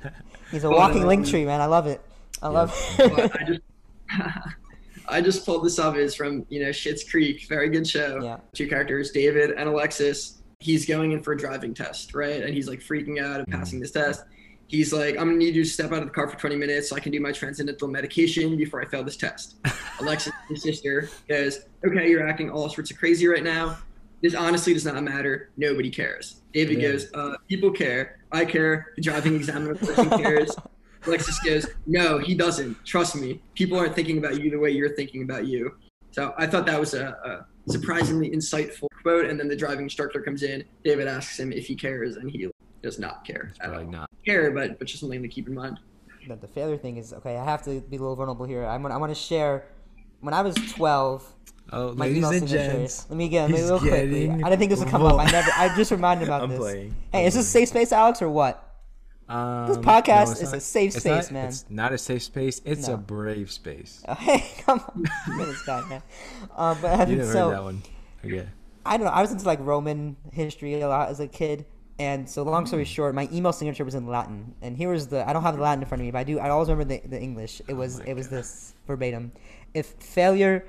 He's 0.51 0.63
a 0.63 0.69
Well, 0.69 0.77
walking 0.77 1.01
um, 1.01 1.07
link 1.07 1.27
tree, 1.27 1.45
man. 1.45 1.61
I 1.61 1.65
love 1.65 1.87
it. 1.87 2.01
I 2.41 2.47
Yeah. 2.47 2.51
love 2.51 2.95
it. 2.99 3.31
I 3.39 3.43
just 3.45 3.61
I 5.07 5.21
just 5.21 5.45
pulled 5.45 5.65
this 5.65 5.79
up 5.79 5.95
is 5.95 6.15
from 6.15 6.45
you 6.49 6.61
know 6.63 6.69
Schitt's 6.69 7.09
Creek, 7.09 7.45
very 7.49 7.69
good 7.69 7.87
show. 7.87 8.19
Yeah. 8.21 8.37
Two 8.53 8.67
characters, 8.67 9.11
David 9.11 9.51
and 9.51 9.67
Alexis. 9.67 10.41
He's 10.59 10.85
going 10.85 11.11
in 11.11 11.21
for 11.23 11.33
a 11.33 11.37
driving 11.37 11.73
test, 11.73 12.13
right? 12.13 12.41
And 12.41 12.53
he's 12.53 12.69
like 12.69 12.79
freaking 12.79 13.21
out 13.21 13.39
and 13.39 13.47
passing 13.47 13.79
this 13.81 13.91
test. 13.91 14.23
He's 14.67 14.91
like, 14.91 15.15
I'm 15.17 15.25
gonna 15.27 15.37
need 15.37 15.55
you 15.55 15.63
to 15.63 15.69
step 15.69 15.91
out 15.91 15.99
of 15.99 16.05
the 16.05 16.09
car 16.11 16.27
for 16.27 16.37
20 16.37 16.55
minutes 16.55 16.89
so 16.89 16.95
I 16.95 16.99
can 16.99 17.11
do 17.11 17.19
my 17.19 17.31
transcendental 17.31 17.87
medication 17.87 18.57
before 18.57 18.81
I 18.81 18.85
fail 18.85 19.03
this 19.03 19.17
test. 19.17 19.55
Alexis, 19.99 20.33
his 20.49 20.63
sister, 20.63 21.09
goes, 21.29 21.59
Okay, 21.85 22.09
you're 22.09 22.27
acting 22.27 22.49
all 22.49 22.69
sorts 22.69 22.89
of 22.89 22.97
crazy 22.97 23.27
right 23.27 23.43
now. 23.43 23.77
This 24.21 24.33
honestly 24.35 24.73
does 24.73 24.85
not 24.85 25.01
matter. 25.03 25.49
Nobody 25.57 25.89
cares. 25.91 26.41
David 26.53 26.81
Yeah. 26.81 26.91
goes, 26.93 27.13
uh, 27.13 27.35
People 27.49 27.71
care. 27.71 28.19
I 28.31 28.45
care. 28.45 28.93
The 28.95 29.01
driving 29.01 29.35
examiner 29.35 29.75
person 29.75 30.09
cares. 30.09 30.55
Alexis 31.05 31.37
goes, 31.41 31.67
No, 31.85 32.17
he 32.17 32.33
doesn't. 32.33 32.83
Trust 32.85 33.15
me. 33.15 33.41
People 33.53 33.77
aren't 33.77 33.93
thinking 33.95 34.17
about 34.17 34.41
you 34.41 34.49
the 34.49 34.57
way 34.59 34.71
you're 34.71 34.95
thinking 34.95 35.23
about 35.23 35.45
you. 35.45 35.75
So 36.11 36.33
I 36.37 36.47
thought 36.47 36.65
that 36.67 36.79
was 36.79 36.93
a, 36.93 37.45
a 37.67 37.71
surprisingly 37.71 38.29
insightful 38.31 38.87
quote. 39.01 39.25
And 39.25 39.39
then 39.39 39.49
the 39.49 39.55
driving 39.55 39.83
instructor 39.83 40.21
comes 40.21 40.41
in. 40.43 40.63
David 40.83 41.07
asks 41.07 41.37
him 41.39 41.51
if 41.51 41.65
he 41.67 41.75
cares, 41.75 42.15
and 42.15 42.31
he 42.31 42.47
does 42.83 42.99
not 42.99 43.25
care 43.25 43.47
It's 43.49 43.57
probably 43.57 43.85
not. 43.85 44.09
Care, 44.25 44.51
but 44.51 44.77
but 44.77 44.87
just 44.87 44.99
something 44.99 45.21
to 45.21 45.27
keep 45.27 45.47
in 45.47 45.55
mind. 45.55 45.79
But 46.27 46.39
the 46.41 46.47
failure 46.47 46.77
thing 46.77 46.97
is 46.97 47.11
okay. 47.13 47.37
I 47.37 47.43
have 47.43 47.63
to 47.63 47.81
be 47.81 47.97
a 47.97 47.99
little 47.99 48.15
vulnerable 48.15 48.45
here. 48.45 48.65
I'm 48.65 48.81
gonna, 48.81 48.93
I 48.93 48.97
want 48.97 49.11
to 49.11 49.19
share. 49.19 49.65
When 50.21 50.33
I 50.33 50.41
was 50.41 50.55
12, 50.55 51.27
Oh, 51.73 51.93
my 51.95 52.05
ladies 52.05 52.17
email 52.19 52.29
and 52.29 52.39
signature. 52.49 52.71
gents. 52.73 53.05
Let 53.09 53.17
me 53.17 53.27
get 53.29 53.49
let 53.49 53.59
me 53.59 53.65
real 53.65 53.79
quickly. 53.79 54.29
I 54.29 54.35
didn't 54.35 54.59
think 54.59 54.69
this 54.69 54.79
would 54.79 54.87
come 54.89 55.03
up. 55.05 55.19
I 55.19 55.29
never. 55.31 55.49
I 55.57 55.75
just 55.75 55.91
reminded 55.91 56.27
about 56.27 56.41
I'm 56.43 56.49
this. 56.51 56.59
playing. 56.59 56.95
Hey, 57.11 57.25
is 57.25 57.33
this 57.33 57.45
a 57.45 57.49
safe 57.49 57.69
space, 57.69 57.91
Alex, 57.91 58.21
or 58.21 58.29
what? 58.29 58.69
Um, 59.29 59.67
This 59.67 59.77
podcast 59.77 60.31
it's 60.33 60.41
is 60.41 60.49
not- 60.51 60.57
a 60.57 60.59
safe 60.61 60.93
space, 60.93 61.05
not- 61.05 61.31
man. 61.31 61.47
It's 61.47 61.65
not 61.69 61.91
a 61.93 61.97
safe 61.97 62.23
space. 62.23 62.61
It's 62.65 62.87
No. 62.87 62.93
a 62.95 62.97
brave 62.97 63.51
space. 63.51 64.03
Uh, 64.07 64.15
hey, 64.27 64.43
come 64.65 64.79
on, 64.79 65.01
Look 65.37 65.47
at 65.47 65.53
this 65.53 65.63
guy, 65.63 65.81
man. 65.89 66.03
Um, 66.55 66.77
but 66.81 67.09
You 67.09 67.15
never 67.17 67.31
so 67.31 67.49
heard 67.49 67.55
that 67.57 67.63
one. 67.63 67.81
Okay. 68.25 68.47
I 68.85 68.97
don't 68.97 69.05
know. 69.07 69.11
I 69.13 69.21
was 69.21 69.31
into 69.31 69.45
like 69.45 69.59
Roman 69.61 70.15
history 70.31 70.79
a 70.81 70.87
lot 70.87 71.09
as 71.09 71.19
a 71.21 71.27
kid, 71.27 71.65
and 71.99 72.27
so 72.27 72.43
long 72.43 72.65
story 72.65 72.85
short, 72.85 73.13
my 73.13 73.29
email 73.31 73.53
signature 73.53 73.85
was 73.85 73.95
in 73.95 74.07
Latin. 74.07 74.55
And 74.61 74.75
here 74.75 74.91
was 74.91 75.07
the 75.07 75.27
I 75.27 75.33
don't 75.33 75.43
have 75.43 75.55
the 75.55 75.61
Latin 75.61 75.83
in 75.83 75.87
front 75.87 76.01
of 76.01 76.05
me, 76.05 76.11
but 76.11 76.19
I 76.19 76.23
do. 76.23 76.39
I 76.39 76.49
always 76.49 76.69
remember 76.69 76.95
the, 76.95 77.07
the 77.07 77.21
English. 77.21 77.61
It 77.67 77.73
oh 77.73 77.75
was 77.75 77.99
my 77.99 78.05
it 78.05 78.15
was 78.15 78.27
God. 78.27 78.39
this 78.39 78.73
verbatim: 78.87 79.31
If 79.73 79.87
failure 79.99 80.65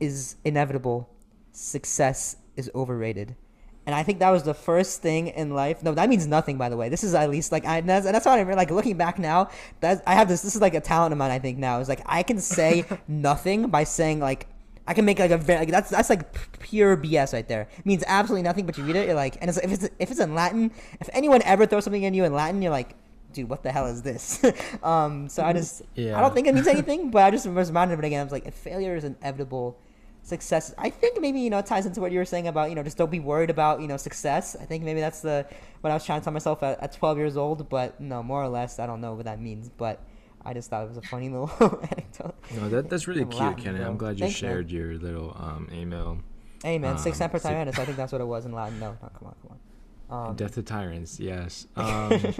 is 0.00 0.36
inevitable, 0.44 1.08
success 1.52 2.36
is 2.56 2.70
overrated. 2.74 3.36
And 3.84 3.96
I 3.96 4.04
think 4.04 4.20
that 4.20 4.30
was 4.30 4.44
the 4.44 4.54
first 4.54 5.02
thing 5.02 5.28
in 5.28 5.54
life. 5.54 5.82
No, 5.82 5.92
that 5.92 6.08
means 6.08 6.26
nothing, 6.26 6.56
by 6.56 6.68
the 6.68 6.76
way. 6.76 6.88
This 6.88 7.02
is 7.02 7.14
at 7.14 7.28
least 7.30 7.50
like 7.50 7.64
I. 7.64 7.78
and 7.78 7.88
That's, 7.88 8.06
and 8.06 8.14
that's 8.14 8.26
what 8.26 8.32
I 8.32 8.36
remember. 8.36 8.56
Like 8.56 8.70
looking 8.70 8.96
back 8.96 9.18
now, 9.18 9.48
that 9.80 10.02
I 10.06 10.14
have 10.14 10.28
this. 10.28 10.42
This 10.42 10.54
is 10.54 10.60
like 10.60 10.74
a 10.74 10.80
talent 10.80 11.12
of 11.12 11.18
mine. 11.18 11.30
I 11.30 11.38
think 11.38 11.58
now 11.58 11.80
is 11.80 11.88
like 11.88 12.02
I 12.06 12.22
can 12.22 12.38
say 12.38 12.84
nothing 13.08 13.68
by 13.68 13.84
saying 13.84 14.20
like 14.20 14.46
I 14.86 14.94
can 14.94 15.04
make 15.04 15.18
like 15.18 15.30
a 15.30 15.38
very 15.38 15.60
like 15.60 15.70
that's 15.70 15.90
that's 15.90 16.10
like 16.10 16.58
pure 16.60 16.96
BS 16.96 17.32
right 17.32 17.46
there. 17.46 17.68
It 17.78 17.86
means 17.86 18.02
absolutely 18.06 18.42
nothing. 18.42 18.66
But 18.66 18.78
you 18.78 18.84
read 18.84 18.96
it, 18.96 19.06
you're 19.06 19.14
like, 19.14 19.36
and 19.40 19.48
it's, 19.48 19.58
if 19.58 19.72
it's 19.72 19.84
if 19.98 20.10
it's 20.10 20.20
in 20.20 20.34
Latin, 20.34 20.72
if 21.00 21.08
anyone 21.12 21.40
ever 21.44 21.66
throws 21.66 21.84
something 21.84 22.04
at 22.04 22.14
you 22.14 22.24
in 22.24 22.32
Latin, 22.32 22.62
you're 22.62 22.72
like, 22.72 22.96
dude, 23.32 23.48
what 23.48 23.62
the 23.62 23.70
hell 23.70 23.86
is 23.86 24.02
this? 24.02 24.44
um, 24.82 25.28
so 25.28 25.44
I 25.44 25.52
just 25.52 25.82
yeah. 25.94 26.18
I 26.18 26.20
don't 26.20 26.34
think 26.34 26.48
it 26.48 26.54
means 26.54 26.66
anything, 26.76 27.10
but 27.10 27.22
I 27.22 27.30
just 27.30 27.46
was 27.46 27.70
reminded 27.70 27.94
of 27.94 28.00
it 28.00 28.06
again. 28.06 28.20
I 28.20 28.24
was 28.24 28.32
like, 28.32 28.46
if 28.46 28.54
failure 28.54 28.96
is 28.96 29.04
inevitable, 29.04 29.78
success. 30.22 30.74
I 30.78 30.90
think 30.90 31.20
maybe 31.20 31.40
you 31.40 31.50
know 31.50 31.58
it 31.58 31.66
ties 31.66 31.86
into 31.86 32.00
what 32.00 32.10
you 32.10 32.18
were 32.18 32.24
saying 32.24 32.48
about 32.48 32.68
you 32.68 32.74
know 32.74 32.82
just 32.82 32.96
don't 32.96 33.10
be 33.10 33.20
worried 33.20 33.50
about 33.50 33.80
you 33.80 33.86
know 33.86 33.96
success. 33.96 34.56
I 34.60 34.64
think 34.64 34.82
maybe 34.82 35.00
that's 35.00 35.20
the 35.20 35.46
what 35.80 35.90
I 35.90 35.94
was 35.94 36.04
trying 36.04 36.20
to 36.20 36.24
tell 36.24 36.32
myself 36.32 36.62
at, 36.62 36.80
at 36.80 36.92
12 36.92 37.18
years 37.18 37.36
old. 37.36 37.68
But 37.68 38.00
no, 38.00 38.22
more 38.22 38.42
or 38.42 38.48
less, 38.48 38.78
I 38.78 38.86
don't 38.86 39.00
know 39.00 39.14
what 39.14 39.26
that 39.26 39.40
means. 39.40 39.68
But 39.68 40.00
I 40.44 40.52
just 40.54 40.70
thought 40.70 40.84
it 40.84 40.88
was 40.88 40.96
a 40.98 41.02
funny 41.02 41.28
little 41.28 41.50
anecdote. 41.82 42.34
No, 42.54 42.68
that 42.68 42.90
that's 42.90 43.06
really 43.06 43.22
In 43.22 43.28
cute, 43.28 43.40
Latin, 43.42 43.62
Kenny. 43.64 43.78
bro. 43.78 43.86
I'm 43.88 43.96
glad 43.96 44.18
you 44.18 44.26
Thanks, 44.26 44.42
man. 44.42 44.50
shared 44.52 44.70
your 44.70 44.94
little 44.98 45.36
um, 45.38 45.68
email. 45.72 46.18
Hey 46.64 46.78
man, 46.78 46.98
sic 46.98 47.12
Um, 47.12 47.16
semper 47.18 47.38
so- 47.38 47.48
tyrannis. 47.50 47.78
I 47.78 47.84
think 47.84 47.96
that's 47.96 48.12
what 48.12 48.20
it 48.20 48.26
was 48.26 48.44
in 48.46 48.52
Latin. 48.52 48.78
No, 48.80 48.92
no, 49.02 49.08
come 49.18 49.28
on, 49.28 49.34
come 49.42 49.50
on. 49.50 50.28
Um, 50.28 50.36
Death 50.36 50.54
to 50.54 50.62
tyrants. 50.62 51.18
Yes. 51.18 51.66
Um, 51.76 52.34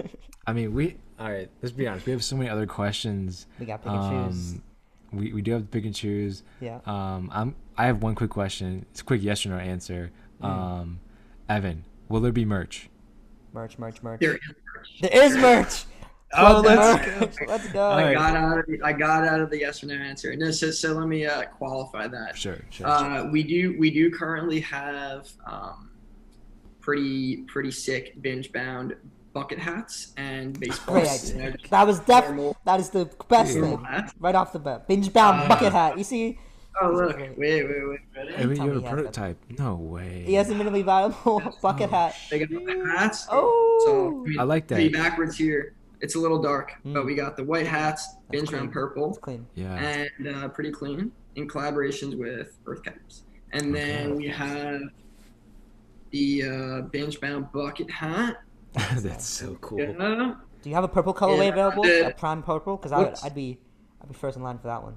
I 0.45 0.51
mean, 0.53 0.73
we. 0.73 0.97
All 1.19 1.31
right. 1.31 1.49
Let's 1.61 1.71
be 1.73 1.87
honest. 1.87 2.05
We 2.05 2.11
have 2.11 2.23
so 2.23 2.35
many 2.35 2.49
other 2.49 2.67
questions. 2.67 3.47
we 3.59 3.65
got 3.65 3.81
pick 3.81 3.91
and 3.93 4.31
choose. 4.33 4.53
Um, 4.53 4.63
we 5.13 5.31
we 5.33 5.41
do 5.41 5.53
have 5.53 5.61
to 5.61 5.67
pick 5.67 5.85
and 5.85 5.95
choose. 5.95 6.43
Yeah. 6.59 6.79
Um, 6.85 7.29
I'm. 7.33 7.55
I 7.77 7.85
have 7.85 8.03
one 8.03 8.13
quick 8.15 8.29
question. 8.29 8.85
It's 8.91 8.99
a 9.01 9.03
quick 9.03 9.23
yes 9.23 9.45
or 9.45 9.49
no 9.49 9.57
answer. 9.57 10.11
Mm. 10.41 10.45
Um, 10.45 10.99
Evan, 11.49 11.85
will 12.09 12.19
there 12.19 12.31
be 12.33 12.43
merch? 12.45 12.89
Merch, 13.53 13.77
merch, 13.79 14.03
merch. 14.03 14.19
There, 14.19 14.37
There 15.01 15.23
is 15.23 15.37
merch. 15.37 15.85
Oh, 16.35 16.61
let's 16.61 17.19
merch. 17.19 17.47
Let's 17.47 17.67
go. 17.71 17.89
I 17.89 18.03
right. 18.05 18.13
got 18.15 18.35
out 18.35 18.59
of 18.59 18.65
the, 18.67 18.81
I 18.83 18.93
got 18.93 19.27
out 19.27 19.39
of 19.39 19.49
the 19.49 19.59
yes 19.59 19.83
or 19.83 19.87
no 19.87 19.95
answer. 19.95 20.35
No, 20.35 20.51
so, 20.51 20.71
so 20.71 20.93
let 20.93 21.07
me 21.07 21.25
uh, 21.25 21.43
qualify 21.45 22.07
that. 22.07 22.37
Sure. 22.37 22.55
Sure. 22.69 22.87
sure. 22.87 22.87
Uh, 22.87 23.25
we 23.29 23.43
do 23.43 23.75
we 23.77 23.91
do 23.91 24.11
currently 24.11 24.59
have 24.61 25.29
um, 25.45 25.91
pretty 26.81 27.37
pretty 27.43 27.71
sick 27.71 28.21
binge 28.21 28.51
bound 28.51 28.95
bucket 29.33 29.59
hats 29.59 30.13
and 30.17 30.59
baseball. 30.59 30.95
Great 30.95 31.07
hats, 31.07 31.29
you 31.31 31.37
know, 31.37 31.45
idea. 31.45 31.57
just 31.57 31.71
That 31.71 31.87
was 31.87 31.99
definitely 32.01 32.53
That 32.65 32.79
is 32.79 32.89
the 32.89 33.05
best 33.29 33.53
Dude. 33.53 33.63
thing. 33.63 33.87
Right 34.19 34.35
off 34.35 34.53
the 34.53 34.59
bat. 34.59 34.87
Binge 34.87 35.11
bound 35.11 35.41
Uh, 35.41 35.47
bucket 35.47 35.71
hat. 35.73 35.97
You 35.97 36.03
see, 36.03 36.37
Oh 36.81 36.89
look! 36.89 37.17
Wait, 37.17 37.37
wait, 37.37 37.65
wait. 37.67 37.99
Ready? 38.15 38.33
Evan, 38.33 38.35
tell 38.35 38.41
you 38.41 38.47
me 38.47 38.57
have 38.57 38.57
he 38.57 38.69
a 38.69 38.73
has 38.73 38.81
that. 38.81 38.93
prototype? 39.13 39.37
No 39.59 39.75
way. 39.75 40.23
he 40.25 40.33
has 40.33 40.49
a 40.49 40.55
minimally 40.55 40.83
viable 40.83 41.41
bucket 41.61 41.91
hat. 41.91 42.15
They 42.31 42.39
got 42.39 42.49
the 42.49 42.93
hats. 42.97 43.27
Oh. 43.29 43.83
So 43.85 44.23
mean, 44.27 44.39
I 44.39 44.43
like 44.43 44.67
that. 44.67 44.77
be 44.77 44.87
that. 44.89 44.93
backwards 44.93 45.37
here. 45.37 45.75
It's 46.03 46.15
a 46.15 46.19
little 46.19 46.41
dark, 46.41 46.73
Mm. 46.85 46.93
but 46.95 47.05
we 47.05 47.15
got 47.15 47.37
the 47.37 47.45
white 47.45 47.65
hats, 47.65 48.17
binge 48.29 48.49
clean. 48.49 48.59
bound 48.63 48.73
purple, 48.73 49.09
It's 49.11 49.17
clean. 49.19 49.47
Yeah. 49.55 49.73
and 49.73 50.27
uh, 50.27 50.49
pretty 50.49 50.69
clean 50.69 51.13
in 51.35 51.47
collaborations 51.47 52.17
with 52.19 52.57
Earth 52.67 52.83
Caps. 52.83 53.23
And 53.53 53.73
then 53.73 54.07
Okay. 54.11 54.17
we 54.17 54.27
have 54.27 54.81
the 56.11 56.43
uh, 56.43 56.81
binge 56.91 57.21
bound 57.21 57.51
bucket 57.53 57.89
hat. 57.89 58.41
That's 58.97 59.25
so 59.25 59.55
cool. 59.61 59.79
Yeah. 59.79 60.35
Do 60.61 60.69
you 60.69 60.75
have 60.75 60.83
a 60.83 60.89
purple 60.89 61.13
colorway 61.13 61.45
Yeah, 61.47 61.53
available? 61.53 61.83
the- 61.83 62.07
A 62.07 62.13
prime 62.13 62.43
purple? 62.43 62.75
Because 62.75 62.91
I 62.91 62.99
would, 62.99 63.15
I'd 63.23 63.33
be, 63.35 63.57
I'd 64.01 64.09
be 64.09 64.13
first 64.13 64.35
in 64.35 64.43
line 64.43 64.57
for 64.57 64.67
that 64.67 64.83
one. 64.83 64.95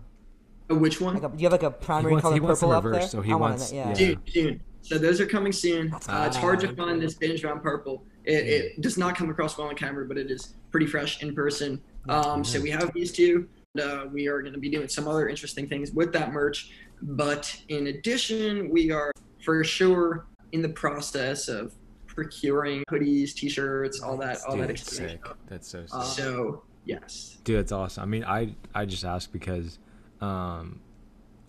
Uh, 0.68 0.74
which 0.74 1.00
one? 1.00 1.14
Like, 1.14 1.22
a, 1.22 1.28
do 1.28 1.36
you 1.38 1.44
have 1.44 1.52
like 1.52 1.62
a 1.62 1.70
He 1.78 1.84
primary 1.84 2.12
wants, 2.14 2.22
color 2.22 2.34
he 2.34 2.40
wants 2.40 2.60
the 2.60 2.66
purple 2.66 2.78
up 2.78 2.84
reverse, 2.84 3.00
there? 3.02 3.08
so 3.10 3.20
he 3.22 3.30
I 3.32 3.36
wants. 3.36 3.70
know- 3.70 3.78
yeah. 3.78 3.88
yeah. 3.90 3.94
Soon, 3.94 4.22
soon. 4.26 4.60
So 4.82 4.98
those 4.98 5.20
are 5.20 5.26
coming 5.26 5.52
soon. 5.52 5.92
Uh, 5.92 6.24
it's 6.26 6.36
hard 6.36 6.58
to 6.60 6.74
find 6.74 7.00
this 7.00 7.14
binge 7.14 7.42
bound 7.44 7.62
purple. 7.62 8.04
It, 8.26 8.46
it 8.76 8.80
does 8.80 8.98
not 8.98 9.16
come 9.16 9.30
across 9.30 9.56
well 9.56 9.68
on 9.68 9.76
camera, 9.76 10.04
but 10.04 10.18
it 10.18 10.30
is 10.30 10.54
pretty 10.70 10.86
fresh 10.86 11.22
in 11.22 11.34
person. 11.34 11.80
Um, 12.08 12.44
so 12.44 12.60
we 12.60 12.70
have 12.70 12.92
these 12.92 13.12
two. 13.12 13.48
Uh, 13.80 14.06
we 14.12 14.26
are 14.26 14.40
going 14.40 14.54
to 14.54 14.58
be 14.58 14.68
doing 14.68 14.88
some 14.88 15.06
other 15.06 15.28
interesting 15.28 15.68
things 15.68 15.92
with 15.92 16.12
that 16.12 16.32
merch. 16.32 16.70
But 17.02 17.54
in 17.68 17.88
addition, 17.88 18.70
we 18.70 18.90
are 18.90 19.12
for 19.44 19.62
sure 19.62 20.26
in 20.52 20.62
the 20.62 20.68
process 20.68 21.48
of 21.48 21.74
procuring 22.06 22.82
hoodies, 22.90 23.34
t-shirts, 23.34 24.00
all 24.00 24.16
that, 24.16 24.38
all 24.48 24.56
Dude, 24.56 24.68
that 24.68 24.78
sick. 24.78 25.20
stuff. 25.24 25.36
That's 25.48 25.68
so 25.68 25.82
sick. 25.82 25.94
Uh, 25.94 26.02
so 26.02 26.62
yes, 26.84 27.36
Dude, 27.44 27.58
that's 27.58 27.72
awesome. 27.72 28.02
I 28.02 28.06
mean, 28.06 28.24
I 28.24 28.54
I 28.74 28.86
just 28.86 29.04
ask 29.04 29.30
because, 29.30 29.78
um, 30.20 30.80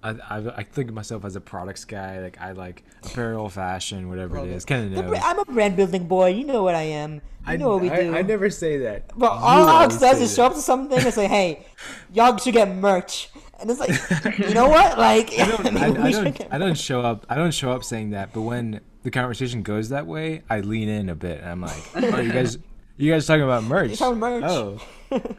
I, 0.04 0.10
I 0.12 0.38
I 0.58 0.64
think 0.64 0.90
of 0.90 0.96
myself 0.96 1.26
as 1.26 1.36
a 1.36 1.42
products 1.42 1.86
guy. 1.86 2.20
Like 2.22 2.40
I 2.40 2.52
like 2.52 2.84
apparel, 3.04 3.50
fashion, 3.50 4.10
whatever 4.10 4.38
it 4.38 4.48
is. 4.50 4.66
Kind 4.66 4.94
The 4.96 5.00
of 5.00 5.08
bra- 5.08 5.20
know. 5.20 5.26
I'm 5.26 5.40
a 5.40 5.46
brand 5.46 5.76
building 5.76 6.08
boy. 6.08 6.30
You 6.30 6.46
know 6.46 6.64
what 6.64 6.76
I 6.76 6.84
am. 6.84 7.16
You 7.16 7.22
I 7.46 7.56
know 7.58 7.70
what 7.70 7.82
we 7.82 7.90
I, 7.90 8.02
do. 8.04 8.16
I 8.16 8.22
never 8.22 8.50
say 8.50 8.78
that. 8.80 9.18
But 9.18 9.34
You 9.34 9.40
all 9.40 9.70
Alex 9.70 9.98
does 9.98 10.22
is 10.22 10.36
show 10.36 10.46
up 10.46 10.54
to 10.54 10.60
something 10.60 10.98
and 11.00 11.14
say, 11.14 11.28
"Hey, 11.28 11.66
y'all 12.14 12.38
should 12.38 12.54
get 12.54 12.70
merch," 12.76 13.30
and 13.60 13.72
it's 13.72 13.80
like, 13.80 14.38
you 14.40 14.54
know 14.54 14.68
what? 14.68 14.98
Like, 14.98 15.32
I 15.40 15.48
don't, 15.48 15.64
maybe 15.74 15.80
I, 16.00 16.08
I 16.08 16.12
don't, 16.12 16.42
I 16.52 16.58
don't 16.58 16.78
show 16.78 17.02
up. 17.02 17.26
I 17.30 17.36
don't 17.36 17.54
show 17.54 17.72
up 17.72 17.84
saying 17.84 18.12
that. 18.12 18.34
But 18.34 18.42
when 18.42 18.82
the 19.04 19.12
conversation 19.12 19.64
goes 19.64 19.90
that 19.90 20.06
way, 20.06 20.44
I 20.50 20.60
lean 20.60 20.90
in 20.90 21.10
a 21.10 21.16
bit, 21.16 21.40
and 21.42 21.50
I'm 21.50 21.62
like, 21.62 21.84
"Oh, 21.96 22.20
you 22.20 22.32
guys, 22.34 22.58
you 22.98 23.12
guys 23.12 23.26
talking 23.26 23.44
about 23.44 23.64
merch? 23.64 23.88
You're 23.90 23.98
talking 23.98 24.20
merch. 24.20 24.44
Oh, 24.46 24.80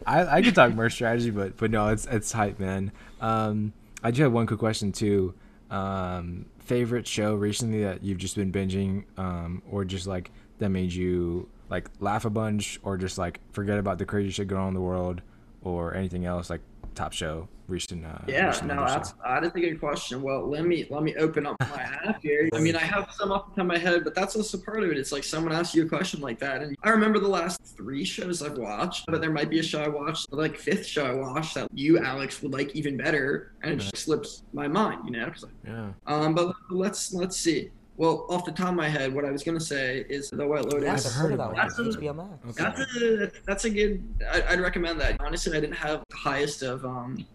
I, 0.06 0.38
I 0.38 0.42
could 0.42 0.54
talk 0.54 0.72
merch 0.74 0.94
strategy, 0.94 1.30
but 1.30 1.56
but 1.58 1.70
no, 1.70 1.88
it's 1.88 2.06
it's 2.06 2.32
hype, 2.32 2.58
man. 2.58 2.90
Um, 3.20 3.72
I 4.02 4.10
do 4.10 4.22
have 4.22 4.32
one 4.32 4.46
quick 4.46 4.60
question 4.60 4.92
too. 4.92 5.34
Um, 5.70 6.46
favorite 6.60 7.06
show 7.06 7.34
recently 7.34 7.82
that 7.82 8.02
you've 8.02 8.18
just 8.18 8.36
been 8.36 8.52
binging, 8.52 9.04
um, 9.18 9.62
or 9.70 9.84
just 9.84 10.06
like 10.06 10.30
that 10.58 10.68
made 10.70 10.92
you 10.92 11.48
like 11.68 11.88
laugh 12.00 12.24
a 12.24 12.30
bunch, 12.30 12.80
or 12.82 12.96
just 12.96 13.18
like 13.18 13.40
forget 13.52 13.78
about 13.78 13.98
the 13.98 14.06
crazy 14.06 14.30
shit 14.30 14.48
going 14.48 14.62
on 14.62 14.68
in 14.68 14.74
the 14.74 14.80
world, 14.80 15.20
or 15.62 15.94
anything 15.94 16.24
else 16.24 16.48
like 16.50 16.60
top 16.98 17.12
show 17.12 17.48
recent. 17.68 18.04
Uh, 18.04 18.18
yeah, 18.26 18.46
recent 18.46 18.66
no, 18.68 18.84
that's 18.84 19.12
that 19.24 19.44
is 19.44 19.52
a 19.54 19.60
good 19.60 19.78
question. 19.78 20.20
Well, 20.20 20.48
let 20.48 20.66
me 20.66 20.86
let 20.90 21.02
me 21.02 21.14
open 21.16 21.46
up 21.46 21.56
my 21.60 21.82
app 22.04 22.20
here. 22.20 22.48
I 22.52 22.58
mean, 22.58 22.74
I 22.74 22.80
have 22.80 23.12
some 23.12 23.30
off 23.30 23.46
the 23.46 23.50
top 23.50 23.58
of 23.60 23.66
my 23.66 23.78
head, 23.78 24.02
but 24.04 24.14
that's 24.14 24.34
also 24.34 24.58
part 24.58 24.82
of 24.82 24.90
it. 24.90 24.98
It's 24.98 25.12
like 25.12 25.24
someone 25.24 25.52
asks 25.52 25.74
you 25.74 25.84
a 25.84 25.88
question 25.88 26.20
like 26.20 26.38
that, 26.40 26.62
and 26.62 26.76
I 26.82 26.90
remember 26.90 27.20
the 27.20 27.28
last 27.28 27.60
three 27.76 28.04
shows 28.04 28.42
I've 28.42 28.58
watched, 28.58 29.06
but 29.06 29.20
there 29.20 29.30
might 29.30 29.50
be 29.50 29.60
a 29.60 29.62
show 29.62 29.82
I 29.82 29.88
watched, 29.88 30.32
like 30.32 30.56
fifth 30.56 30.86
show 30.86 31.06
I 31.06 31.12
watched 31.12 31.54
that 31.54 31.68
you, 31.72 31.98
Alex, 31.98 32.42
would 32.42 32.52
like 32.52 32.74
even 32.74 32.96
better, 32.96 33.52
and 33.62 33.72
it 33.72 33.76
just 33.76 33.96
slips 33.98 34.42
my 34.52 34.66
mind, 34.66 35.02
you 35.04 35.12
know 35.12 35.32
yeah. 35.64 35.90
Um, 36.06 36.34
but 36.34 36.54
let's 36.70 37.12
let's 37.12 37.36
see. 37.36 37.70
Well, 37.98 38.26
off 38.30 38.44
the 38.44 38.52
top 38.52 38.68
of 38.68 38.74
my 38.76 38.88
head, 38.88 39.12
what 39.12 39.24
I 39.24 39.30
was 39.32 39.42
gonna 39.42 39.58
say 39.60 40.06
is 40.08 40.30
the 40.30 40.46
White 40.46 40.64
Lotus. 40.66 41.04
I've 41.04 41.12
heard 41.20 41.32
of 41.32 41.38
that 41.38 41.54
that. 41.56 41.76
one. 41.76 41.92
HBO 41.92 42.14
Max. 42.16 42.60
Okay. 42.60 42.62
That's 42.78 42.96
a 42.96 43.30
that's 43.44 43.64
a 43.64 43.70
good. 43.70 44.02
I, 44.32 44.42
I'd 44.52 44.60
recommend 44.60 45.00
that. 45.00 45.16
Honestly, 45.20 45.56
I 45.56 45.60
didn't 45.60 45.74
have 45.76 46.04
the 46.08 46.16
highest 46.16 46.62
of 46.62 46.84
um 46.84 47.26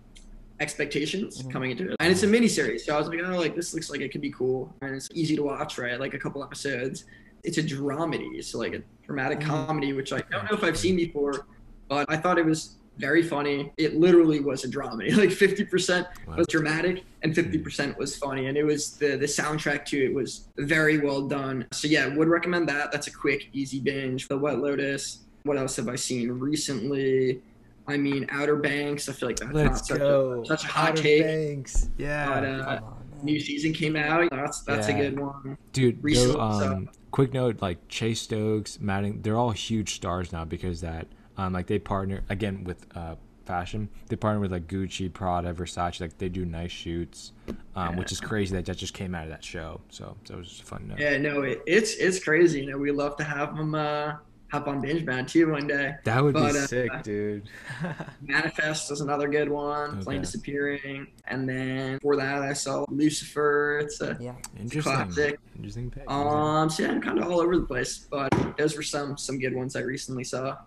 expectations 0.61 1.41
Mhm. 1.43 1.51
coming 1.51 1.71
into 1.71 1.89
it, 1.91 1.97
and 1.99 2.11
it's 2.11 2.23
a 2.23 2.27
mini 2.27 2.47
series, 2.47 2.85
so 2.85 2.95
I 2.95 2.99
was 2.99 3.09
like, 3.09 3.19
oh, 3.25 3.37
like 3.37 3.55
this 3.55 3.73
looks 3.73 3.89
like 3.89 3.99
it 4.01 4.11
could 4.13 4.21
be 4.21 4.31
cool, 4.31 4.73
and 4.81 4.95
it's 4.95 5.09
easy 5.13 5.35
to 5.35 5.43
watch, 5.43 5.77
right? 5.77 5.99
Like 5.99 6.13
a 6.13 6.19
couple 6.19 6.41
episodes. 6.43 7.05
It's 7.43 7.57
a 7.57 7.63
dramedy, 7.63 8.41
so 8.41 8.59
like 8.59 8.73
a 8.73 8.81
dramatic 9.05 9.39
Mhm. 9.39 9.47
comedy, 9.47 9.91
which 9.91 10.13
I 10.13 10.21
don't 10.31 10.49
know 10.49 10.55
if 10.57 10.63
I've 10.63 10.77
seen 10.77 10.95
before, 10.95 11.45
but 11.89 12.05
I 12.09 12.15
thought 12.15 12.37
it 12.37 12.45
was 12.45 12.77
very 12.97 13.23
funny. 13.23 13.71
It 13.77 13.95
literally 13.95 14.39
was 14.39 14.63
a 14.63 14.67
dramedy. 14.69 15.15
Like 15.17 15.29
50% 15.29 16.05
Wow. 16.27 16.35
was 16.37 16.47
dramatic 16.47 17.03
and 17.23 17.33
50% 17.33 17.97
was 17.97 18.15
funny. 18.17 18.45
And 18.47 18.57
it 18.57 18.63
was 18.63 18.91
the 18.97 19.15
the 19.17 19.25
soundtrack 19.25 19.85
to 19.85 19.97
it 20.03 20.13
was 20.13 20.47
very 20.57 20.99
well 20.99 21.27
done. 21.27 21.65
So 21.71 21.87
yeah, 21.87 22.07
would 22.15 22.27
recommend 22.27 22.69
that. 22.69 22.91
That's 22.91 23.07
a 23.07 23.11
quick, 23.11 23.49
easy 23.53 23.79
binge. 23.79 24.27
The 24.27 24.37
White 24.37 24.59
Lotus. 24.59 25.19
What 25.43 25.57
else 25.57 25.75
have 25.77 25.89
I 25.89 25.95
seen 25.95 26.29
recently? 26.31 27.41
I 27.87 27.97
mean, 27.97 28.27
Outer 28.31 28.55
Banks. 28.55 29.09
I 29.09 29.13
feel 29.13 29.27
like 29.29 29.37
that's 29.37 29.51
not 29.53 29.63
Let's 29.73 29.87
such 29.87 29.97
go. 29.97 30.41
a 30.41 30.45
such 30.45 30.63
a 30.63 30.67
hot 30.67 30.91
Outer 30.91 31.01
take. 31.03 31.23
Banks. 31.23 31.89
Yeah. 31.97 32.27
But 32.29 32.45
uh, 32.45 32.79
new 33.23 33.39
season 33.39 33.73
came 33.73 33.95
out. 33.95 34.29
That's 34.31 34.61
that's 34.61 34.87
Yeah. 34.87 34.95
a 34.97 35.01
good 35.09 35.19
one. 35.19 35.57
Dude, 35.73 36.01
recently, 36.03 36.35
no, 36.35 36.41
um, 36.41 36.59
so- 36.85 36.99
quick 37.11 37.33
note, 37.33 37.61
like 37.61 37.85
Chase 37.89 38.21
Stokes, 38.21 38.79
Madden, 38.79 39.21
they're 39.21 39.37
all 39.37 39.51
huge 39.51 39.95
stars 39.95 40.31
now 40.31 40.45
because 40.45 40.79
that, 40.81 41.07
um, 41.37 41.53
like 41.53 41.67
they 41.67 41.79
partner 41.79 42.21
again 42.29 42.63
with 42.63 42.85
uh, 42.95 43.15
fashion. 43.45 43.89
They 44.07 44.15
partner 44.15 44.39
with 44.39 44.51
like 44.51 44.67
Gucci, 44.67 45.11
Prada, 45.11 45.53
Versace. 45.53 45.99
Like 46.01 46.17
they 46.17 46.29
do 46.29 46.45
nice 46.45 46.71
shoots, 46.71 47.31
um, 47.75 47.95
which 47.97 48.11
is 48.11 48.21
crazy 48.21 48.55
that 48.55 48.65
that 48.65 48.77
just 48.77 48.93
came 48.93 49.13
out 49.15 49.23
of 49.23 49.29
that 49.29 49.43
show. 49.43 49.81
So 49.89 50.15
that 50.27 50.37
was 50.37 50.47
just 50.47 50.61
a 50.61 50.65
fun 50.65 50.87
note. 50.87 50.99
Yeah, 50.99 51.17
no, 51.17 51.41
it, 51.41 51.61
it's 51.65 51.95
it's 51.95 52.23
crazy. 52.23 52.61
You 52.61 52.71
know, 52.71 52.77
we 52.77 52.91
love 52.91 53.17
to 53.17 53.23
have 53.23 53.57
them 53.57 53.75
uh, 53.75 54.13
hop 54.51 54.67
on 54.67 54.79
Binge 54.81 55.05
Bound 55.05 55.27
too 55.27 55.51
one 55.51 55.67
day. 55.67 55.95
That 56.05 56.23
would 56.23 56.35
But, 56.35 56.53
be 56.53 56.59
uh, 56.59 56.67
sick, 56.67 56.91
dude. 57.03 57.49
Manifest 58.21 58.91
is 58.91 59.01
another 59.01 59.27
good 59.27 59.49
one. 59.49 60.01
Plane 60.03 60.21
Disappearing, 60.21 61.07
and 61.27 61.49
then 61.49 61.99
for 61.99 62.15
that 62.15 62.43
I 62.43 62.53
saw 62.53 62.85
Lucifer. 62.89 63.79
It's 63.79 63.99
a 64.01 64.15
Yeah. 64.21 64.35
Interesting. 64.59 64.93
classic. 64.93 65.39
Interesting 65.55 65.89
pick. 65.91 66.09
um. 66.09 66.69
So 66.69 66.83
yeah, 66.83 66.91
I'm 66.91 67.01
kind 67.01 67.19
of 67.19 67.25
all 67.29 67.41
over 67.41 67.57
the 67.57 67.65
place, 67.65 68.07
but 68.09 68.29
those 68.57 68.75
were 68.77 68.83
some 68.83 69.17
some 69.17 69.39
good 69.39 69.55
ones 69.55 69.75
I 69.75 69.81
recently 69.81 70.23
saw. 70.23 70.57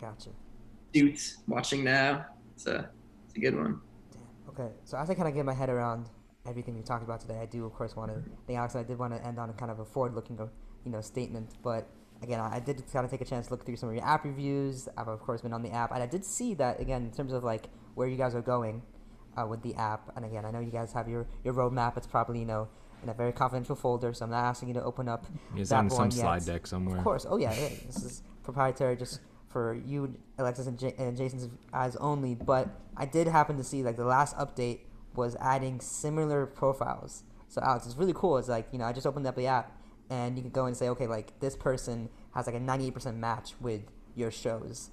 Gotcha. 0.00 0.30
Suits 0.94 1.38
watching 1.46 1.84
now. 1.84 2.26
It's 2.54 2.66
a 2.66 2.88
it's 3.26 3.36
a 3.36 3.40
good 3.40 3.56
one. 3.56 3.80
Damn. 4.12 4.22
Okay, 4.48 4.74
so 4.84 4.96
as 4.96 5.10
I 5.10 5.14
kind 5.14 5.28
of 5.28 5.34
get 5.34 5.44
my 5.44 5.54
head 5.54 5.68
around 5.68 6.08
everything 6.46 6.74
we 6.74 6.82
talked 6.82 7.04
about 7.04 7.20
today, 7.20 7.38
I 7.40 7.46
do 7.46 7.64
of 7.66 7.72
course 7.74 7.94
want 7.94 8.10
to 8.10 8.22
thank 8.46 8.58
Alex. 8.58 8.74
I 8.74 8.82
did 8.82 8.98
want 8.98 9.14
to 9.14 9.24
end 9.24 9.38
on 9.38 9.50
a 9.50 9.52
kind 9.52 9.70
of 9.70 9.78
a 9.78 9.84
forward-looking, 9.84 10.38
you 10.84 10.90
know, 10.90 11.00
statement. 11.00 11.50
But 11.62 11.86
again, 12.22 12.40
I 12.40 12.56
I 12.56 12.60
did 12.60 12.82
kind 12.92 13.04
of 13.04 13.10
take 13.10 13.20
a 13.20 13.24
chance 13.24 13.46
to 13.48 13.52
look 13.52 13.66
through 13.66 13.76
some 13.76 13.90
of 13.90 13.94
your 13.94 14.04
app 14.04 14.24
reviews. 14.24 14.88
I've 14.96 15.08
of 15.08 15.20
course 15.20 15.42
been 15.42 15.52
on 15.52 15.62
the 15.62 15.70
app, 15.70 15.92
and 15.92 16.02
I 16.02 16.06
did 16.06 16.24
see 16.24 16.54
that 16.54 16.80
again 16.80 17.02
in 17.02 17.10
terms 17.10 17.32
of 17.32 17.44
like 17.44 17.68
where 17.94 18.08
you 18.08 18.16
guys 18.16 18.34
are 18.34 18.42
going 18.42 18.82
uh, 19.36 19.46
with 19.46 19.62
the 19.62 19.74
app. 19.74 20.10
And 20.16 20.24
again, 20.24 20.44
I 20.44 20.50
know 20.50 20.60
you 20.60 20.72
guys 20.72 20.92
have 20.92 21.08
your 21.08 21.26
your 21.44 21.54
roadmap. 21.54 21.96
It's 21.96 22.06
probably 22.06 22.40
you 22.40 22.46
know 22.46 22.68
in 23.02 23.08
a 23.08 23.14
very 23.14 23.32
confidential 23.32 23.76
folder, 23.76 24.12
so 24.12 24.24
I'm 24.24 24.30
not 24.30 24.44
asking 24.44 24.68
you 24.68 24.74
to 24.74 24.82
open 24.82 25.08
up 25.08 25.26
It's 25.56 25.70
that 25.70 25.76
on 25.76 25.90
some 25.90 25.98
one 25.98 26.10
slide 26.10 26.44
deck 26.44 26.66
somewhere. 26.66 26.98
Of 26.98 27.04
course. 27.04 27.26
Oh 27.28 27.36
yeah, 27.36 27.52
yeah. 27.52 27.68
This 27.86 28.02
is 28.02 28.22
proprietary, 28.42 28.96
just 28.96 29.20
for 29.50 29.74
you, 29.74 30.14
Alexis, 30.38 30.66
and, 30.66 30.78
J- 30.78 30.94
and 30.96 31.16
Jason's 31.16 31.48
eyes 31.72 31.96
only. 31.96 32.34
But 32.34 32.68
I 32.96 33.04
did 33.04 33.26
happen 33.26 33.56
to 33.56 33.64
see 33.64 33.82
like 33.82 33.96
the 33.96 34.04
last 34.04 34.36
update 34.36 34.80
was 35.14 35.36
adding 35.40 35.80
similar 35.80 36.46
profiles. 36.46 37.24
So 37.48 37.60
Alex, 37.60 37.86
it's 37.86 37.96
really 37.96 38.14
cool. 38.14 38.38
It's 38.38 38.48
like 38.48 38.68
you 38.72 38.78
know 38.78 38.84
I 38.84 38.92
just 38.92 39.06
opened 39.06 39.26
up 39.26 39.36
the 39.36 39.48
app 39.48 39.76
and 40.08 40.36
you 40.36 40.42
can 40.42 40.52
go 40.52 40.66
and 40.66 40.76
say 40.76 40.88
okay 40.90 41.06
like 41.06 41.38
this 41.40 41.56
person 41.56 42.08
has 42.34 42.46
like 42.46 42.54
a 42.54 42.60
98% 42.60 43.16
match 43.16 43.54
with 43.60 43.82
your 44.14 44.30
shows. 44.30 44.90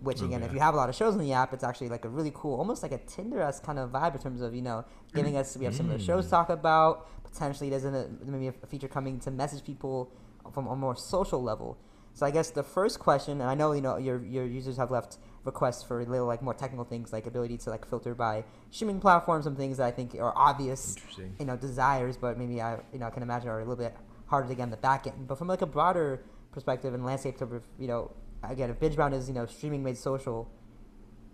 Which 0.00 0.20
again, 0.20 0.42
if 0.42 0.52
you 0.52 0.60
have 0.60 0.74
a 0.74 0.76
lot 0.76 0.90
of 0.90 0.94
shows 0.94 1.14
in 1.14 1.20
the 1.20 1.32
app, 1.32 1.54
it's 1.54 1.64
actually 1.64 1.88
like 1.88 2.04
a 2.04 2.10
really 2.10 2.30
cool, 2.34 2.58
almost 2.58 2.82
like 2.82 2.92
a 2.92 2.98
Tinder-esque 2.98 3.64
kind 3.64 3.78
of 3.78 3.92
vibe 3.92 4.14
in 4.14 4.20
terms 4.20 4.42
of 4.42 4.54
you 4.54 4.60
know 4.60 4.84
giving 5.14 5.38
us 5.38 5.56
we 5.56 5.64
have 5.64 5.74
similar 5.74 5.98
shows 5.98 6.26
to 6.26 6.30
talk 6.30 6.50
about. 6.50 7.08
Potentially, 7.24 7.70
there's 7.70 7.86
a, 7.86 8.10
maybe 8.26 8.48
a 8.48 8.66
feature 8.66 8.88
coming 8.88 9.18
to 9.20 9.30
message 9.30 9.64
people 9.64 10.12
from 10.52 10.66
a 10.66 10.76
more 10.76 10.94
social 10.94 11.42
level. 11.42 11.78
So 12.16 12.24
I 12.24 12.30
guess 12.30 12.48
the 12.48 12.62
first 12.62 12.98
question, 12.98 13.42
and 13.42 13.50
I 13.50 13.54
know 13.54 13.72
you 13.72 13.82
know 13.82 13.98
your 13.98 14.24
your 14.24 14.46
users 14.46 14.78
have 14.78 14.90
left 14.90 15.18
requests 15.44 15.82
for 15.82 16.02
little 16.02 16.26
like 16.26 16.40
more 16.40 16.54
technical 16.54 16.86
things 16.86 17.12
like 17.12 17.26
ability 17.26 17.58
to 17.58 17.68
like 17.68 17.86
filter 17.86 18.14
by 18.14 18.42
streaming 18.70 19.00
platforms, 19.00 19.44
some 19.44 19.54
things 19.54 19.76
that 19.76 19.84
I 19.84 19.90
think 19.90 20.14
are 20.14 20.32
obvious, 20.34 20.96
you 21.38 21.44
know, 21.44 21.58
desires, 21.58 22.16
but 22.16 22.38
maybe 22.38 22.62
I 22.62 22.78
you 22.90 23.00
know 23.00 23.06
I 23.06 23.10
can 23.10 23.22
imagine 23.22 23.50
are 23.50 23.58
a 23.58 23.64
little 23.64 23.76
bit 23.76 23.94
harder 24.28 24.48
to 24.48 24.54
get 24.54 24.62
on 24.62 24.70
the 24.70 24.78
back 24.78 25.06
end. 25.06 25.28
But 25.28 25.36
from 25.36 25.46
like 25.46 25.60
a 25.60 25.66
broader 25.66 26.22
perspective 26.52 26.94
and 26.94 27.04
landscape 27.04 27.38
of 27.42 27.52
you 27.78 27.86
know, 27.86 28.10
again, 28.42 28.70
if 28.70 28.80
binge 28.80 28.96
BingeBound 28.96 29.12
is 29.12 29.28
you 29.28 29.34
know 29.34 29.44
streaming 29.44 29.84
made 29.84 29.98
social, 29.98 30.50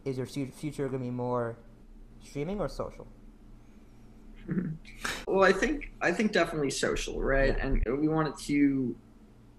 is 0.05 0.19
your 0.19 0.27
future 0.27 0.89
going 0.89 0.99
to 0.99 1.05
be 1.05 1.11
more 1.11 1.57
streaming 2.25 2.59
or 2.59 2.69
social? 2.69 3.07
Well, 5.29 5.45
I 5.45 5.53
think 5.53 5.93
I 6.01 6.11
think 6.11 6.33
definitely 6.33 6.71
social, 6.71 7.23
right? 7.23 7.57
Yeah. 7.57 7.67
And 7.67 8.01
we 8.01 8.09
want 8.09 8.29
it 8.29 8.37
to 8.47 8.97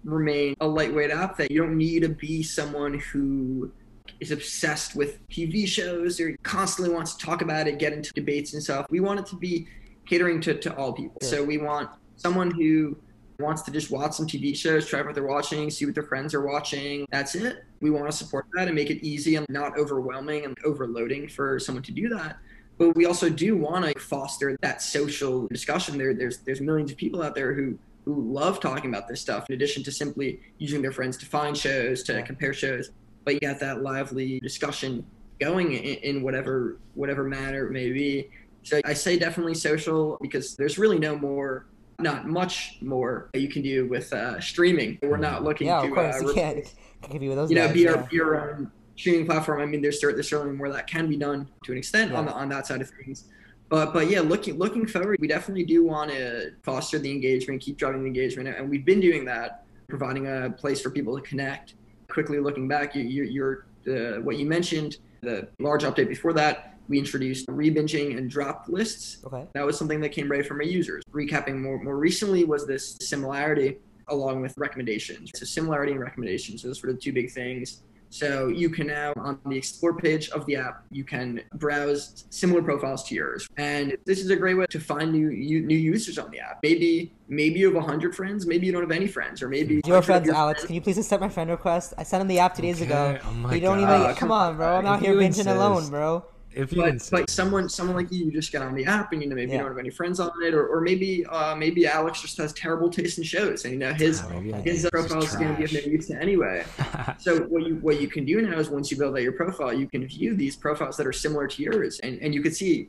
remain 0.04 0.54
a 0.60 0.66
lightweight 0.66 1.10
app 1.10 1.36
that 1.38 1.50
you 1.50 1.60
don't 1.60 1.76
need 1.76 2.02
to 2.02 2.08
be 2.08 2.42
someone 2.42 2.98
who 2.98 3.72
is 4.20 4.30
obsessed 4.30 4.94
with 4.94 5.26
TV 5.28 5.66
shows 5.66 6.20
or 6.20 6.36
constantly 6.42 6.94
wants 6.94 7.14
to 7.14 7.24
talk 7.24 7.42
about 7.42 7.66
it, 7.66 7.78
get 7.78 7.92
into 7.92 8.12
debates 8.12 8.52
and 8.52 8.62
stuff. 8.62 8.86
We 8.90 9.00
want 9.00 9.20
it 9.20 9.26
to 9.26 9.36
be 9.36 9.66
catering 10.06 10.40
to, 10.42 10.54
to 10.54 10.76
all 10.76 10.92
people. 10.92 11.18
Yeah. 11.22 11.28
So 11.28 11.44
we 11.44 11.58
want 11.58 11.90
someone 12.16 12.50
who 12.50 12.96
wants 13.38 13.62
to 13.62 13.70
just 13.70 13.90
watch 13.90 14.12
some 14.12 14.26
TV 14.26 14.56
shows, 14.56 14.86
try 14.86 15.02
what 15.02 15.14
they're 15.14 15.26
watching, 15.26 15.70
see 15.70 15.86
what 15.86 15.94
their 15.94 16.04
friends 16.04 16.34
are 16.34 16.46
watching. 16.46 17.06
That's 17.10 17.34
it. 17.34 17.64
We 17.80 17.90
want 17.90 18.06
to 18.06 18.12
support 18.12 18.46
that 18.54 18.66
and 18.68 18.74
make 18.74 18.90
it 18.90 19.04
easy 19.04 19.36
and 19.36 19.46
not 19.48 19.76
overwhelming 19.78 20.44
and 20.44 20.56
overloading 20.64 21.28
for 21.28 21.58
someone 21.58 21.82
to 21.84 21.92
do 21.92 22.08
that. 22.10 22.36
But 22.78 22.96
we 22.96 23.06
also 23.06 23.28
do 23.28 23.56
want 23.56 23.84
to 23.84 23.98
foster 23.98 24.56
that 24.62 24.82
social 24.82 25.46
discussion. 25.48 25.96
There, 25.96 26.12
there's 26.12 26.38
there's 26.38 26.60
millions 26.60 26.90
of 26.90 26.96
people 26.96 27.22
out 27.22 27.34
there 27.34 27.54
who 27.54 27.78
who 28.04 28.20
love 28.32 28.60
talking 28.60 28.90
about 28.90 29.08
this 29.08 29.20
stuff. 29.20 29.48
In 29.48 29.54
addition 29.54 29.82
to 29.84 29.92
simply 29.92 30.40
using 30.58 30.82
their 30.82 30.92
friends 30.92 31.16
to 31.18 31.26
find 31.26 31.56
shows, 31.56 32.02
to 32.04 32.14
Yeah. 32.14 32.22
compare 32.22 32.52
shows, 32.52 32.90
but 33.24 33.34
you 33.34 33.40
got 33.40 33.58
that 33.60 33.82
lively 33.82 34.40
discussion 34.40 35.04
going 35.40 35.72
in, 35.72 35.96
in 36.16 36.22
whatever 36.22 36.78
whatever 36.94 37.24
manner 37.24 37.66
it 37.66 37.72
may 37.72 37.90
be. 37.92 38.28
So 38.62 38.80
I 38.84 38.92
say 38.94 39.18
definitely 39.18 39.54
social 39.54 40.18
because 40.20 40.54
there's 40.56 40.78
really 40.78 40.98
no 40.98 41.16
more 41.16 41.66
not 42.00 42.26
much 42.26 42.78
more 42.80 43.30
that 43.32 43.40
you 43.40 43.48
can 43.48 43.62
do 43.62 43.86
with 43.86 44.12
uh, 44.12 44.40
streaming. 44.40 44.98
We're 45.02 45.16
not 45.16 45.44
looking 45.44 45.68
Yeah, 45.68 45.82
to 45.82 45.86
of 45.88 45.94
course. 45.94 46.16
uh, 46.16 46.26
you 46.26 46.34
can't, 46.34 46.56
with 47.12 47.22
those 47.36 47.50
you 47.50 47.56
know, 47.56 47.66
guys. 47.66 47.72
be 47.74 47.80
yeah. 47.82 47.90
your, 47.90 48.08
your 48.10 48.50
own 48.50 48.70
streaming 48.96 49.26
platform. 49.26 49.60
I 49.60 49.66
mean, 49.66 49.80
there's 49.80 50.00
there's 50.00 50.28
certainly 50.28 50.56
more 50.56 50.70
that 50.72 50.86
can 50.88 51.08
be 51.08 51.16
done 51.16 51.48
to 51.64 51.72
an 51.72 51.78
extent 51.78 52.12
on 52.12 52.26
the, 52.26 52.32
on 52.32 52.48
that 52.50 52.66
side 52.66 52.80
of 52.80 52.90
things. 52.90 53.24
But 53.68 53.92
but 53.92 54.08
yeah, 54.08 54.20
looking 54.20 54.58
looking 54.58 54.86
forward, 54.86 55.18
we 55.20 55.28
definitely 55.28 55.64
do 55.64 55.84
want 55.84 56.10
to 56.10 56.52
foster 56.62 56.98
the 56.98 57.10
engagement, 57.10 57.60
keep 57.60 57.76
driving 57.76 58.02
the 58.02 58.06
engagement, 58.06 58.48
and 58.48 58.68
we've 58.68 58.84
been 58.84 59.00
doing 59.00 59.24
that, 59.24 59.64
providing 59.88 60.26
a 60.26 60.50
place 60.50 60.80
for 60.80 60.90
people 60.90 61.16
to 61.16 61.22
connect. 61.22 61.74
Quickly 62.08 62.38
looking 62.38 62.68
back, 62.68 62.94
you, 62.94 63.02
you, 63.02 63.24
you're 63.24 63.66
uh, 63.88 64.20
what 64.20 64.36
you 64.36 64.46
mentioned, 64.46 64.98
the 65.22 65.48
large 65.58 65.82
update 65.82 66.08
before 66.08 66.32
that, 66.34 66.78
we 66.88 66.98
introduced 66.98 67.46
rebinging 67.48 68.18
and 68.18 68.30
drop 68.30 68.66
lists. 68.68 69.24
Okay. 69.24 69.46
That 69.54 69.64
was 69.64 69.78
something 69.78 70.00
that 70.00 70.10
came 70.10 70.30
right 70.30 70.46
from 70.46 70.58
our 70.58 70.64
users. 70.64 71.02
Recapping 71.12 71.60
more 71.60 71.82
more 71.82 71.96
recently 71.96 72.44
was 72.44 72.66
this 72.66 72.96
similarity 73.00 73.78
along 74.08 74.42
with 74.42 74.54
recommendations. 74.58 75.30
So 75.34 75.46
similarity 75.46 75.92
and 75.92 76.00
recommendations. 76.00 76.62
So 76.62 76.68
Those 76.68 76.82
were 76.82 76.92
the 76.92 76.98
two 76.98 77.12
big 77.12 77.30
things. 77.30 77.82
So 78.14 78.46
you 78.46 78.70
can 78.70 78.86
now 78.86 79.12
on 79.16 79.40
the 79.44 79.56
explore 79.56 79.92
page 79.96 80.28
of 80.30 80.46
the 80.46 80.54
app, 80.54 80.84
you 80.92 81.02
can 81.02 81.40
browse 81.54 82.26
similar 82.30 82.62
profiles 82.62 83.02
to 83.08 83.14
yours. 83.16 83.48
And 83.56 83.96
this 84.06 84.20
is 84.20 84.30
a 84.30 84.36
great 84.36 84.54
way 84.54 84.66
to 84.70 84.78
find 84.78 85.10
new 85.10 85.30
new 85.30 85.76
users 85.76 86.16
on 86.16 86.30
the 86.30 86.38
app. 86.38 86.60
Maybe 86.62 87.12
maybe 87.26 87.58
you 87.58 87.66
have 87.66 87.74
100 87.74 88.14
friends, 88.14 88.46
maybe 88.46 88.66
you 88.66 88.72
don't 88.72 88.82
have 88.82 88.92
any 88.92 89.08
friends 89.08 89.42
or 89.42 89.48
maybe 89.48 89.80
Your 89.84 89.96
100 89.98 90.02
friends, 90.06 90.26
your 90.28 90.36
Alex, 90.36 90.60
friends- 90.60 90.66
can 90.68 90.74
you 90.76 90.80
please 90.80 90.96
accept 90.98 91.20
my 91.22 91.28
friend 91.28 91.50
request? 91.50 91.92
I 91.98 92.04
sent 92.04 92.20
him 92.22 92.28
the 92.28 92.38
app 92.38 92.54
two 92.54 92.62
days 92.62 92.80
ago. 92.80 93.18
Oh 93.20 93.30
my 93.32 93.52
you 93.54 93.60
don't 93.60 93.80
God. 93.80 94.02
even. 94.04 94.14
Come 94.14 94.30
on, 94.30 94.56
bro. 94.58 94.76
I'm 94.76 94.84
If 94.84 94.90
out 94.90 95.00
here 95.00 95.14
you 95.14 95.18
binging 95.18 95.26
insist. 95.26 95.48
alone, 95.48 95.88
bro. 95.88 96.24
If 96.54 96.72
you 96.72 96.82
but, 96.82 96.88
insist. 96.90 97.10
but 97.10 97.30
someone 97.30 97.68
someone 97.68 97.96
like 97.96 98.12
you, 98.12 98.26
you 98.26 98.30
just 98.30 98.52
get 98.52 98.62
on 98.62 98.74
the 98.74 98.84
app 98.84 99.12
and 99.12 99.22
you 99.22 99.28
know 99.28 99.34
maybe 99.34 99.50
Yeah. 99.50 99.56
you 99.58 99.62
don't 99.62 99.70
have 99.72 99.78
any 99.78 99.90
friends 99.90 100.20
on 100.20 100.30
it 100.42 100.54
or, 100.54 100.66
or 100.66 100.80
maybe 100.80 101.24
uh, 101.26 101.54
maybe 101.56 101.86
Alex 101.86 102.22
just 102.22 102.36
has 102.38 102.52
terrible 102.52 102.88
taste 102.88 103.18
in 103.18 103.24
shows 103.24 103.64
and 103.64 103.72
you 103.74 103.78
know 103.80 103.92
his 103.92 104.22
Oh, 104.24 104.28
I 104.38 104.60
his 104.60 104.88
profile 104.90 105.22
is 105.22 105.34
going 105.34 105.50
to 105.52 105.58
be 105.58 105.64
of 105.64 105.72
no 105.72 105.80
use 105.80 106.06
to 106.08 106.20
anyway. 106.20 106.64
So 107.18 107.40
what 107.44 107.66
you 107.66 107.76
what 107.76 108.00
you 108.00 108.08
can 108.08 108.24
do 108.24 108.40
now 108.42 108.58
is 108.58 108.68
once 108.70 108.90
you 108.90 108.96
build 108.96 109.14
out 109.16 109.22
your 109.22 109.32
profile, 109.32 109.72
you 109.72 109.86
can 109.88 110.06
view 110.06 110.34
these 110.36 110.56
profiles 110.56 110.96
that 110.98 111.06
are 111.06 111.12
similar 111.12 111.46
to 111.48 111.62
yours, 111.62 112.00
and 112.00 112.18
and 112.20 112.34
you 112.34 112.42
can 112.42 112.52
see 112.52 112.88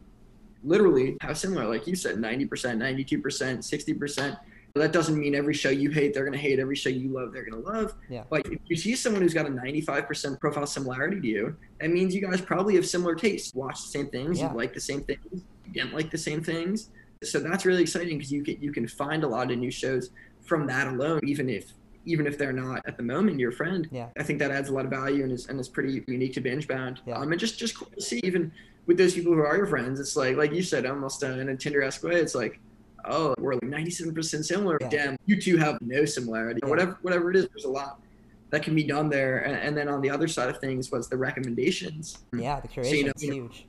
literally 0.63 1.15
how 1.21 1.33
similar, 1.33 1.65
like 1.67 1.85
you 1.87 1.95
said, 1.95 2.19
ninety 2.19 2.45
percent, 2.45 2.79
ninety 2.79 3.03
two 3.03 3.19
percent, 3.21 3.63
sixty 3.65 3.93
percent. 3.93 4.35
That 4.75 4.91
doesn't 4.91 5.17
mean 5.17 5.35
every 5.35 5.53
show 5.53 5.69
you 5.69 5.89
hate 5.89 6.13
they're 6.13 6.25
gonna 6.25 6.37
hate. 6.37 6.59
Every 6.59 6.75
show 6.75 6.89
you 6.89 7.07
love 7.07 7.31
they're 7.31 7.45
gonna 7.49 7.61
love. 7.61 7.93
Yeah. 8.09 8.25
But 8.29 8.45
if 8.45 8.59
you 8.65 8.75
see 8.75 8.93
someone 8.95 9.21
who's 9.21 9.33
got 9.33 9.45
a 9.45 9.49
ninety 9.49 9.79
five 9.79 10.05
percent 10.05 10.37
profile 10.41 10.67
similarity 10.67 11.21
to 11.21 11.27
you, 11.27 11.55
that 11.79 11.91
means 11.91 12.13
you 12.13 12.19
guys 12.19 12.41
probably 12.41 12.75
have 12.75 12.85
similar 12.85 13.15
tastes. 13.15 13.55
Watch 13.55 13.81
the 13.83 13.87
same 13.87 14.07
things. 14.07 14.39
Yeah. 14.39 14.51
You 14.51 14.57
like 14.57 14.73
the 14.73 14.81
same 14.81 15.01
things. 15.01 15.21
You 15.65 15.71
didn't 15.71 15.93
like 15.93 16.11
the 16.11 16.17
same 16.17 16.43
things. 16.43 16.89
So 17.23 17.39
that's 17.39 17.65
really 17.65 17.83
exciting 17.83 18.17
because 18.17 18.33
you 18.33 18.43
can 18.43 18.61
you 18.61 18.73
can 18.73 18.85
find 18.85 19.23
a 19.23 19.27
lot 19.27 19.49
of 19.49 19.57
new 19.57 19.71
shows 19.71 20.09
from 20.41 20.67
that 20.67 20.87
alone, 20.87 21.21
even 21.23 21.49
if 21.49 21.71
even 22.05 22.27
if 22.27 22.37
they're 22.37 22.51
not 22.51 22.81
at 22.85 22.97
the 22.97 23.03
moment 23.03 23.39
your 23.39 23.53
friend. 23.53 23.87
Yeah. 23.93 24.09
I 24.17 24.23
think 24.23 24.39
that 24.39 24.51
adds 24.51 24.67
a 24.67 24.73
lot 24.73 24.83
of 24.83 24.91
value 24.91 25.23
and 25.23 25.31
is 25.31 25.47
and 25.47 25.57
is 25.57 25.69
pretty 25.69 26.03
unique 26.05 26.33
to 26.33 26.41
binge 26.41 26.67
bound. 26.67 26.99
Yeah. 27.05 27.15
Um, 27.15 27.31
and 27.31 27.39
just 27.39 27.57
just 27.57 27.77
cool 27.77 27.87
to 27.95 28.01
see 28.01 28.19
even 28.25 28.51
with 28.87 28.97
those 28.97 29.13
people 29.13 29.33
who 29.33 29.39
are 29.39 29.55
your 29.55 29.67
friends. 29.67 30.01
It's 30.01 30.17
like 30.17 30.35
like 30.35 30.51
you 30.51 30.61
said, 30.63 30.85
almost 30.85 31.23
uh, 31.23 31.27
in 31.27 31.47
a 31.47 31.55
Tinder 31.55 31.81
esque 31.81 32.03
way. 32.03 32.15
It's 32.15 32.35
like, 32.35 32.59
oh, 33.07 33.33
we're 33.39 33.53
like 33.53 33.63
ninety 33.63 33.91
seven 33.91 34.13
percent 34.13 34.45
similar. 34.45 34.77
Yeah. 34.81 34.89
Damn, 34.89 35.17
you 35.25 35.39
two 35.41 35.57
have 35.57 35.77
no 35.81 36.05
similarity. 36.05 36.59
Yeah. 36.63 36.69
Whatever 36.69 36.97
whatever 37.01 37.29
it 37.31 37.37
is, 37.37 37.47
there's 37.49 37.65
a 37.65 37.69
lot 37.69 38.01
that 38.51 38.63
can 38.63 38.75
be 38.75 38.83
done 38.83 39.09
there. 39.09 39.39
And, 39.39 39.55
and 39.55 39.77
then 39.77 39.87
on 39.87 40.01
the 40.01 40.09
other 40.09 40.27
side 40.27 40.49
of 40.49 40.59
things 40.59 40.91
was 40.91 41.09
the 41.09 41.17
recommendations. 41.17 42.19
Yeah, 42.33 42.59
the 42.61 42.89
you 42.89 43.05
know- 43.05 43.11
is 43.15 43.21
huge. 43.21 43.67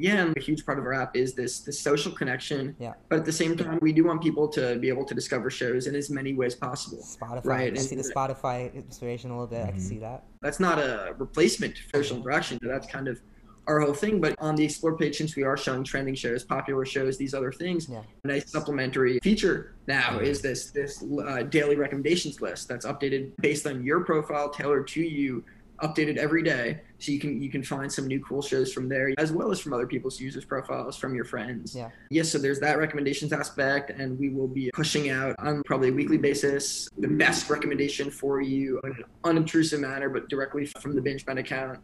Yeah, 0.00 0.22
and 0.26 0.36
a 0.36 0.40
huge 0.40 0.64
part 0.64 0.78
of 0.78 0.84
our 0.84 0.92
app 0.94 1.16
is 1.16 1.34
this 1.34 1.58
this 1.60 1.80
social 1.80 2.12
connection. 2.12 2.76
Yeah. 2.78 2.92
But 3.08 3.18
at 3.18 3.24
the 3.24 3.32
same 3.32 3.56
time, 3.56 3.80
we 3.82 3.92
do 3.92 4.04
want 4.04 4.22
people 4.22 4.46
to 4.50 4.76
be 4.78 4.88
able 4.88 5.04
to 5.04 5.12
discover 5.12 5.50
shows 5.50 5.88
in 5.88 5.96
as 5.96 6.08
many 6.08 6.34
ways 6.34 6.54
possible. 6.54 6.98
Spotify. 6.98 7.44
Right, 7.44 7.72
I 7.72 7.80
see 7.80 7.96
the 7.96 8.02
and- 8.04 8.14
Spotify 8.14 8.72
inspiration 8.74 9.30
a 9.30 9.34
little 9.34 9.48
bit. 9.48 9.64
I 9.64 9.70
can 9.72 9.80
Mhm. 9.80 9.88
see 9.88 9.98
that. 9.98 10.22
that's 10.40 10.60
not 10.60 10.78
a 10.78 11.16
replacement 11.18 11.76
for 11.78 12.00
social 12.04 12.18
interaction. 12.18 12.60
That's 12.62 12.86
kind 12.86 13.08
of 13.08 13.20
our 13.68 13.80
whole 13.80 13.94
thing. 13.94 14.20
But 14.20 14.34
on 14.40 14.56
the 14.56 14.64
explore 14.64 14.96
page, 14.96 15.18
since 15.18 15.36
we 15.36 15.44
are 15.44 15.56
showing 15.56 15.84
trending 15.84 16.14
shows, 16.14 16.42
popular 16.42 16.84
shows, 16.84 17.16
these 17.18 17.34
other 17.34 17.52
things, 17.52 17.88
Yeah. 17.88 18.02
a 18.24 18.26
nice 18.26 18.50
supplementary 18.50 19.18
feature 19.22 19.74
now 19.86 20.18
Mhm. 20.18 20.22
is 20.22 20.40
this 20.40 20.70
this 20.70 21.04
uh, 21.24 21.42
daily 21.42 21.76
recommendations 21.76 22.40
list 22.40 22.68
that's 22.68 22.86
updated 22.86 23.32
based 23.40 23.66
on 23.66 23.84
your 23.84 24.00
profile, 24.00 24.48
tailored 24.50 24.88
to 24.88 25.02
you, 25.02 25.44
updated 25.82 26.16
every 26.16 26.42
day. 26.42 26.80
So 26.98 27.12
you 27.12 27.20
can 27.20 27.40
you 27.40 27.50
can 27.50 27.62
find 27.62 27.92
some 27.92 28.08
new 28.08 28.18
cool 28.20 28.42
shows 28.42 28.72
from 28.72 28.88
there, 28.88 29.12
as 29.16 29.30
well 29.30 29.52
as 29.52 29.60
from 29.60 29.72
other 29.72 29.86
people's 29.86 30.20
users' 30.20 30.44
profiles, 30.44 30.96
from 30.96 31.14
your 31.14 31.24
friends. 31.24 31.76
Yeah. 31.76 31.90
Yes, 32.10 32.30
so 32.30 32.38
there's 32.38 32.58
that 32.60 32.78
recommendations 32.78 33.32
aspect, 33.32 33.90
and 33.90 34.18
we 34.18 34.28
will 34.30 34.48
be 34.48 34.70
pushing 34.74 35.10
out 35.10 35.36
on 35.38 35.62
probably 35.64 35.90
a 35.90 35.92
weekly 35.92 36.18
basis 36.18 36.88
the 36.98 37.06
best 37.06 37.48
recommendation 37.48 38.10
for 38.10 38.40
you 38.40 38.80
in 38.82 38.90
an 38.90 39.04
unobtrusive 39.22 39.78
manner, 39.80 40.08
but 40.08 40.28
directly 40.28 40.66
from 40.66 40.94
the 40.96 41.00
BingeBound 41.00 41.38
account. 41.38 41.78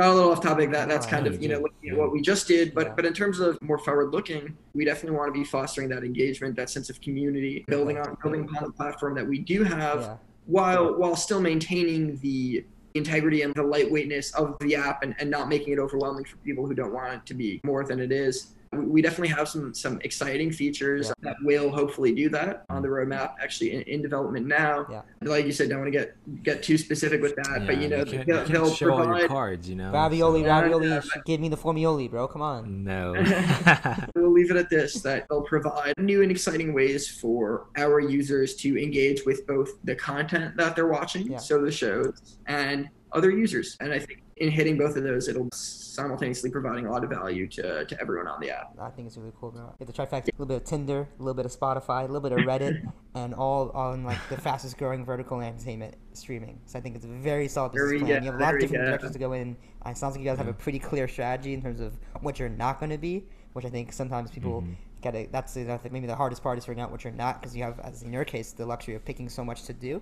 Got 0.00 0.12
a 0.12 0.14
little 0.14 0.32
off 0.32 0.40
topic. 0.40 0.70
That 0.70 0.88
that's 0.88 1.06
oh, 1.06 1.10
kind 1.10 1.26
of 1.26 1.42
you 1.42 1.50
know 1.50 1.58
looking 1.60 1.90
at 1.90 1.96
what 1.98 2.10
we 2.10 2.22
just 2.22 2.48
did, 2.48 2.74
but 2.74 2.96
but 2.96 3.04
in 3.04 3.12
terms 3.12 3.38
of 3.38 3.60
more 3.60 3.76
forward 3.76 4.12
looking, 4.12 4.56
we 4.72 4.86
definitely 4.86 5.18
want 5.18 5.28
to 5.34 5.38
be 5.38 5.44
fostering 5.44 5.90
that 5.90 6.04
engagement, 6.04 6.56
that 6.56 6.70
sense 6.70 6.88
of 6.88 7.02
community, 7.02 7.66
building 7.68 7.98
on 7.98 8.16
building 8.22 8.44
upon 8.44 8.64
the 8.64 8.72
platform 8.72 9.14
that 9.16 9.26
we 9.26 9.40
do 9.40 9.62
have, 9.62 10.00
Yeah. 10.00 10.16
while 10.46 10.94
while 10.94 11.16
still 11.16 11.38
maintaining 11.38 12.16
the 12.20 12.64
integrity 12.94 13.42
and 13.42 13.54
the 13.54 13.62
lightweightness 13.62 14.34
of 14.34 14.56
the 14.60 14.74
app 14.74 15.02
and, 15.02 15.14
and 15.18 15.28
not 15.30 15.50
making 15.50 15.74
it 15.74 15.78
overwhelming 15.78 16.24
for 16.24 16.38
people 16.38 16.66
who 16.66 16.72
don't 16.72 16.94
want 16.94 17.12
it 17.12 17.26
to 17.26 17.34
be 17.34 17.60
more 17.62 17.84
than 17.84 18.00
it 18.00 18.10
is. 18.10 18.54
We- 18.72 18.86
We 19.00 19.02
definitely 19.02 19.28
have 19.34 19.48
some 19.48 19.74
some 19.74 19.98
exciting 20.02 20.52
features 20.52 21.08
Yeah. 21.08 21.14
that 21.22 21.36
will 21.42 21.70
hopefully 21.70 22.12
do 22.14 22.28
that 22.30 22.64
on 22.70 22.82
the 22.82 22.88
mm-hmm. 22.88 23.12
roadmap, 23.12 23.34
actually 23.42 23.72
in, 23.72 23.82
in 23.82 24.02
development 24.02 24.46
now. 24.46 24.86
Yeah. 24.88 25.02
Like 25.22 25.44
you 25.46 25.50
said, 25.52 25.70
don't 25.70 25.80
want 25.80 25.92
to 25.92 25.98
get 25.98 26.42
get 26.44 26.62
too 26.62 26.78
specific 26.78 27.20
with 27.20 27.34
that, 27.36 27.60
yeah, 27.60 27.66
but 27.66 27.78
you 27.78 27.88
know 27.88 28.04
can't, 28.04 28.10
they'll, 28.10 28.20
you 28.20 28.44
can't 28.44 28.48
they'll 28.48 28.72
show 28.74 28.92
all 28.92 29.18
your 29.18 29.26
cards, 29.28 29.68
you 29.68 29.74
know. 29.74 29.90
Ravioli, 29.90 30.42
Yeah, 30.42 30.60
ravioli. 30.60 30.88
yeah, 30.88 31.00
sh- 31.00 31.18
Give 31.26 31.40
me 31.40 31.48
the 31.48 31.56
formioli, 31.56 32.08
bro. 32.08 32.28
Come 32.28 32.42
on. 32.42 32.84
No. 32.84 33.14
We'll 34.14 34.32
leave 34.32 34.50
it 34.52 34.56
at 34.56 34.70
this: 34.70 35.02
that 35.02 35.26
they'll 35.28 35.42
provide 35.42 35.94
new 35.98 36.22
and 36.22 36.30
exciting 36.30 36.72
ways 36.72 37.08
for 37.08 37.66
our 37.76 37.98
users 38.00 38.54
to 38.56 38.80
engage 38.80 39.24
with 39.26 39.46
both 39.48 39.70
the 39.82 39.96
content 39.96 40.56
that 40.56 40.76
they're 40.76 40.86
watching, 40.88 41.32
Yeah. 41.32 41.38
so 41.38 41.60
the 41.60 41.72
shows, 41.72 42.38
and 42.46 42.88
other 43.12 43.30
users. 43.32 43.76
And 43.80 43.92
I 43.92 43.98
think 43.98 44.22
in 44.40 44.50
hitting 44.50 44.78
both 44.78 44.96
of 44.96 45.02
those, 45.02 45.28
it'll 45.28 45.48
simultaneously 45.52 46.50
providing 46.50 46.86
a 46.86 46.90
lot 46.90 47.04
of 47.04 47.10
value 47.10 47.46
to, 47.46 47.84
to 47.84 48.00
everyone 48.00 48.26
on 48.26 48.40
the 48.40 48.50
app. 48.50 48.74
I 48.80 48.88
think 48.88 49.06
it's 49.06 49.18
really 49.18 49.32
cool, 49.38 49.50
bro. 49.50 49.74
Get 49.78 49.86
the 49.86 49.92
trifecta: 49.92 50.28
a 50.28 50.32
little 50.32 50.46
bit 50.46 50.56
of 50.56 50.64
Tinder, 50.64 51.00
a 51.18 51.22
little 51.22 51.34
bit 51.34 51.44
of 51.44 51.52
Spotify, 51.52 52.00
a 52.04 52.06
little 52.06 52.22
bit 52.22 52.32
of 52.32 52.38
Reddit, 52.38 52.90
and 53.14 53.34
all 53.34 53.70
on 53.70 54.02
like 54.04 54.18
the 54.30 54.38
fastest 54.40 54.78
growing 54.78 55.04
vertical 55.04 55.40
entertainment 55.42 55.94
streaming. 56.14 56.58
So 56.64 56.78
I 56.78 56.82
think 56.82 56.96
it's 56.96 57.04
a 57.04 57.08
very 57.08 57.48
solid 57.48 57.72
business 57.72 58.00
plan. 58.00 58.06
good, 58.06 58.24
You 58.24 58.32
have 58.32 58.40
a 58.40 58.42
lot 58.42 58.54
of 58.54 58.60
different 58.60 58.82
good. 58.82 58.86
directions 58.88 59.12
to 59.12 59.18
go 59.18 59.32
in. 59.34 59.56
It 59.84 59.96
sounds 59.98 60.14
like 60.16 60.24
you 60.24 60.30
guys 60.30 60.38
have 60.38 60.48
a 60.48 60.54
pretty 60.54 60.78
clear 60.78 61.06
strategy 61.06 61.52
in 61.52 61.60
terms 61.60 61.80
of 61.80 61.92
what 62.22 62.38
you're 62.38 62.48
not 62.48 62.80
going 62.80 62.90
to 62.90 62.98
be, 62.98 63.26
which 63.52 63.66
I 63.66 63.68
think 63.68 63.92
sometimes 63.92 64.30
people 64.30 64.62
Mhm. 64.62 64.74
get 65.02 65.14
it. 65.14 65.32
That's 65.32 65.52
the- 65.52 65.70
I 65.70 65.76
think 65.76 65.92
maybe 65.92 66.06
the 66.06 66.16
hardest 66.16 66.42
part 66.42 66.56
is 66.56 66.64
figuring 66.64 66.80
out 66.80 66.90
what 66.90 67.04
you're 67.04 67.12
not 67.12 67.40
because 67.42 67.54
you 67.54 67.62
have, 67.62 67.78
as 67.80 68.02
in 68.02 68.10
your 68.12 68.24
case, 68.24 68.52
the 68.52 68.64
luxury 68.64 68.94
of 68.94 69.04
picking 69.04 69.28
so 69.28 69.44
much 69.44 69.64
to 69.64 69.74
do. 69.74 70.00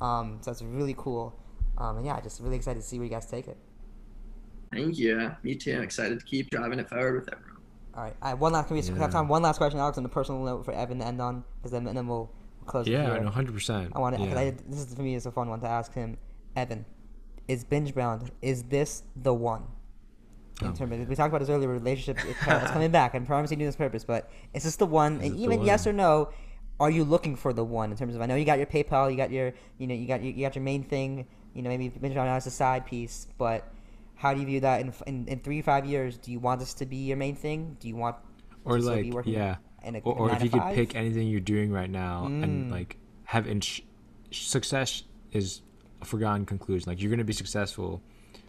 Um, 0.00 0.38
so 0.40 0.50
that's 0.50 0.62
really 0.62 0.94
cool. 0.98 1.38
Um, 1.80 1.96
and 1.96 2.06
yeah, 2.06 2.20
just 2.20 2.40
really 2.40 2.56
excited 2.56 2.80
to 2.80 2.86
see 2.86 2.98
where 2.98 3.06
you 3.06 3.10
guys 3.10 3.26
take 3.26 3.48
it. 3.48 3.56
Thank 4.70 4.98
you. 4.98 5.32
Me 5.42 5.54
too. 5.56 5.74
I'm 5.76 5.82
excited 5.82 6.20
to 6.20 6.24
keep 6.26 6.50
driving 6.50 6.78
it 6.78 6.88
forward 6.88 7.14
with 7.14 7.32
everyone. 7.32 7.56
All 7.94 8.04
right, 8.04 8.14
I, 8.22 8.34
one 8.34 8.52
last. 8.52 8.68
Can 8.68 8.76
we 8.76 8.82
have 8.82 9.10
time? 9.10 9.26
One 9.26 9.42
last 9.42 9.58
question, 9.58 9.80
Alex, 9.80 9.96
on 9.96 10.04
the 10.04 10.08
personal 10.08 10.44
note 10.44 10.64
for 10.64 10.72
Evan 10.72 11.00
to 11.00 11.06
end 11.06 11.20
on, 11.20 11.42
because 11.58 11.72
then, 11.72 11.88
and 11.88 11.96
then 11.96 12.06
we'll 12.06 12.30
close 12.66 12.86
yeah, 12.86 13.14
here. 13.14 13.20
no, 13.20 13.30
hundred 13.30 13.52
percent. 13.52 13.92
I 13.96 13.98
want 13.98 14.16
to. 14.16 14.22
Yeah. 14.22 14.52
this 14.68 14.86
is 14.86 14.94
for 14.94 15.02
me 15.02 15.14
is 15.16 15.26
a 15.26 15.32
fun 15.32 15.48
one 15.48 15.60
to 15.60 15.66
ask 15.66 15.92
him. 15.92 16.16
Evan, 16.54 16.84
is 17.48 17.64
binge 17.64 17.94
bound? 17.94 18.30
Is 18.42 18.62
this 18.64 19.02
the 19.16 19.34
one? 19.34 19.64
In 20.60 20.68
Oh 20.68 20.72
terms 20.72 20.92
of, 20.92 21.08
we 21.08 21.16
talked 21.16 21.30
about 21.30 21.40
this 21.40 21.48
earlier. 21.48 21.68
Relationship, 21.68 22.24
it- 22.24 22.36
it's 22.46 22.70
coming 22.70 22.90
back. 22.90 23.14
I 23.14 23.18
promise 23.20 23.50
you, 23.50 23.56
do 23.56 23.64
this 23.64 23.76
purpose. 23.76 24.04
But 24.04 24.30
is 24.54 24.62
this 24.62 24.76
the 24.76 24.86
one? 24.86 25.16
Is 25.16 25.22
And 25.24 25.32
it 25.32 25.36
the 25.38 25.42
even 25.44 25.64
yes 25.64 25.86
or 25.86 25.92
no, 25.92 26.28
are 26.78 26.90
you 26.90 27.02
looking 27.02 27.34
for 27.34 27.52
the 27.52 27.64
one? 27.64 27.90
In 27.90 27.96
terms 27.96 28.14
of, 28.14 28.20
I 28.20 28.26
know 28.26 28.36
you 28.36 28.44
got 28.44 28.58
your 28.58 28.66
PayPal, 28.66 29.10
you 29.10 29.16
got 29.16 29.30
your, 29.32 29.52
you 29.78 29.86
know, 29.86 29.94
you 29.94 30.06
got 30.06 30.22
you, 30.22 30.30
you 30.32 30.44
got 30.46 30.54
your 30.54 30.62
main 30.64 30.84
thing. 30.84 31.26
You 31.54 31.62
know, 31.62 31.70
maybe 31.70 31.88
bound 31.88 32.16
as 32.18 32.46
a 32.46 32.50
side 32.50 32.86
piece, 32.86 33.26
but. 33.38 33.72
How 34.16 34.34
do 34.34 34.40
you 34.40 34.44
view 34.44 34.60
that 34.60 34.82
in, 34.82 34.92
in 35.06 35.28
in 35.28 35.40
three 35.40 35.62
five 35.62 35.86
years? 35.86 36.18
Do 36.18 36.30
you 36.30 36.40
want 36.40 36.60
this 36.60 36.74
to 36.74 36.84
be 36.84 36.96
your 36.98 37.16
main 37.16 37.34
thing? 37.34 37.78
Do 37.80 37.88
you 37.88 37.96
want 37.96 38.16
or 38.66 38.76
to 38.76 38.82
still 38.82 38.96
be 38.96 39.04
like 39.04 39.14
working 39.14 39.32
yeah, 39.32 39.56
in 39.82 39.96
a, 39.96 40.00
or, 40.00 40.14
or 40.14 40.30
if 40.30 40.42
you 40.42 40.50
could 40.50 40.74
pick 40.74 40.94
anything 40.94 41.26
you're 41.26 41.40
doing 41.40 41.72
right 41.72 41.88
now 41.88 42.26
Mm. 42.28 42.42
and 42.44 42.70
like 42.70 42.98
have 43.24 43.46
in 43.46 43.62
success 44.30 45.04
is 45.32 45.62
a 46.02 46.04
forgotten 46.04 46.44
conclusion. 46.44 46.90
Like 46.90 47.00
you're 47.00 47.10
gonna 47.10 47.24
be 47.24 47.32
successful, 47.32 48.02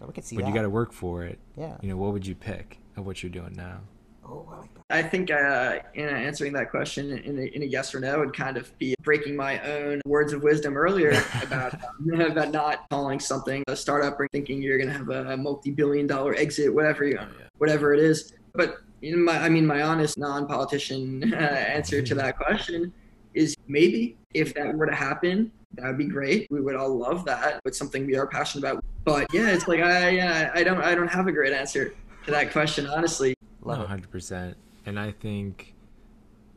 we 0.06 0.12
could 0.12 0.24
see 0.24 0.36
but 0.36 0.42
that. 0.42 0.48
you 0.48 0.54
got 0.54 0.62
to 0.62 0.70
work 0.70 0.92
for 0.92 1.24
it. 1.24 1.38
yeah. 1.56 1.76
You 1.80 1.88
know, 1.88 1.96
what 1.96 2.12
would 2.12 2.26
you 2.26 2.34
pick 2.34 2.78
of 2.96 3.06
what 3.06 3.22
you're 3.22 3.30
doing 3.32 3.54
now? 3.54 3.80
Oh, 4.24 4.48
I 4.52 4.56
like 4.60 4.74
that. 4.74 4.82
I 4.90 5.02
think 5.02 5.30
uh, 5.30 5.78
in 5.94 6.08
answering 6.08 6.52
that 6.52 6.70
question 6.70 7.10
in 7.18 7.38
a, 7.38 7.42
in 7.42 7.62
a 7.62 7.64
yes 7.64 7.94
or 7.94 8.00
no 8.00 8.18
would 8.20 8.36
kind 8.36 8.56
of 8.56 8.76
be 8.78 8.94
breaking 9.02 9.34
my 9.34 9.58
own 9.60 10.00
words 10.06 10.32
of 10.32 10.42
wisdom 10.42 10.76
earlier 10.76 11.10
about 11.42 11.74
um, 11.74 12.20
about 12.20 12.50
not 12.50 12.88
calling 12.90 13.18
something 13.18 13.64
a 13.68 13.76
startup 13.76 14.18
or 14.20 14.28
thinking 14.32 14.62
you're 14.62 14.78
going 14.78 14.90
to 14.90 14.96
have 14.96 15.08
a 15.08 15.36
multi-billion 15.36 16.06
dollar 16.06 16.34
exit, 16.34 16.72
whatever 16.72 17.04
you, 17.06 17.18
Oh, 17.20 17.26
yeah. 17.38 17.46
whatever 17.58 17.94
it 17.94 18.00
is. 18.00 18.34
But 18.54 18.76
in 19.00 19.24
my, 19.24 19.38
I 19.38 19.48
mean, 19.48 19.66
my 19.66 19.82
honest 19.82 20.18
non-politician 20.18 21.32
uh, 21.34 21.36
answer 21.36 22.02
to 22.02 22.14
that 22.16 22.36
question 22.36 22.92
is 23.34 23.56
maybe 23.66 24.16
if 24.34 24.54
that 24.54 24.74
were 24.74 24.86
to 24.86 24.94
happen, 24.94 25.50
that 25.74 25.86
would 25.86 25.98
be 25.98 26.04
great. 26.06 26.46
We 26.50 26.60
would 26.60 26.76
all 26.76 26.96
love 26.96 27.24
that. 27.24 27.60
It's 27.64 27.78
something 27.78 28.06
we 28.06 28.14
are 28.16 28.26
passionate 28.26 28.70
about. 28.70 28.84
But 29.04 29.26
yeah, 29.32 29.48
it's 29.48 29.66
like 29.66 29.80
I, 29.80 30.50
I 30.54 30.62
don't, 30.62 30.82
I 30.82 30.94
don't 30.94 31.08
have 31.08 31.26
a 31.28 31.32
great 31.32 31.54
answer 31.54 31.94
to 32.26 32.30
that 32.30 32.52
question, 32.52 32.86
honestly. 32.86 33.34
Love 33.62 33.78
no, 33.78 33.84
it. 33.84 33.88
hundred 33.88 34.10
percent. 34.10 34.56
And 34.84 34.98
I 34.98 35.12
think 35.12 35.74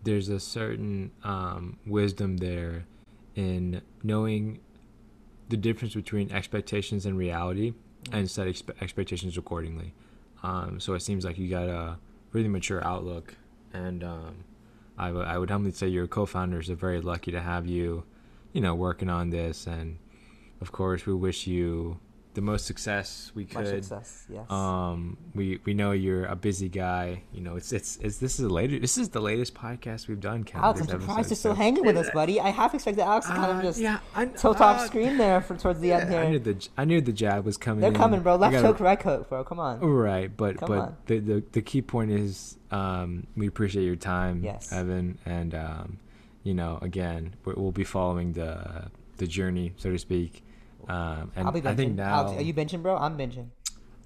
there's 0.04 0.30
a 0.30 0.40
certain 0.40 1.12
um, 1.24 1.78
wisdom 1.86 2.38
there 2.38 2.86
in 3.36 3.82
knowing 4.04 4.60
the 5.50 5.58
difference 5.58 5.94
between 5.94 6.32
expectations 6.32 7.06
and 7.06 7.18
reality, 7.18 7.74
and 8.12 8.30
set 8.30 8.48
expe- 8.48 8.82
expectations 8.82 9.38
accordingly. 9.38 9.94
Um, 10.44 10.80
so 10.80 10.94
it 10.94 11.02
seems 11.02 11.26
like 11.26 11.38
you 11.38 11.50
got 11.50 11.68
a 11.68 11.98
really 12.32 12.48
mature 12.48 12.84
outlook, 12.84 13.36
and 13.74 14.04
um, 14.04 14.44
I 14.98 15.12
would 15.12 15.26
I 15.28 15.38
would 15.38 15.50
humbly 15.50 15.72
say 15.72 15.88
your 15.88 16.08
co-founders 16.08 16.70
are 16.70 16.76
very 16.76 17.02
lucky 17.02 17.32
to 17.32 17.42
have 17.42 17.68
you, 17.68 18.04
you 18.54 18.62
know, 18.62 18.74
working 18.76 19.10
on 19.10 19.30
this. 19.30 19.68
And 19.68 19.98
of 20.62 20.72
course, 20.72 21.06
we 21.06 21.14
wish 21.14 21.48
you 21.48 22.00
the 22.36 22.42
most 22.42 22.66
success 22.68 23.32
we 23.34 23.44
Much 23.46 23.52
could. 23.66 23.84
success. 23.84 24.26
Yes. 24.30 24.50
Um, 24.52 25.18
we 25.34 25.60
we 25.66 25.74
know 25.74 25.92
you're 25.92 26.26
a 26.26 26.36
busy 26.36 26.70
guy. 26.70 27.24
You 27.34 27.42
know, 27.42 27.56
it's 27.56 27.74
it's, 27.74 27.98
it's 27.98 28.18
this 28.20 28.34
is 28.40 28.48
the 28.48 28.54
latest 28.54 28.82
this 28.82 28.98
is 28.98 29.10
the 29.10 29.20
latest 29.22 29.56
podcast 29.56 30.08
we've 30.08 30.20
done. 30.20 30.44
Ken, 30.44 30.62
Alex, 30.62 30.82
I'm 30.82 30.88
surprised 30.88 31.10
episode, 31.10 31.30
you're 31.30 31.36
still 31.38 31.52
so- 31.54 31.56
hanging 31.56 31.86
with 31.86 31.98
us, 31.98 32.10
buddy. 32.14 32.40
I 32.40 32.50
half 32.50 32.76
expected 32.76 33.02
Alex 33.02 33.26
to 33.28 33.34
kind 33.34 33.52
Uh, 33.54 33.56
of 33.58 33.64
just 33.64 33.80
yeah, 33.80 34.00
I, 34.14 34.26
tilt 34.26 34.62
off 34.62 34.78
uh, 34.82 34.86
screen 34.88 35.18
there 35.18 35.42
for 35.42 35.56
towards 35.58 35.80
the 35.80 35.94
end 35.94 36.12
yeah, 36.12 36.18
I 36.20 36.22
here. 36.24 36.30
knew 36.32 36.40
the 36.40 36.68
I 36.78 36.86
knew 36.86 37.02
the 37.02 37.14
jab 37.14 37.46
was 37.46 37.58
coming. 37.58 37.82
They're 37.82 37.90
in. 37.92 37.96
coming, 37.98 38.20
bro. 38.22 38.36
Left 38.36 38.52
gotta- 38.54 38.68
hook, 38.68 38.80
right 38.80 39.02
hook, 39.02 39.30
bro. 39.30 39.44
Come 39.44 39.60
on. 39.60 39.80
Right, 39.80 40.36
but 40.36 40.58
Come 40.58 40.68
but 40.70 41.08
the, 41.08 41.20
the 41.20 41.44
the 41.54 41.62
key 41.62 41.82
point 41.82 42.12
is 42.12 42.58
um, 42.72 43.28
we 43.36 43.48
appreciate 43.48 43.86
your 43.86 43.96
time, 43.96 44.44
Yes. 44.44 44.72
Evan, 44.72 45.18
and 45.26 45.56
um, 45.56 46.00
you 46.44 46.54
know, 46.54 46.80
again, 46.82 47.36
we'll 47.46 47.72
be 47.72 47.84
following 47.86 48.34
the 48.34 48.92
the 49.18 49.26
journey, 49.28 49.74
so 49.78 49.90
to 49.90 49.98
speak. 49.98 50.44
Um, 50.88 51.32
and 51.36 51.48
I'll 51.48 51.52
be 51.54 51.62
benching. 51.62 51.66
I 51.68 51.76
think 51.76 51.96
now, 51.96 52.14
Alex, 52.16 52.40
are 52.40 52.44
you 52.44 52.54
benching, 52.54 52.82
bro? 52.82 52.96
I'm 52.98 53.18
benching. 53.18 53.48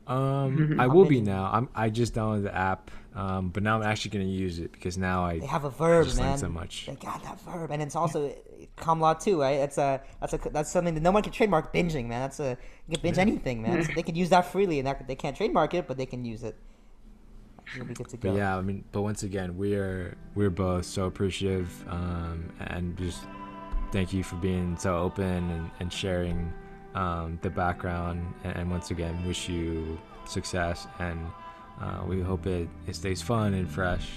um, 0.07 0.75
I 0.80 0.86
I'm 0.86 0.93
will 0.93 1.05
be 1.05 1.21
now. 1.21 1.49
I'm 1.51 1.69
I 1.75 1.89
just 1.89 2.13
downloaded 2.13 2.43
the 2.43 2.55
app, 2.55 2.89
um, 3.15 3.49
but 3.49 3.63
now 3.63 3.75
I'm 3.77 3.84
actually 3.84 4.11
gonna 4.11 4.25
use 4.25 4.59
it 4.59 4.71
because 4.71 4.97
now 4.97 5.23
I 5.23 5.39
They 5.39 5.45
have 5.45 5.65
a 5.65 5.69
verb, 5.69 6.05
just 6.05 6.17
man. 6.19 6.38
so 6.38 6.49
much. 6.49 6.86
They 6.88 6.95
got 6.95 7.21
that 7.23 7.39
verb, 7.41 7.69
and 7.71 7.82
it's 7.82 7.95
also 7.95 8.34
com 8.77 8.99
law 9.01 9.13
too, 9.13 9.41
right? 9.41 9.57
That's 9.57 9.77
a 9.77 10.01
that's 10.21 10.34
a 10.34 10.38
that's 10.51 10.71
something 10.71 10.93
that 10.95 11.01
no 11.01 11.11
one 11.11 11.21
can 11.23 11.34
trademark. 11.34 11.73
Binging, 11.73 12.07
man. 12.07 12.21
That's 12.21 12.39
a 12.39 12.57
you 12.88 12.95
can 12.95 13.01
binge 13.01 13.17
anything, 13.17 13.61
man. 13.61 13.84
So 13.84 13.91
they 13.93 14.03
can 14.03 14.15
use 14.15 14.30
that 14.30 14.45
freely, 14.51 14.80
and 14.80 14.88
that, 14.88 15.07
they 15.07 15.15
can't 15.15 15.36
trademark 15.36 15.73
it, 15.73 15.88
but 15.88 15.97
they 15.97 16.05
can 16.05 16.23
use 16.25 16.43
it. 16.43 16.55
You'll 17.75 17.86
to 17.88 18.03
go. 18.17 18.32
But 18.32 18.34
yeah, 18.36 18.57
I 18.57 18.61
mean, 18.61 18.84
but 18.91 19.01
once 19.03 19.21
again, 19.23 19.57
we 19.57 19.75
are 19.75 20.17
we're 20.34 20.49
both 20.49 20.86
so 20.86 21.05
appreciative, 21.05 21.69
um, 21.88 22.51
and 22.59 22.97
just 22.97 23.21
thank 23.91 24.11
you 24.11 24.23
for 24.23 24.38
being 24.38 24.75
so 24.77 24.97
open 24.97 25.49
and, 25.51 25.71
and 25.80 25.93
sharing 25.93 26.51
um, 26.99 27.39
the 27.41 27.49
background. 27.49 28.33
And, 28.43 28.69
once 28.69 28.91
again, 28.91 29.25
wish 29.25 29.47
you 29.47 29.97
success, 30.25 30.87
and 30.99 31.19
uh, 31.81 32.03
we 32.05 32.21
hope 32.21 32.45
it, 32.45 32.67
it 32.87 32.95
stays 32.95 33.21
fun 33.21 33.53
and 33.53 33.69
fresh. 33.69 34.07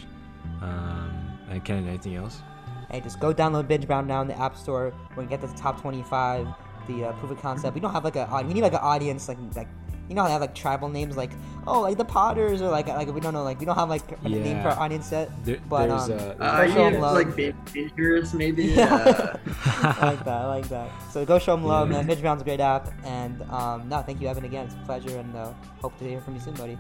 Um, 0.61 1.39
and 1.49 1.65
Ken, 1.65 1.87
anything 1.87 2.17
else? 2.17 2.43
Hey, 2.91 3.01
just 3.01 3.21
go 3.21 3.33
download 3.33 3.69
Binge 3.69 3.87
Bound 3.87 4.09
now 4.09 4.21
in 4.21 4.29
the 4.29 4.39
App 4.39 4.57
Store. 4.57 4.93
We're 5.11 5.25
gonna 5.25 5.29
get 5.29 5.41
the 5.41 5.49
top 5.57 5.81
25, 5.81 6.49
the 6.89 7.05
uh, 7.05 7.13
proof 7.13 7.31
of 7.31 7.41
concept. 7.41 7.75
We 7.75 7.81
don't 7.81 7.93
have 7.93 8.05
like 8.05 8.17
a 8.17 8.45
we 8.47 8.53
need 8.53 8.63
like 8.63 8.73
an 8.73 8.81
audience 8.83 9.29
like 9.29 9.39
like 9.55 9.69
you 10.13 10.17
know 10.17 10.23
how 10.23 10.29
they 10.29 10.33
have 10.35 10.43
like 10.43 10.55
tribal 10.55 10.89
names 10.91 11.17
like 11.17 11.31
oh 11.67 11.81
like 11.81 11.97
the 11.97 12.05
Potters 12.05 12.61
or 12.61 12.69
like 12.69 12.87
like 12.89 13.09
we 13.13 13.21
don't 13.21 13.33
know 13.33 13.43
like 13.45 13.59
we 13.59 13.65
don't 13.65 13.77
have 13.77 13.89
like 13.89 14.03
a 14.25 14.29
name 14.29 14.43
for 14.61 14.69
Yeah. 14.69 14.75
our 14.75 14.79
audience 14.85 15.11
yet. 15.11 15.31
There, 15.45 15.57
But, 15.71 15.87
there's 15.89 16.11
um, 16.11 16.37
uh, 16.41 16.45
Uh, 16.45 16.67
Go 16.67 16.73
show 16.75 16.85
'em 16.85 16.93
yeah, 16.95 17.01
love. 17.01 17.15
like 17.15 17.35
bin- 17.37 17.57
bingers, 17.73 18.35
maybe. 18.35 18.65
Yeah. 18.65 19.37
I 20.03 20.07
like 20.13 20.25
that. 20.25 20.41
I 20.45 20.47
like 20.47 20.69
that. 20.69 20.91
So 21.13 21.25
go 21.25 21.39
show 21.39 21.57
them 21.57 21.65
love, 21.65 21.89
man. 21.89 22.07
Binge 22.07 22.23
Bound's 22.23 22.43
a 22.43 22.45
great 22.45 22.61
app, 22.61 22.93
and 23.05 23.41
um, 23.51 23.89
no, 23.89 24.03
thank 24.03 24.21
you, 24.21 24.29
Evan, 24.29 24.45
again. 24.45 24.67
It's 24.67 24.75
a 24.75 24.85
pleasure, 24.85 25.17
and 25.19 25.35
uh, 25.35 25.53
hope 25.81 25.97
to 25.99 26.05
hear 26.05 26.21
from 26.21 26.35
you 26.35 26.41
soon, 26.41 26.55
buddy. 26.55 26.77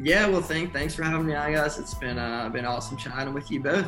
yeah, 0.00 0.26
well, 0.28 0.40
thank, 0.42 0.72
thanks 0.72 0.94
for 0.94 1.02
having 1.02 1.26
me 1.26 1.34
on, 1.34 1.52
guys. 1.52 1.78
It's 1.78 1.94
been 1.94 2.18
uh, 2.18 2.48
been 2.48 2.64
awesome 2.64 2.96
chatting 2.96 3.34
with 3.34 3.50
you 3.50 3.60
both. 3.60 3.86